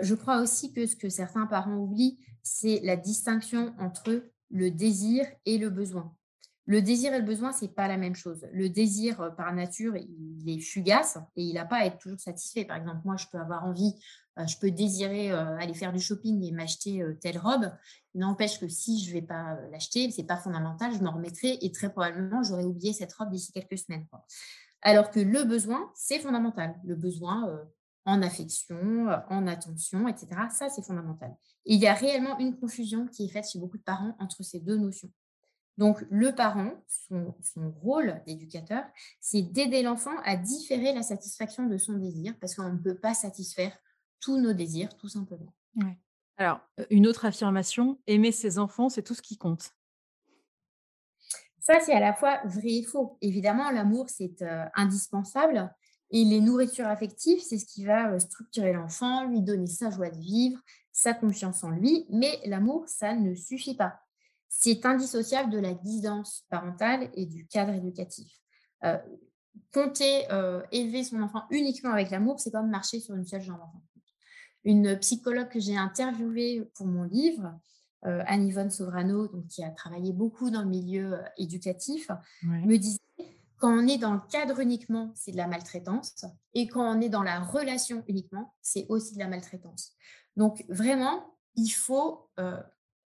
Je 0.00 0.14
crois 0.14 0.40
aussi 0.40 0.72
que 0.72 0.86
ce 0.86 0.94
que 0.96 1.08
certains 1.08 1.46
parents 1.46 1.76
oublient, 1.76 2.18
c'est 2.42 2.80
la 2.82 2.96
distinction 2.96 3.74
entre 3.78 4.24
le 4.50 4.70
désir 4.70 5.26
et 5.46 5.58
le 5.58 5.68
besoin. 5.68 6.14
Le 6.70 6.82
désir 6.82 7.12
et 7.12 7.18
le 7.18 7.24
besoin, 7.24 7.50
c'est 7.50 7.74
pas 7.74 7.88
la 7.88 7.96
même 7.96 8.14
chose. 8.14 8.46
Le 8.52 8.68
désir, 8.68 9.20
euh, 9.20 9.30
par 9.30 9.52
nature, 9.52 9.96
il 9.96 10.44
est 10.48 10.60
fugace 10.60 11.18
et 11.34 11.42
il 11.42 11.54
n'a 11.54 11.64
pas 11.64 11.78
à 11.78 11.86
être 11.86 11.98
toujours 11.98 12.20
satisfait. 12.20 12.64
Par 12.64 12.76
exemple, 12.76 13.00
moi, 13.04 13.16
je 13.16 13.26
peux 13.26 13.38
avoir 13.38 13.64
envie, 13.64 13.92
euh, 14.38 14.46
je 14.46 14.56
peux 14.56 14.70
désirer 14.70 15.32
euh, 15.32 15.58
aller 15.58 15.74
faire 15.74 15.92
du 15.92 15.98
shopping 15.98 16.44
et 16.44 16.52
m'acheter 16.52 17.04
telle 17.20 17.38
robe. 17.38 17.72
N'empêche 18.14 18.60
que 18.60 18.68
si 18.68 19.02
je 19.02 19.08
ne 19.08 19.14
vais 19.14 19.26
pas 19.26 19.58
l'acheter, 19.72 20.12
c'est 20.12 20.22
pas 20.22 20.36
fondamental, 20.36 20.94
je 20.94 21.02
m'en 21.02 21.10
remettrai 21.10 21.58
et 21.60 21.72
très 21.72 21.90
probablement, 21.90 22.44
j'aurais 22.44 22.62
oublié 22.62 22.92
cette 22.92 23.12
robe 23.14 23.32
d'ici 23.32 23.50
quelques 23.50 23.76
semaines. 23.76 24.06
Alors 24.82 25.10
que 25.10 25.18
le 25.18 25.42
besoin, 25.42 25.90
c'est 25.96 26.20
fondamental. 26.20 26.76
Le 26.84 26.94
besoin 26.94 27.68
en 28.04 28.22
affection, 28.22 29.08
en 29.28 29.48
attention, 29.48 30.06
etc. 30.06 30.28
Ça, 30.56 30.68
c'est 30.68 30.86
fondamental. 30.86 31.34
Et 31.66 31.74
il 31.74 31.80
y 31.80 31.88
a 31.88 31.94
réellement 31.94 32.38
une 32.38 32.56
confusion 32.56 33.08
qui 33.08 33.24
est 33.24 33.28
faite 33.28 33.48
chez 33.50 33.58
beaucoup 33.58 33.78
de 33.78 33.82
parents 33.82 34.14
entre 34.20 34.44
ces 34.44 34.60
deux 34.60 34.76
notions. 34.76 35.10
Donc, 35.80 36.04
le 36.10 36.34
parent, 36.34 36.74
son, 37.08 37.34
rôle 37.82 38.20
d'éducateur, 38.26 38.84
c'est 39.18 39.40
d'aider 39.40 39.82
l'enfant 39.82 40.12
à 40.24 40.36
différer 40.36 40.92
la 40.92 41.02
satisfaction 41.02 41.64
de 41.64 41.78
son 41.78 41.94
désir, 41.94 42.34
parce 42.38 42.54
qu'on 42.54 42.70
ne 42.70 42.76
peut 42.76 42.98
pas 42.98 43.14
satisfaire 43.14 43.72
tous 44.20 44.38
nos 44.38 44.52
désirs, 44.52 44.94
tout 44.98 45.08
simplement. 45.08 45.54
Alors, 46.36 46.60
euh, 46.78 46.84
une 46.90 47.06
autre 47.06 47.24
affirmation, 47.24 47.98
aimer 48.06 48.30
ses 48.30 48.58
enfants, 48.58 48.90
c'est 48.90 49.02
tout 49.02 49.14
ce 49.14 49.22
qui 49.22 49.38
compte. 49.38 49.70
Ça, 51.60 51.80
c'est 51.80 51.94
à 51.94 52.00
la 52.00 52.12
fois 52.12 52.42
vrai 52.44 52.72
et 52.72 52.82
faux. 52.82 53.16
Évidemment, 53.22 53.70
l'amour, 53.70 54.10
c'est 54.10 54.42
euh, 54.42 54.66
indispensable. 54.74 55.74
Et 56.10 56.24
les 56.24 56.42
nourritures 56.42 56.88
affectives, 56.88 57.40
c'est 57.40 57.56
ce 57.56 57.64
qui 57.64 57.86
va 57.86 58.10
euh, 58.10 58.18
structurer 58.18 58.74
l'enfant, 58.74 59.24
lui 59.24 59.40
donner 59.40 59.66
sa 59.66 59.88
joie 59.88 60.10
de 60.10 60.20
vivre, 60.20 60.60
sa 60.92 61.14
confiance 61.14 61.64
en 61.64 61.70
lui. 61.70 62.04
Mais 62.10 62.38
l'amour, 62.44 62.86
ça 62.86 63.14
ne 63.14 63.34
suffit 63.34 63.76
pas 63.76 64.02
c'est 64.50 64.84
indissociable 64.84 65.50
de 65.50 65.58
la 65.58 65.72
guidance 65.72 66.44
parentale 66.50 67.08
et 67.14 67.24
du 67.24 67.46
cadre 67.46 67.72
éducatif. 67.72 68.30
Euh, 68.84 68.98
compter, 69.72 70.30
euh, 70.32 70.60
élever 70.72 71.04
son 71.04 71.22
enfant 71.22 71.44
uniquement 71.50 71.92
avec 71.92 72.10
l'amour, 72.10 72.40
c'est 72.40 72.50
comme 72.50 72.68
marcher 72.68 73.00
sur 73.00 73.14
une 73.14 73.24
seule 73.24 73.42
jambe. 73.42 73.60
Une 74.64 74.98
psychologue 74.98 75.48
que 75.48 75.60
j'ai 75.60 75.76
interviewée 75.76 76.68
pour 76.74 76.86
mon 76.86 77.04
livre, 77.04 77.58
euh, 78.06 78.22
Anne-Yvonne 78.26 78.70
Sovrano, 78.70 79.28
donc, 79.28 79.46
qui 79.46 79.62
a 79.62 79.70
travaillé 79.70 80.12
beaucoup 80.12 80.50
dans 80.50 80.62
le 80.62 80.68
milieu 80.68 81.14
euh, 81.14 81.22
éducatif, 81.38 82.10
me 82.42 82.76
disait 82.76 82.98
quand 83.58 83.72
on 83.72 83.86
est 83.86 83.98
dans 83.98 84.14
le 84.14 84.20
cadre 84.30 84.58
uniquement, 84.58 85.12
c'est 85.14 85.32
de 85.32 85.36
la 85.36 85.46
maltraitance. 85.46 86.24
Et 86.54 86.66
quand 86.66 86.96
on 86.96 87.00
est 87.00 87.10
dans 87.10 87.22
la 87.22 87.40
relation 87.40 88.02
uniquement, 88.08 88.54
c'est 88.62 88.86
aussi 88.88 89.14
de 89.14 89.18
la 89.18 89.28
maltraitance. 89.28 89.92
Donc 90.36 90.64
vraiment, 90.68 91.36
il 91.56 91.68
faut 91.68 92.30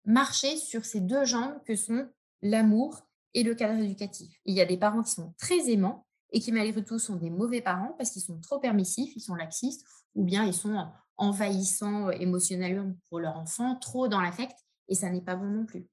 marcher 0.06 0.58
sur 0.58 0.86
ces 0.86 0.99
deux 0.99 1.26
jambes 1.26 1.62
que 1.66 1.76
sont 1.76 2.08
l'amour 2.41 3.01
et 3.34 3.43
le 3.43 3.56
cadre 3.56 3.82
éducatif. 3.82 4.39
il 4.45 4.54
y 4.54 4.62
a 4.62 4.66
des 4.66 4.78
parents 4.78 5.01
qui 5.01 5.12
sont 5.12 5.34
très 5.38 5.72
aimants 5.72 6.06
et 6.32 6.39
qui 6.39 6.51
malgré 6.51 6.84
tout 6.84 6.99
sont 6.99 7.16
des 7.16 7.30
mauvais 7.30 7.62
parents 7.62 7.95
parce 7.97 8.12
qu'ils 8.12 8.22
sont 8.22 8.39
trop 8.39 8.60
permissifs, 8.60 9.16
ils 9.16 9.22
sont 9.22 9.36
laxistes 9.36 9.86
ou 10.16 10.24
bien 10.24 10.43
ils 10.43 10.54
sont 10.54 10.88
envahissants 11.18 12.10
émotionnellement 12.10 12.93
pour 13.10 13.20
leur 13.20 13.38
enfant, 13.38 13.76
trop 13.76 14.08
dans 14.08 14.22
l'affect 14.22 14.56
et 14.88 14.95
ça 14.95 15.10
n'est 15.10 15.22
pas 15.22 15.36
bon 15.36 15.45
non 15.45 15.66
plus. 15.66 15.88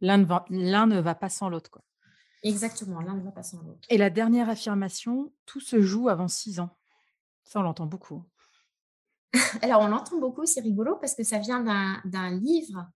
L'un 0.00 0.18
ne, 0.18 1.00
va 1.00 1.14
pas 1.14 1.28
sans 1.28 1.48
l'autre. 1.48 1.80
Exactement, 2.42 3.00
l'un 3.00 3.14
ne 3.14 3.22
va 3.22 3.30
pas 3.30 3.42
sans 3.42 3.62
l'autre. 3.62 3.86
Et 3.88 3.98
la 3.98 4.10
dernière 4.10 4.48
affirmation, 4.48 5.32
tout 5.46 5.60
se 5.60 5.80
joue 5.80 6.08
avant 6.08 6.28
six 6.28 6.58
ans. 6.58 6.76
Ça, 7.44 7.60
on 7.60 7.62
l'entend 7.62 7.86
beaucoup. 7.86 8.24
Alors, 9.62 9.80
on 9.82 9.88
l'entend 9.88 10.18
beaucoup, 10.18 10.44
c'est 10.46 10.60
rigolo 10.60 10.96
parce 10.96 11.14
que 11.14 11.22
ça 11.22 11.38
vient 11.38 11.60
d'un 12.04 12.30
livre 12.30 12.86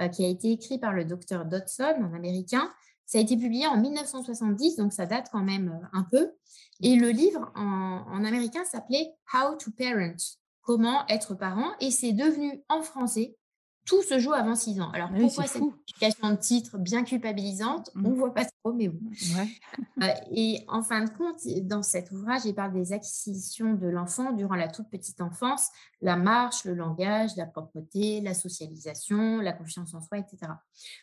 euh, 0.00 0.08
qui 0.08 0.24
a 0.24 0.28
été 0.28 0.50
écrit 0.50 0.78
par 0.78 0.92
le 0.92 1.04
docteur 1.04 1.44
Dodson, 1.44 1.94
un 2.00 2.14
américain. 2.14 2.72
Ça 3.04 3.18
a 3.18 3.20
été 3.20 3.36
publié 3.36 3.66
en 3.66 3.76
1970, 3.76 4.76
donc 4.76 4.92
ça 4.92 5.04
date 5.04 5.28
quand 5.30 5.42
même 5.42 5.68
euh, 5.68 5.86
un 5.92 6.04
peu. 6.04 6.32
Et 6.80 6.96
le 6.96 7.10
livre 7.10 7.52
en, 7.54 8.24
américain 8.24 8.64
s'appelait 8.64 9.12
How 9.34 9.56
to 9.56 9.70
Parent, 9.76 10.16
comment 10.62 11.06
être 11.08 11.34
parent. 11.34 11.72
Et 11.80 11.90
c'est 11.90 12.12
devenu 12.12 12.62
en 12.68 12.82
français 12.82 13.36
tout 13.84 14.02
se 14.02 14.18
joue 14.18 14.32
avant 14.32 14.54
6 14.54 14.80
ans. 14.80 14.90
Alors 14.90 15.08
Ah 15.10 15.14
oui, 15.16 15.22
pourquoi 15.22 15.46
cette 15.46 15.62
explication 15.62 16.30
de 16.30 16.36
titre 16.36 16.78
bien 16.78 17.04
culpabilisante? 17.04 17.90
Mmh. 17.94 18.06
On 18.06 18.10
ne 18.10 18.14
voit 18.14 18.34
pas 18.34 18.44
trop, 18.44 18.72
mais. 18.72 18.88
Ouais. 18.88 19.48
Euh, 20.02 20.06
et 20.30 20.64
en 20.68 20.82
fin 20.82 21.04
de 21.04 21.10
compte, 21.10 21.40
dans 21.66 21.82
cet 21.82 22.10
ouvrage, 22.12 22.42
il 22.44 22.54
parle 22.54 22.72
des 22.72 22.92
acquisitions 22.92 23.74
de 23.74 23.88
l'enfant 23.88 24.32
durant 24.32 24.54
la 24.54 24.68
toute 24.68 24.88
petite 24.88 25.20
enfance, 25.20 25.68
la 26.00 26.16
marche, 26.16 26.64
le 26.64 26.74
langage, 26.74 27.36
la 27.36 27.46
propreté, 27.46 28.20
la 28.20 28.34
socialisation, 28.34 29.40
la 29.40 29.52
confiance 29.52 29.94
en 29.94 30.00
soi, 30.00 30.18
etc. 30.18 30.52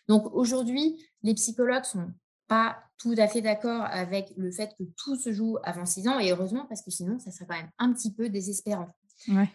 Donc 0.07 0.33
aujourd'hui, 0.33 1.05
les 1.23 1.33
psychologues 1.33 1.83
sont 1.83 2.11
pas 2.47 2.77
tout 2.97 3.15
à 3.17 3.27
fait 3.27 3.41
d'accord 3.41 3.83
avec 3.83 4.33
le 4.35 4.51
fait 4.51 4.73
que 4.77 4.83
tout 4.97 5.15
se 5.15 5.31
joue 5.31 5.57
avant 5.63 5.85
6 5.85 6.07
ans, 6.07 6.19
et 6.19 6.31
heureusement, 6.31 6.65
parce 6.67 6.81
que 6.81 6.91
sinon, 6.91 7.19
ça 7.19 7.31
serait 7.31 7.45
quand 7.45 7.55
même 7.55 7.71
un 7.77 7.93
petit 7.93 8.13
peu 8.13 8.29
désespérant. 8.29 8.89
Ouais. 9.27 9.49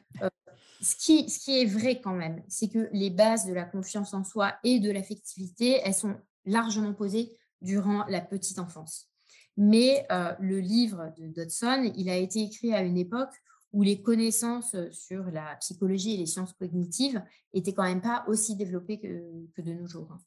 Ce 0.84 0.96
qui, 0.96 1.60
est 1.60 1.64
vrai 1.64 2.00
quand 2.02 2.12
même, 2.12 2.42
c'est 2.46 2.68
que 2.68 2.90
les 2.92 3.08
bases 3.08 3.46
de 3.46 3.54
la 3.54 3.64
confiance 3.64 4.12
en 4.12 4.22
soi 4.22 4.54
et 4.64 4.80
de 4.80 4.90
l'affectivité, 4.90 5.80
elles 5.82 5.94
sont 5.94 6.14
largement 6.44 6.92
posées 6.92 7.36
durant 7.62 8.04
la 8.06 8.20
petite 8.20 8.58
enfance. 8.58 9.10
Mais 9.56 10.06
euh, 10.12 10.34
le 10.40 10.60
livre 10.60 11.14
de 11.16 11.28
Dodson, 11.28 11.90
il 11.96 12.10
a 12.10 12.16
été 12.16 12.42
écrit 12.42 12.74
à 12.74 12.82
une 12.82 12.98
époque 12.98 13.32
où 13.72 13.82
les 13.82 14.02
connaissances 14.02 14.76
sur 14.90 15.24
la 15.30 15.56
psychologie 15.56 16.14
et 16.14 16.16
les 16.18 16.26
sciences 16.26 16.52
cognitives 16.52 17.22
étaient 17.54 17.72
quand 17.72 17.84
même 17.84 18.02
pas 18.02 18.24
aussi 18.28 18.54
développées 18.54 19.00
que, 19.00 19.62
de 19.62 19.72
nos 19.72 19.86
jours. 19.86 20.12
hein. 20.12 20.20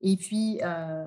Et 0.00 0.16
puis, 0.16 0.58
euh, 0.62 1.06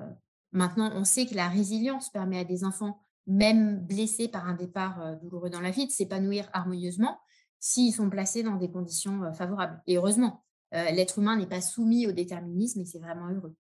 maintenant, 0.52 0.92
on 0.94 1.04
sait 1.04 1.26
que 1.26 1.34
la 1.34 1.48
résilience 1.48 2.10
permet 2.10 2.38
à 2.38 2.44
des 2.44 2.62
enfants, 2.62 3.02
même 3.26 3.80
blessés 3.80 4.28
par 4.28 4.46
un 4.46 4.54
départ 4.54 5.02
euh, 5.02 5.16
douloureux 5.16 5.50
dans 5.50 5.60
la 5.60 5.70
vie, 5.70 5.86
de 5.86 5.90
s'épanouir 5.90 6.48
harmonieusement 6.52 7.18
s'ils 7.64 7.94
sont 7.94 8.10
placés 8.10 8.42
dans 8.42 8.56
des 8.56 8.68
conditions 8.68 9.22
euh, 9.22 9.32
favorables. 9.32 9.80
Et 9.86 9.96
heureusement, 9.96 10.44
euh, 10.74 10.90
l'être 10.90 11.20
humain 11.20 11.36
n'est 11.36 11.46
pas 11.46 11.60
soumis 11.60 12.08
au 12.08 12.12
déterminisme 12.12 12.80
et 12.80 12.84
c'est 12.84 12.98
vraiment 12.98 13.28
heureux. 13.28 13.54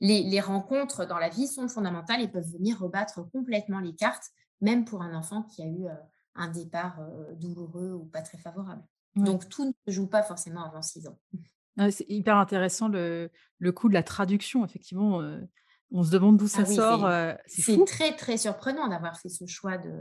Les, 0.00 0.22
les 0.24 0.40
rencontres 0.40 1.06
dans 1.06 1.18
la 1.18 1.28
vie 1.28 1.46
sont 1.46 1.68
fondamentales 1.68 2.20
et 2.22 2.28
peuvent 2.28 2.50
venir 2.50 2.80
rebattre 2.80 3.22
complètement 3.30 3.78
les 3.78 3.94
cartes, 3.94 4.24
même 4.60 4.84
pour 4.84 5.02
un 5.02 5.14
enfant 5.16 5.44
qui 5.44 5.62
a 5.62 5.66
eu 5.66 5.86
euh, 5.86 5.94
un 6.34 6.48
départ 6.48 6.98
euh, 7.00 7.34
douloureux 7.36 7.92
ou 7.92 8.04
pas 8.06 8.22
très 8.22 8.38
favorable. 8.38 8.82
Ouais. 9.14 9.24
Donc, 9.24 9.48
tout 9.48 9.64
ne 9.66 9.72
se 9.86 9.94
joue 9.94 10.08
pas 10.08 10.22
forcément 10.24 10.64
avant 10.64 10.82
6 10.82 11.06
ans. 11.06 11.18
Ouais, 11.76 11.92
c'est 11.92 12.04
hyper 12.10 12.36
intéressant 12.36 12.88
le, 12.88 13.30
le 13.58 13.72
coup 13.72 13.88
de 13.88 13.94
la 13.94 14.02
traduction. 14.02 14.64
Effectivement, 14.64 15.22
on 15.92 16.02
se 16.02 16.10
demande 16.10 16.36
d'où 16.36 16.48
ça 16.48 16.62
Ah 16.62 16.68
oui, 16.68 16.74
sort. 16.76 17.00
c'est- 17.08 17.38
c'est 17.46 17.62
C'est 17.62 17.74
fou. 17.76 17.84
très, 17.84 18.16
très 18.16 18.36
surprenant 18.36 18.88
d'avoir 18.88 19.18
fait 19.18 19.28
ce 19.30 19.46
choix 19.46 19.78
de, 19.78 19.94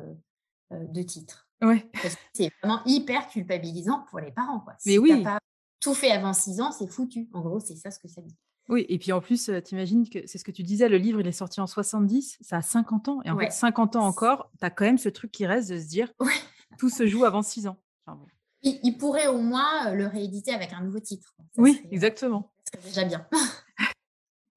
de 0.71 1.01
titre. 1.03 1.47
Ouais. 1.61 1.89
C'est 2.33 2.51
vraiment 2.61 2.81
hyper 2.85 3.27
culpabilisant 3.27 4.05
pour 4.09 4.19
les 4.19 4.31
parents. 4.31 4.59
Quoi. 4.61 4.73
Mais 4.85 4.93
si 4.93 4.99
oui. 4.99 5.23
t'as 5.23 5.33
pas 5.33 5.39
tout 5.79 5.93
fait 5.93 6.11
avant 6.11 6.33
6 6.33 6.61
ans, 6.61 6.71
c'est 6.71 6.87
foutu. 6.87 7.27
En 7.33 7.41
gros, 7.41 7.59
c'est 7.59 7.75
ça 7.75 7.91
ce 7.91 7.99
que 7.99 8.07
ça 8.07 8.21
dit. 8.21 8.35
Oui, 8.69 8.85
et 8.87 8.99
puis 8.99 9.11
en 9.11 9.19
plus, 9.19 9.49
t'imagines 9.63 10.07
que 10.07 10.19
c'est 10.27 10.37
ce 10.37 10.43
que 10.43 10.51
tu 10.51 10.61
disais, 10.63 10.89
le 10.89 10.97
livre, 10.97 11.19
il 11.21 11.27
est 11.27 11.31
sorti 11.31 11.59
en 11.59 11.65
70, 11.67 12.37
ça 12.41 12.57
a 12.57 12.61
50 12.61 13.07
ans. 13.09 13.19
Et 13.25 13.31
en 13.31 13.35
Ouais. 13.35 13.45
fait, 13.45 13.51
50 13.51 13.95
ans 13.95 14.05
encore, 14.05 14.51
tu 14.59 14.65
as 14.65 14.69
quand 14.69 14.85
même 14.85 14.97
ce 14.99 15.09
truc 15.09 15.31
qui 15.31 15.45
reste 15.47 15.69
de 15.71 15.79
se 15.79 15.87
dire, 15.87 16.11
Ouais. 16.19 16.31
tout 16.77 16.89
se 16.89 17.07
joue 17.07 17.25
avant 17.25 17.41
6 17.41 17.67
ans. 17.67 17.77
Enfin, 18.05 18.17
bon. 18.17 18.27
Il, 18.61 18.79
il 18.83 18.97
pourrait 18.97 19.27
au 19.27 19.39
moins 19.39 19.91
le 19.93 20.05
rééditer 20.05 20.51
avec 20.53 20.71
un 20.73 20.81
nouveau 20.81 20.99
titre. 20.99 21.33
Ça 21.55 21.61
Oui, 21.61 21.73
serait, 21.75 21.85
euh, 21.87 21.91
exactement. 21.91 22.51
ça 22.73 22.79
serait 22.79 22.89
déjà 22.89 23.03
bien. 23.05 23.27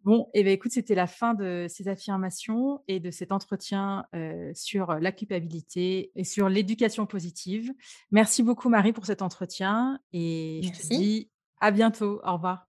Bon, 0.04 0.28
et 0.34 0.42
ben 0.42 0.52
écoute, 0.52 0.72
c'était 0.72 0.96
la 0.96 1.06
fin 1.06 1.34
de 1.34 1.66
ces 1.68 1.86
affirmations 1.88 2.82
et 2.88 2.98
de 2.98 3.10
cet 3.10 3.30
entretien 3.30 4.04
euh, 4.14 4.50
sur 4.54 4.94
la 4.94 5.12
culpabilité 5.12 6.10
et 6.16 6.24
sur 6.24 6.48
l'éducation 6.48 7.06
positive. 7.06 7.72
Merci 8.10 8.42
beaucoup, 8.42 8.68
Marie, 8.68 8.92
pour 8.92 9.06
cet 9.06 9.22
entretien. 9.22 10.00
Et 10.12 10.60
je 10.64 10.70
te 10.72 10.86
dis 10.88 11.30
à 11.60 11.70
bientôt. 11.70 12.20
Au 12.24 12.32
revoir. 12.32 12.68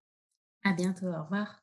À 0.63 0.73
bientôt. 0.73 1.07
Au 1.07 1.23
revoir. 1.23 1.62